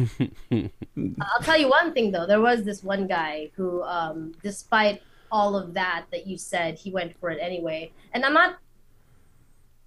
[0.52, 2.28] I'll tell you one thing though.
[2.28, 5.02] There was this one guy who, um, despite
[5.32, 7.94] all of that that you said, he went for it anyway.
[8.12, 8.58] And I'm not.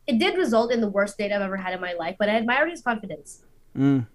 [0.07, 2.37] It did result in the worst date I've ever had in my life, but I
[2.37, 3.43] admired his confidence.
[3.77, 4.07] Mm.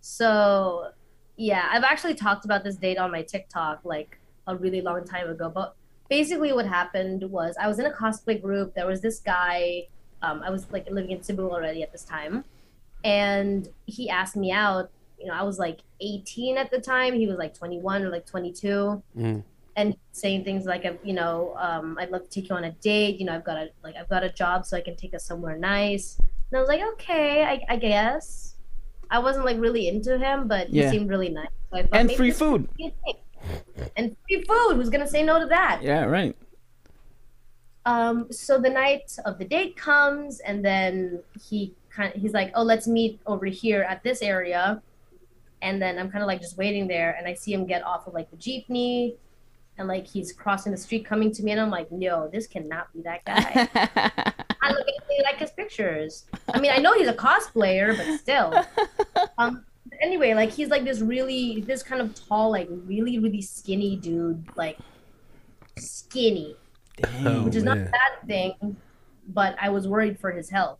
[0.00, 0.92] So,
[1.40, 5.30] yeah, I've actually talked about this date on my TikTok like a really long time
[5.30, 5.48] ago.
[5.48, 5.74] But
[6.10, 8.74] basically, what happened was I was in a cosplay group.
[8.74, 9.86] There was this guy.
[10.20, 12.44] Um, I was like living in Cebu already at this time,
[13.04, 14.90] and he asked me out.
[15.18, 17.14] You know, I was like 18 at the time.
[17.14, 19.42] He was like 21 or like 22 Mm.
[19.76, 23.18] and saying things like, you know, um, I'd love to take you on a date.
[23.18, 25.24] You know, I've got a like I've got a job, so I can take us
[25.24, 26.18] somewhere nice.
[26.18, 28.49] And I was like, okay, I, I guess.
[29.10, 31.48] I wasn't like really into him, but he seemed really nice.
[31.70, 32.62] So I thought And free food.
[32.62, 33.90] would be a thing.
[33.96, 34.74] And free food.
[34.76, 35.80] Who's gonna say no to that?
[35.82, 36.04] Yeah.
[36.04, 36.36] Right.
[37.86, 42.52] Um, so the night of the date comes, and then he kind of, he's like,
[42.54, 44.82] "Oh, let's meet over here at this area,"
[45.62, 48.06] and then I'm kind of like just waiting there, and I see him get off
[48.06, 49.14] of like the jeepney,
[49.78, 52.92] and like he's crossing the street coming to me, and I'm like, "No, this cannot
[52.92, 56.24] be that guy." I look at like his pictures.
[56.52, 58.54] I mean, I know he's a cosplayer, but still.
[59.38, 59.64] Um.
[60.00, 64.44] Anyway, like he's like this really, this kind of tall, like really, really skinny dude,
[64.56, 64.78] like
[65.78, 66.56] skinny
[67.24, 68.76] Oh, which is not a bad thing,
[69.28, 70.78] but I was worried for his health.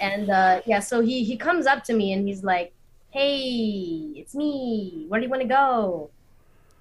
[0.00, 2.72] And uh, yeah, so he he comes up to me and he's like,
[3.10, 5.06] "Hey, it's me.
[5.08, 6.10] Where do you want to go?"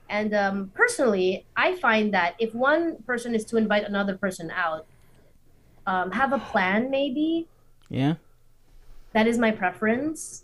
[0.10, 4.86] And um, personally, I find that if one person is to invite another person out,
[5.86, 7.48] um, have a plan maybe.
[7.90, 8.16] Yeah.
[9.14, 10.44] That is my preference.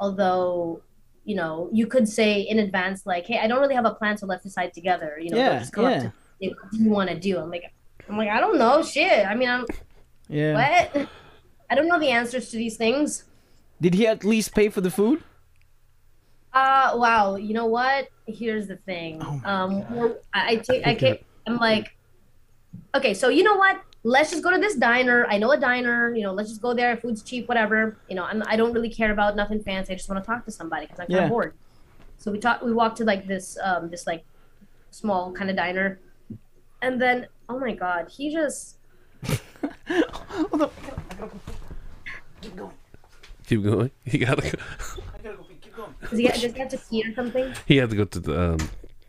[0.00, 0.80] Although,
[1.24, 4.16] you know, you could say in advance, like, "Hey, I don't really have a plan,
[4.16, 6.00] so let's decide together." You know, Yeah, just come up yeah.
[6.00, 7.38] to me, what do you want to do?
[7.38, 7.64] I'm like,
[8.08, 9.26] I'm like, I don't know, shit.
[9.26, 9.66] I mean, I'm
[10.28, 10.54] Yeah.
[10.54, 11.08] what?
[11.70, 13.24] I don't know the answers to these things.
[13.80, 15.22] Did he at least pay for the food?
[16.52, 17.36] Uh, wow.
[17.36, 18.08] You know what?
[18.26, 19.20] Here's the thing.
[19.22, 21.94] Oh um, well, I, I take, I take, I'm like,
[22.94, 23.80] okay, so you know what?
[24.08, 25.26] Let's just go to this diner.
[25.28, 26.14] I know a diner.
[26.14, 26.96] You know, let's just go there.
[26.96, 27.98] Food's cheap, whatever.
[28.08, 29.92] You know, I'm, I don't really care about nothing fancy.
[29.92, 31.24] I just want to talk to somebody because I'm kind Yeah.
[31.24, 31.52] of bored.
[32.16, 32.62] So we talked.
[32.64, 34.24] We walked to like this, um, this like
[34.90, 36.00] small kind of diner,
[36.80, 38.76] and then oh my god, he just
[39.88, 40.72] Hold up.
[42.40, 42.72] Keep going.
[43.46, 43.90] Keep going.
[44.06, 44.48] He gotta go.
[45.14, 45.44] I gotta go.
[45.60, 45.94] Keep going.
[46.00, 47.52] does he, get, does he have to pee or something?
[47.66, 48.58] He had to go to the um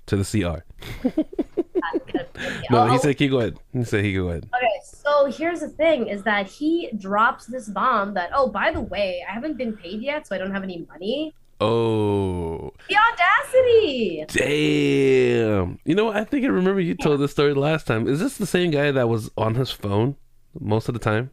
[0.08, 0.60] to the CR.
[2.72, 3.60] No, he oh, said he go ahead.
[3.74, 4.48] He said he go ahead.
[4.56, 8.82] Okay, so here's the thing: is that he drops this bomb that oh, by the
[8.82, 11.34] way, I haven't been paid yet, so I don't have any money.
[11.62, 14.26] Oh, The audacity!
[14.28, 15.78] damn!
[15.84, 16.16] You know what?
[16.16, 18.08] I think I remember you told this story last time.
[18.08, 20.16] Is this the same guy that was on his phone
[20.58, 21.32] most of the time?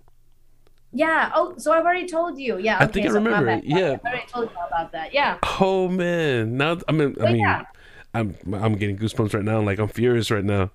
[0.93, 1.31] Yeah.
[1.35, 2.59] Oh, so I've already told you.
[2.59, 2.79] Yeah.
[2.81, 3.93] I think I so remember yeah.
[3.93, 5.15] I've already told you about that.
[5.15, 5.39] Yeah.
[5.61, 6.57] Oh man!
[6.57, 7.63] Now I mean, I mean, yeah.
[8.21, 9.61] I'm I'm getting goosebumps right now.
[9.61, 10.71] Like I'm furious right now.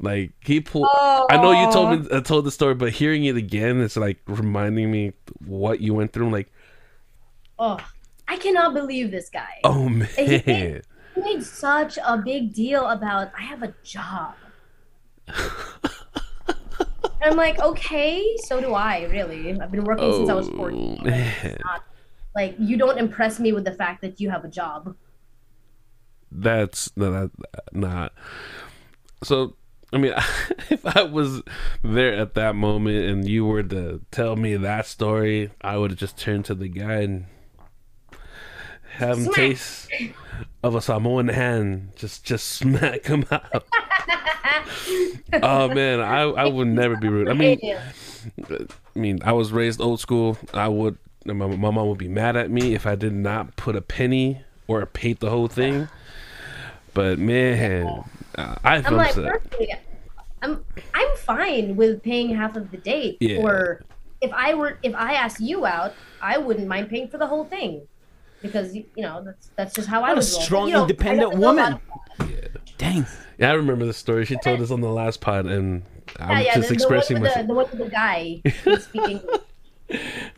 [0.00, 0.88] Like he pulled.
[1.30, 4.18] I know you told me I told the story, but hearing it again, it's like
[4.26, 5.12] reminding me
[5.44, 6.26] what you went through.
[6.26, 6.52] I'm Like,
[7.58, 7.78] Oh,
[8.28, 9.60] I cannot believe this guy.
[9.64, 10.46] oh he did.
[10.46, 10.82] man,
[11.14, 14.34] He made such a big deal about I have a job.
[17.22, 19.04] I'm like, okay, so do I.
[19.04, 21.00] Really, I've been working since I was Oh, 14.
[21.64, 21.82] not-
[22.34, 24.94] like you don't impress me with the fact that you have a job.
[26.40, 27.30] That's no, that
[27.72, 28.12] not.
[29.22, 29.56] So
[29.92, 30.12] I mean,
[30.70, 31.42] if I was
[31.82, 35.98] there at that moment and you were to tell me that story, I would have
[35.98, 37.26] just turned to the guy and
[38.94, 39.36] have him Smack.
[39.36, 39.88] taste
[40.62, 41.92] of a Samoan hand.
[41.96, 43.64] Just just smack him out.
[45.42, 47.28] oh man, I I would never be rude.
[47.28, 47.58] I mean,
[48.50, 50.36] I mean, I was raised old school.
[50.52, 53.76] I would, my, my mom would be mad at me if I did not put
[53.76, 55.88] a penny or paid the whole thing.
[56.96, 57.86] But man,
[58.38, 59.74] uh, I I'm feel like, personally,
[60.40, 60.64] I'm
[60.94, 63.18] I'm fine with paying half of the date.
[63.20, 63.40] Yeah.
[63.42, 63.82] Or
[64.22, 65.92] if I were if I asked you out,
[66.22, 67.86] I wouldn't mind paying for the whole thing.
[68.40, 70.40] Because you you know, that's that's just how I What a would roll.
[70.42, 71.80] Strong, you know, independent got to know a lot woman.
[72.18, 73.06] of- Dang.
[73.38, 74.24] Yeah, I remember the story.
[74.24, 75.82] She told us on the last pod, and
[76.18, 77.46] I'm Yeah, yeah, just the, expressing the one with the, myself.
[77.46, 78.40] the one with the guy
[78.80, 79.20] speaking.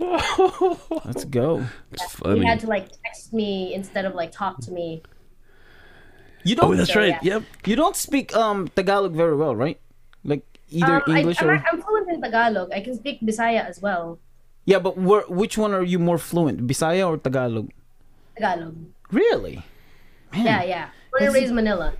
[1.04, 1.64] Let's go.
[1.92, 5.02] It's he had to like text me instead of like talk to me.
[6.44, 6.72] You don't.
[6.72, 7.16] Oh, that's So, right.
[7.22, 7.34] yeah.
[7.34, 7.42] Yep.
[7.66, 9.78] You don't speak um Tagalog very well, right?
[10.24, 12.72] Like either Um, English I, I'm, or I'm fluent in Tagalog.
[12.72, 14.18] I can speak Bisaya as well.
[14.64, 17.70] yeah, but where, which one are you more fluent, Bisaya or Tagalog?
[18.36, 18.76] Tagalog.
[19.10, 19.64] Really?
[20.32, 20.44] Man.
[20.44, 20.84] Yeah, yeah.
[21.10, 21.94] Born and That's- raised Manila.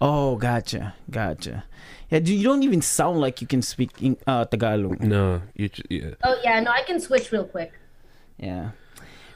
[0.00, 1.64] Oh, gotcha, gotcha.
[2.10, 5.00] Yeah, du- you don't even sound like you can speak in, uh, Tagalog.
[5.02, 5.68] No, you.
[5.68, 6.14] ju- Yeah.
[6.24, 7.72] Oh yeah, no, I can switch real quick.
[8.38, 8.70] Yeah,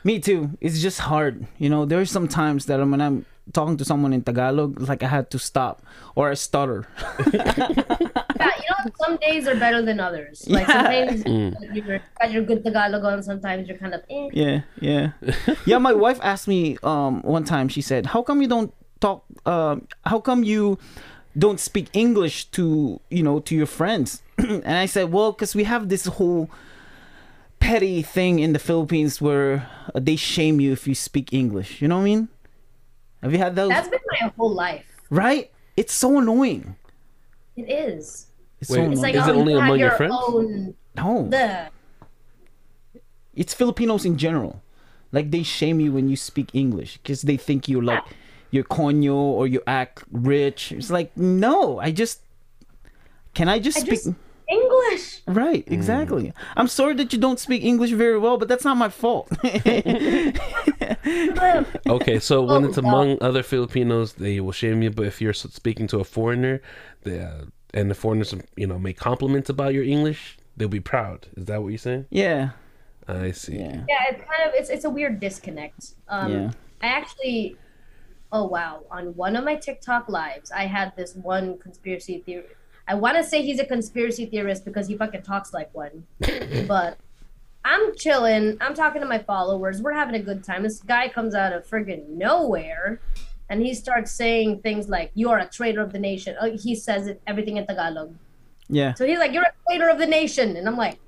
[0.05, 0.51] me too.
[0.61, 1.47] It's just hard.
[1.59, 5.09] You know, there's some times that when I'm talking to someone in Tagalog, like I
[5.09, 5.83] had to stop
[6.15, 6.87] or I stutter.
[8.37, 10.45] Yeah, you know, some days are better than others.
[10.49, 10.83] Like Yeah.
[10.83, 11.55] sometimes Mm.
[11.75, 14.29] you're got your good Tagalog on, sometimes you're kind of eh.
[14.33, 15.13] Yeah, yeah,
[15.67, 15.79] yeah.
[15.79, 17.69] My wife asked me um one time.
[17.69, 19.25] She said, "How come you don't talk?
[19.47, 20.79] Um, how come you
[21.39, 25.65] don't speak English to you know to your friends?" and I said, "Well, because we
[25.65, 26.51] have this whole
[27.59, 31.81] petty thing in the Philippines where uh, they shame you if you speak English.
[31.81, 32.29] You know what I mean?
[33.23, 33.71] Have you had those?
[33.71, 34.85] That's been my whole life.
[35.11, 35.51] right?
[35.77, 36.77] It's so annoying.
[37.57, 38.27] It is.
[38.61, 40.15] It's Wait, so It's like Is it oh, only you among your your friends?
[40.17, 41.69] own no, the
[43.35, 44.63] it's Filipinos in general.
[45.13, 48.11] Like they shame you when you speak English because they think you're like ah.
[48.51, 50.73] you're conyo or you act rich.
[50.73, 52.23] It's like no, I just
[53.35, 54.15] can I just I speak just
[54.49, 55.23] English.
[55.27, 56.33] right exactly.
[56.57, 59.29] I'm sorry that you don't speak English very well, but that's not my fault.
[61.89, 62.85] Okay, so when Oh, it's God.
[62.89, 64.91] among other Filipinos, they will shame you.
[64.91, 66.61] But if you're speaking to a foreigner,
[67.03, 67.45] they, uh,
[67.75, 71.27] and the foreigners, you know, make compliments about your English, they'll be proud.
[71.37, 72.07] Is that what you're saying?
[72.11, 72.51] yeah,
[73.09, 73.57] I see.
[73.59, 75.95] yeah, Yeah, it's kind of it's it's a weird disconnect.
[76.09, 76.51] Um, Yeah.
[76.83, 77.57] I actually,
[78.33, 82.45] oh wow, on one of my TikTok lives, I had this one conspiracy theory.
[82.89, 86.07] I want to say he's a conspiracy theorist because he fucking talks like one,
[86.69, 86.99] but
[87.65, 88.57] I'm chilling.
[88.61, 89.83] I'm talking to my followers.
[89.83, 90.63] We're having a good time.
[90.63, 93.01] This guy comes out of friggin' nowhere,
[93.51, 96.75] and he starts saying things like, "You are a traitor of the nation." Oh, he
[96.77, 98.15] says it everything in Tagalog.
[98.69, 98.95] yeah.
[98.95, 100.99] So he's like, "You're a traitor of the nation," and I'm like,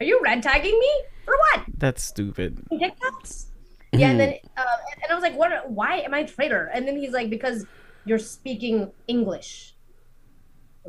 [0.00, 0.92] "Are you red tagging me
[1.24, 2.60] for what?" That's stupid.
[2.72, 3.46] TikToks?
[3.92, 4.62] Yeah, and then uh,
[5.02, 5.70] and- I was like, "What?
[5.70, 7.66] Why am I a traitor?" And then he's like, "Because
[8.04, 9.74] you're speaking English."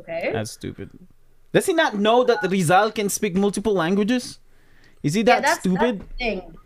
[0.00, 0.30] Okay.
[0.32, 0.90] That's stupid.
[1.52, 4.38] Does he not know that Rizal can speak multiple languages?
[5.02, 6.00] Is he Yeah, that that's, stupid?
[6.00, 6.56] That's thing.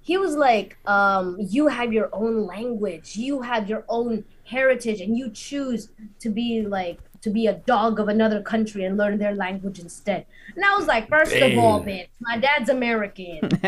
[0.00, 3.16] He was like, um, "You have your own language.
[3.16, 5.88] You have your own heritage, and you choose
[6.20, 10.26] to be like to be a dog of another country and learn their language instead."
[10.54, 13.40] And I was like, first of all, bitch, my dad's American."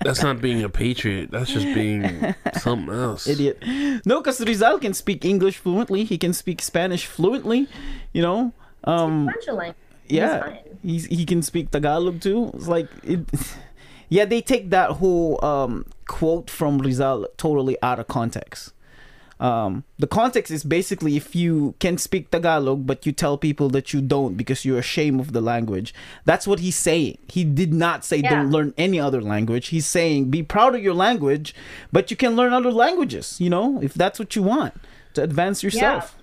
[0.00, 1.30] That's not being a patriot.
[1.30, 3.26] That's just being something else.
[3.26, 3.62] Idiot.
[4.06, 6.04] No, because Rizal can speak English fluently.
[6.04, 7.68] He can speak Spanish fluently.
[8.12, 8.52] You know.
[8.84, 9.26] Um.
[9.26, 9.74] language.
[10.08, 10.58] Yeah fine.
[10.82, 13.20] he's he can speak tagalog too it's like it
[14.08, 18.72] yeah they take that whole um quote from rizal totally out of context
[19.38, 23.92] um the context is basically if you can speak tagalog but you tell people that
[23.92, 25.92] you don't because you're ashamed of the language.
[26.24, 27.18] That's what he's saying.
[27.28, 28.30] He did not say Yeah.
[28.30, 29.68] don't learn any other language.
[29.68, 31.54] He's saying be proud of your language
[31.92, 34.74] but you can learn other languages you know if that's what you want
[35.14, 36.16] to advance yourself.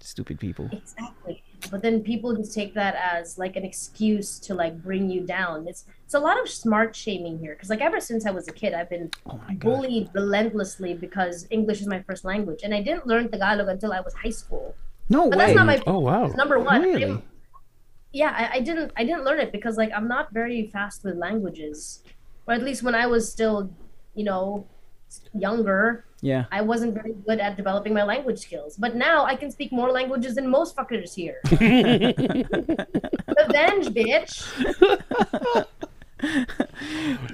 [0.00, 0.68] Stupid people.
[0.72, 1.42] Exactly.
[1.70, 5.66] But then people just take that as like an excuse to like bring you down.
[5.66, 8.52] It's it's a lot of smart shaming here because like ever since I was a
[8.52, 13.06] kid, I've been oh bullied relentlessly because English is my first language, and I didn't
[13.06, 14.74] learn Tagalog until I was high school.
[15.08, 16.26] no But way that's not my Oh wow.
[16.36, 16.82] number one.
[16.82, 17.22] Really?
[18.12, 21.16] yeah, I, I didn't I didn't learn it because like I'm not very fast with
[21.16, 22.02] languages,
[22.46, 23.70] or at least when I was still,
[24.14, 24.66] you know,
[25.32, 26.04] younger.
[26.24, 29.70] Yeah I wasn't very good at developing my language skills, but now I can speak
[29.72, 31.38] more languages than most fuckers here.
[33.40, 34.32] Revenge, bitch.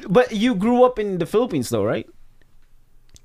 [0.08, 2.08] But you grew up in the Philippines, though, right?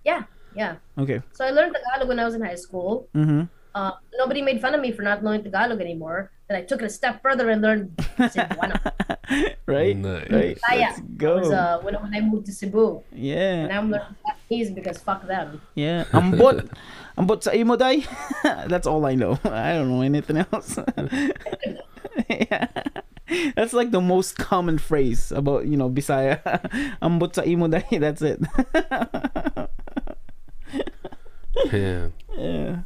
[0.03, 0.23] Yeah,
[0.55, 0.75] yeah.
[0.97, 1.21] Okay.
[1.33, 3.09] So I learned Tagalog when I was in high school.
[3.15, 3.43] Mm-hmm.
[3.73, 6.31] Uh, nobody made fun of me for not knowing Tagalog anymore.
[6.47, 8.77] Then I took it a step further and learned Cebuano.
[9.65, 9.97] right.
[9.97, 10.29] Nice.
[10.29, 10.57] Right.
[10.69, 10.93] Ah, yeah.
[10.93, 11.39] Let's go.
[11.39, 13.01] was, uh, when, when I moved to Cebu.
[13.11, 13.65] Yeah.
[13.65, 14.15] now I'm learning
[14.45, 15.61] Japanese because fuck them.
[15.75, 16.05] Yeah.
[16.13, 16.69] Ambot.
[17.17, 18.05] Ambot sa imo day.
[18.67, 19.39] That's all I know.
[19.43, 20.77] I don't know anything else.
[22.29, 22.67] yeah.
[23.55, 26.41] That's like the most common phrase about you know Bisaya.
[27.01, 27.85] Ambot sa imo day.
[27.91, 28.39] That's it.
[31.71, 32.09] Yeah.
[32.37, 32.79] Yeah.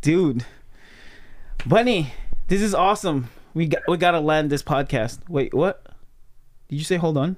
[0.00, 0.46] Dude.
[1.66, 2.14] Bunny,
[2.46, 3.28] this is awesome.
[3.52, 5.18] We got we gotta land this podcast.
[5.28, 5.84] Wait, what?
[6.68, 7.36] Did you say hold on?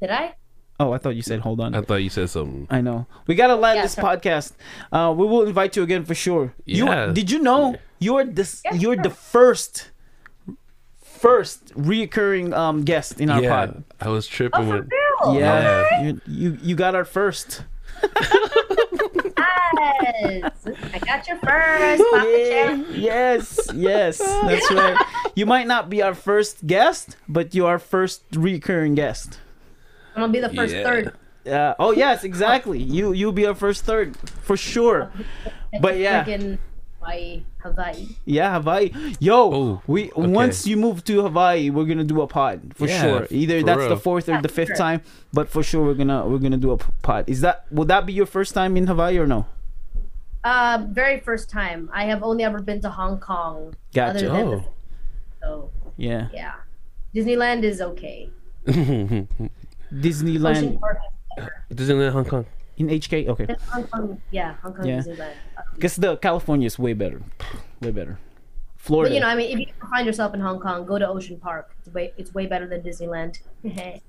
[0.00, 0.34] Did I?
[0.78, 1.74] Oh, I thought you said hold on.
[1.74, 2.66] I thought you said something.
[2.70, 3.06] I know.
[3.26, 4.04] We gotta land Yeah, this sure.
[4.04, 4.52] podcast.
[4.92, 6.52] Uh, we will invite you again for sure.
[6.66, 7.06] You Yeah.
[7.12, 9.02] did you know you're this Yeah, you're sure.
[9.04, 9.90] the first
[11.00, 13.48] first reoccurring um guest in our yeah.
[13.66, 13.84] pod.
[14.00, 14.90] I was Oh, tripping for with.
[14.92, 15.40] real?
[15.40, 17.64] Yeah, you, you you got our first.
[19.36, 20.52] Yes.
[20.92, 22.02] I got your first.
[22.12, 24.96] Yeah, yes, yes, that's right.
[25.34, 29.38] You might not be our first guest, but you are first recurring guest.
[30.16, 30.82] I'm gonna be the first Yeah.
[30.82, 31.12] third.
[31.44, 31.74] Yeah.
[31.78, 32.82] oh yes, exactly.
[32.82, 35.10] You you'll be our first third for sure.
[35.80, 36.24] But yeah.
[36.24, 36.58] Freaking
[37.00, 38.06] Hawaii, Hawaii.
[38.24, 38.90] Yeah, Hawaii.
[39.20, 40.26] Yo, Oh, we okay.
[40.26, 43.26] once you move to Hawaii, we're gonna do a pod for Yeah, sure.
[43.30, 44.76] Either for that's the fourth or Yeah, the fifth sure.
[44.76, 45.02] time,
[45.32, 47.28] but for sure we're gonna we're gonna do a pod.
[47.28, 49.44] Is that will that be your first time in Hawaii or no?
[50.42, 51.90] Uh, very first time.
[51.92, 53.74] I have only ever been to Hong Kong.
[53.92, 54.30] Gotcha.
[54.32, 54.50] Oh.
[54.50, 54.64] the,
[55.42, 56.54] so Yeah, yeah,
[57.14, 58.30] Disneyland is okay.
[59.98, 60.98] Ocean Disneyland Park.
[61.72, 62.46] Disneyland Hong Kong.
[62.78, 63.28] in HK.
[63.28, 64.98] Okay, is- Hong Kong, yeah, Hong Kong Yeah.
[65.00, 65.32] Disneyland.
[65.74, 67.22] Because the California is way better,
[67.80, 68.18] way better.
[68.76, 69.10] Florida.
[69.10, 71.38] But you know, I mean, if you find yourself in Hong Kong, go to Ocean
[71.40, 71.74] Park.
[71.80, 73.40] It's way, it's way better than Disneyland.
[73.66, 74.00] Okay.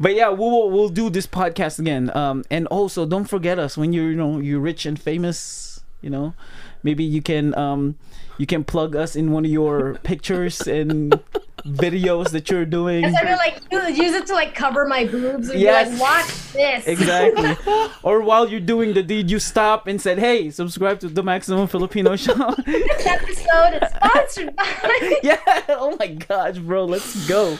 [0.00, 2.10] But yeah, we'll we'll do this podcast again.
[2.16, 5.80] Um, and also don't forget us when you're you know you're rich and famous.
[6.00, 6.34] You know,
[6.82, 7.96] maybe you can um
[8.38, 11.18] you can plug us in one of your pictures and
[11.68, 13.04] videos that you're doing.
[13.04, 15.88] I started like use use it to like cover my boobs and Yes.
[15.88, 16.86] be like, watch this.
[16.86, 17.56] Exactly.
[18.02, 21.66] or while you're doing the deed, you stop and said, "Hey, subscribe to the Maximum
[21.68, 22.34] Filipino Show."
[22.66, 25.18] this episode is sponsored by.
[25.22, 25.38] yeah.
[25.68, 26.84] Oh my gosh, bro.
[26.84, 27.56] Let's go.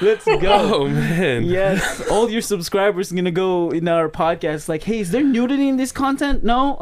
[0.00, 0.52] Let's go.
[0.74, 1.44] Oh man.
[1.44, 4.68] Yes, all your subscribers are gonna go in our podcast.
[4.68, 6.42] Like, hey, is there nudity in this content?
[6.44, 6.78] No,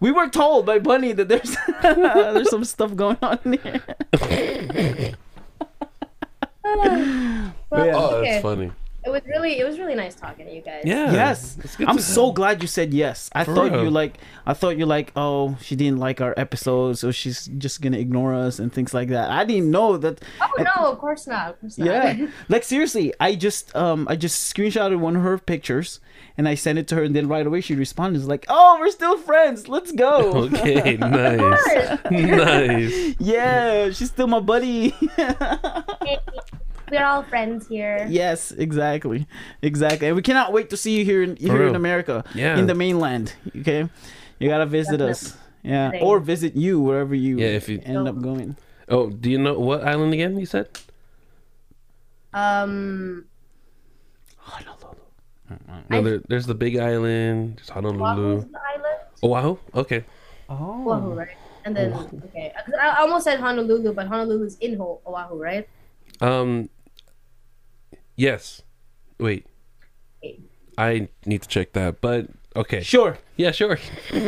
[0.00, 5.14] we were told by Bunny that there's there's some stuff going on here.
[7.70, 7.92] Well, Yeah.
[7.96, 8.30] Oh, okay.
[8.32, 8.72] that's funny.
[9.04, 10.82] It was really, it was really nice talking to you guys.
[10.84, 11.10] Yeah.
[11.10, 11.58] Yes,
[11.88, 12.32] I'm to so know.
[12.32, 13.28] glad you said yes.
[13.32, 13.82] I For thought real.
[13.82, 17.80] you like, I thought you like, oh, she didn't like our episodes, so she's just
[17.82, 19.28] gonna ignore us and things like that.
[19.28, 20.22] I didn't know that.
[20.40, 21.48] Oh no, of course not.
[21.50, 21.86] Of course not.
[21.86, 25.98] Yeah, like seriously, I just um I just screenshotted one of her pictures
[26.38, 28.90] and I sent it to her, and then right away she responded like, "Oh, we're
[28.92, 29.66] still friends.
[29.66, 30.96] Let's go." Okay.
[31.00, 31.98] Nice.
[32.08, 33.14] nice.
[33.18, 34.94] Yeah, she's still my buddy.
[36.92, 38.06] We're all friends here.
[38.08, 39.26] Yes, exactly,
[39.62, 40.06] exactly.
[40.08, 41.74] And we cannot wait to see you here in here in.
[41.74, 42.58] America, Yeah.
[42.58, 43.34] in the mainland.
[43.56, 43.88] Okay,
[44.38, 45.36] you gotta visit us.
[45.64, 46.08] Yeah, Definitely.
[46.08, 48.56] or visit you wherever you, Yeah, if you- end up going.
[48.88, 50.38] Oh, do you know what island again?
[50.38, 50.68] You said
[52.34, 53.24] Um,
[55.90, 56.02] no.
[56.02, 57.56] There, there's the Big Island.
[57.58, 58.40] There's Oahu's Honolulu.
[58.50, 58.98] the island.
[59.22, 59.58] Oahu.
[59.74, 60.04] Okay.
[60.48, 61.36] Oh, Oahu, right?
[61.64, 65.68] And then okay, 'Cause I I almost said Honolulu, but Honolulu's in Oahu, right?
[66.20, 66.68] Um.
[68.16, 68.62] Yes.
[69.18, 69.46] Wait.
[70.78, 72.82] I need to check that, but okay.
[72.82, 73.18] sure.
[73.36, 73.78] Yeah, sure.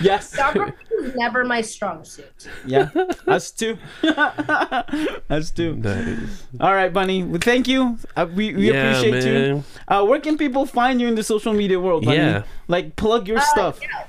[0.00, 0.32] Yes.
[0.32, 2.48] Geography is never my strong suit.
[2.64, 2.90] yeah,
[3.26, 3.76] us too.
[5.30, 5.74] us too.
[5.76, 6.46] Nice.
[6.60, 7.24] All right, Bunny.
[7.24, 7.98] Well, thank you.
[8.16, 9.32] Uh, we we Yeah, appreciate you.
[9.56, 9.64] man.
[9.88, 12.16] Uh, where can people find you in the social media world, Bunny?
[12.18, 12.42] Yeah.
[12.68, 13.80] Like plug your stuff.
[13.82, 14.06] yeah.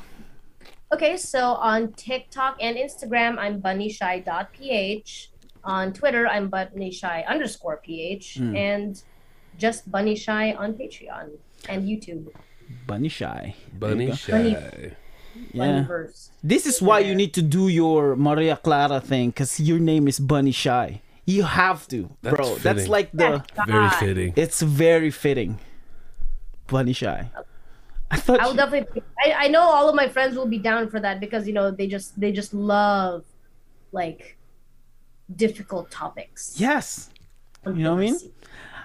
[0.93, 5.31] Okay, so on TikTok and Instagram, I'm bunnyshy.ph.
[5.63, 8.37] On Twitter, I'm bunnyshy underscore ph.
[8.37, 8.55] Hmm.
[8.55, 9.03] And
[9.59, 11.31] just bunnyshy on Patreon
[11.67, 12.31] and YouTube.
[12.87, 13.55] Bunny shy.
[13.77, 14.15] Bunny you go.
[14.15, 14.47] shy.
[14.47, 14.89] Yeah.
[15.53, 16.29] Bunnyverse.
[16.43, 20.19] This is why you need to do your Maria Clara thing, cause your name is
[20.19, 21.01] Bunny Shy.
[21.25, 22.55] You have to, That's bro.
[22.55, 22.91] That's fitting.
[22.91, 23.43] like the.
[23.67, 24.33] Very fitting.
[24.35, 25.59] It's very fitting.
[26.67, 27.29] Bunny Shy.
[28.11, 28.39] I thought.
[28.39, 29.03] I will you- definitely.
[29.23, 31.69] I, I know all of my friends will be down for that because you know
[31.71, 33.23] they just they just love
[33.91, 34.37] like
[35.35, 36.55] difficult topics.
[36.57, 37.09] yes.
[37.65, 38.17] You know what I mean?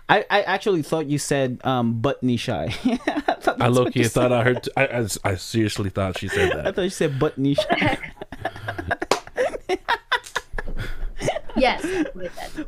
[0.08, 0.26] Controversy.
[0.30, 2.64] I, I actually thought you said um Buttony Shy.
[2.84, 4.32] I, thought I low key thought.
[4.32, 4.68] I heard.
[4.76, 6.66] I, I, I seriously thought she said that.
[6.66, 7.98] I thought you said Buttony Shy.
[11.56, 11.86] Yes.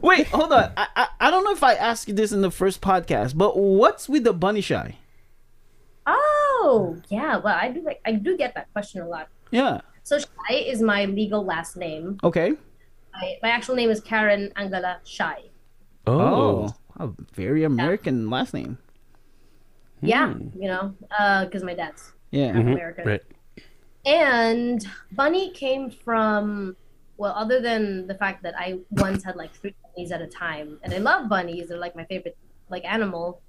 [0.01, 0.73] Wait, hold on.
[0.77, 3.57] I, I I don't know if I asked you this in the first podcast, but
[3.59, 4.97] what's with the Bunny Shy?
[6.07, 7.37] Oh yeah.
[7.37, 9.29] Well, I do like I do get that question a lot.
[9.51, 9.81] Yeah.
[10.05, 12.19] So Shai is my legal last name.
[12.23, 12.53] Okay.
[13.13, 15.43] My, my actual name is Karen Angala Shai.
[16.07, 16.73] Oh.
[16.99, 18.79] A very American last name.
[20.03, 20.49] Yeah, Hmm.
[20.63, 20.95] you know,
[21.45, 22.57] because my dad's Yeah.
[22.57, 23.07] American.
[23.07, 23.23] Right.
[24.05, 26.77] And Bunny came from,
[27.17, 30.79] well, other than the fact that I once had like three bunnies at a time,
[30.83, 32.37] and I love bunnies, they're like my favorite
[32.69, 33.41] like animal.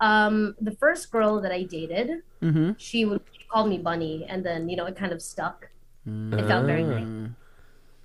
[0.00, 2.72] Um, the first girl that I dated, Mm-hmm.
[2.76, 5.70] she would call me Bunny, and then you know it kind of stuck.
[6.06, 6.88] It felt very Ah.
[7.00, 7.30] nice,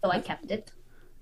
[0.03, 0.71] so I kept it.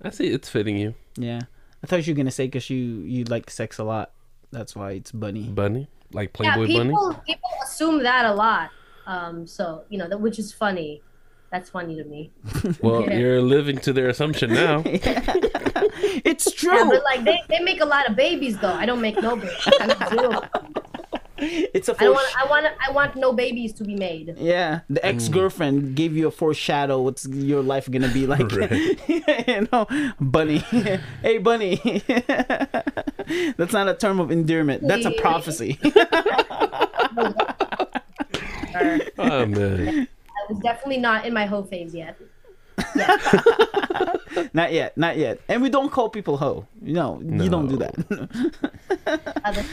[0.02, 0.28] I see.
[0.28, 1.40] It's fitting you, Yeah.
[1.82, 4.12] I thought you were gonna say because you you like sex a lot.
[4.52, 5.44] That's why it's Bunny.
[5.48, 7.20] bunny, like yeah, Playboy people bunny.
[7.26, 8.70] people assume that a lot.
[9.06, 11.02] Um, so you know that which is funny.
[11.50, 12.30] That's funny to me.
[12.82, 13.18] Well, Yeah.
[13.18, 14.82] you're living to their assumption now.
[16.22, 16.72] It's true.
[16.72, 16.90] Yeah, true.
[16.90, 18.72] but like they, they make a lot of babies though.
[18.72, 19.68] I don't make no babies.
[21.40, 21.66] I do.
[21.74, 22.36] it's a I don't foresh- want.
[22.38, 22.66] I want.
[22.88, 24.34] I want no babies to be made.
[24.38, 25.04] Yeah, the mm.
[25.08, 28.50] ex girlfriend gave you a foreshadow what's your life gonna be like.
[29.08, 29.86] you know,
[30.20, 30.58] bunny.
[31.22, 31.76] hey, bunny.
[33.56, 34.86] That's not a term of endearment.
[34.86, 35.78] That's a prophecy.
[39.18, 40.08] Oh man.
[40.08, 42.16] I was definitely not in my hoe phase yet.
[44.52, 44.96] not yet.
[44.96, 45.40] Not yet.
[45.48, 46.66] And we don't call people hoe.
[46.80, 47.94] No, you don't do that.
[49.44, 49.64] Other-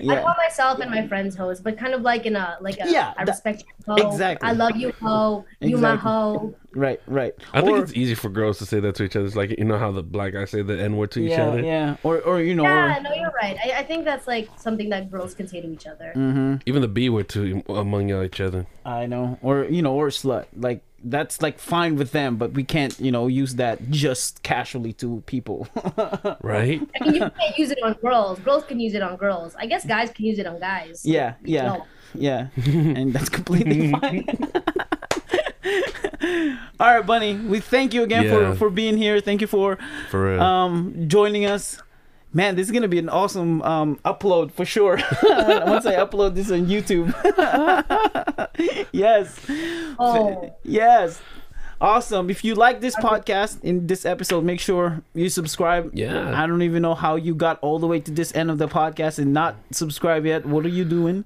[0.00, 2.90] I call myself and my friends hoes, but kind of like in a like a
[2.90, 4.08] Yeah, I that- respect you hoe.
[4.10, 4.48] exactly.
[4.48, 5.44] I love you hoe.
[5.60, 6.10] You my Exactly.
[6.10, 6.54] hoe.
[6.74, 7.00] Right.
[7.06, 7.34] Right.
[7.52, 9.26] I think it's easy for girls to say that to each other.
[9.26, 11.46] It's like you know how the black guys say the n word to each yeah.
[11.46, 11.60] other.
[11.60, 11.96] Yeah.
[12.02, 12.64] Or or you know.
[12.64, 13.56] Yeah, or- no, you're right.
[13.64, 16.12] I, I think that's like something that girls can say to each other.
[16.16, 16.56] Mm-hmm.
[16.66, 18.66] Even the b word to among y'all each other.
[18.84, 19.38] I know.
[19.42, 20.46] Or you know, or slut.
[20.56, 24.92] Like that's like fine with them, but we can't, you know, use that just casually
[24.94, 25.68] to people.
[26.42, 26.80] Right?
[27.00, 28.38] I mean, you can't use it on girls.
[28.40, 29.54] Girls can use it on girls.
[29.58, 31.04] I guess guys can use it on guys.
[31.04, 31.34] yeah.
[31.44, 31.64] Yeah.
[31.66, 31.86] No.
[32.14, 32.48] Yeah.
[32.66, 34.26] and that's completely fine.
[36.80, 37.34] All right, Bunny.
[37.36, 38.52] We thank you again Yeah.
[38.52, 39.20] for for being here.
[39.20, 39.78] Thank you for
[40.10, 40.42] For real.
[40.42, 41.80] um joining us.
[42.34, 44.96] Man, this is gonna be an awesome um upload for sure.
[45.22, 47.14] Once I upload this on YouTube.
[48.92, 49.38] yes.
[49.98, 51.20] Oh, Yes.
[51.80, 52.30] Awesome.
[52.30, 55.90] If you like this podcast in this episode, make sure you subscribe.
[55.92, 56.32] Yeah.
[56.40, 58.68] I don't even know how you got all the way to this end of the
[58.68, 60.46] podcast and not subscribe yet.
[60.46, 61.24] What are you doing?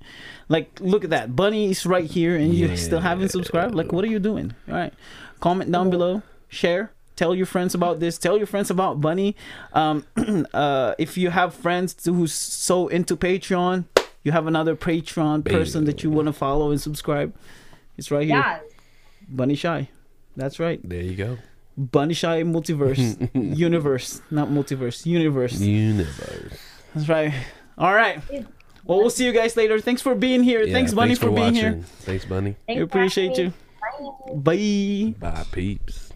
[0.48, 1.36] Like, look at that.
[1.36, 3.74] Bunny is right here and you still haven't subscribed.
[3.74, 4.54] Like, what are you doing?
[4.66, 4.92] All right.
[5.40, 6.22] Comment down below.
[6.48, 6.90] Share.
[7.18, 8.16] Tell your friends about this.
[8.16, 9.34] Tell your friends about Bunny.
[9.72, 10.06] Um,
[10.54, 13.86] uh, if you have friends who's so into Patreon,
[14.22, 17.34] you have another Patreon person that you want to follow and subscribe.
[17.96, 18.36] It's right here.
[18.36, 18.60] yeah.
[19.28, 19.88] Bunny Shy.
[20.36, 20.78] That's right.
[20.88, 21.38] there you go.
[21.76, 23.28] Bunny Shy Multiverse.
[23.58, 24.22] universe.
[24.30, 25.04] Not multiverse.
[25.04, 25.58] Universe.
[25.60, 26.56] Universe.
[26.94, 27.34] That's right.
[27.76, 28.22] All right.
[28.84, 29.80] Well, we'll see you guys later.
[29.80, 30.62] Thanks for being here.
[30.62, 31.80] Yeah, thanks, Bunny, for, being here.
[32.02, 32.54] Thanks, Bunny.
[32.68, 33.42] Thanks We appreciate me.
[33.42, 33.52] you.
[34.34, 35.14] Bye.
[35.20, 35.32] Bye.
[35.32, 36.07] Bye, peeps.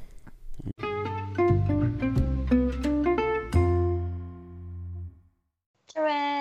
[5.89, 6.32] 这位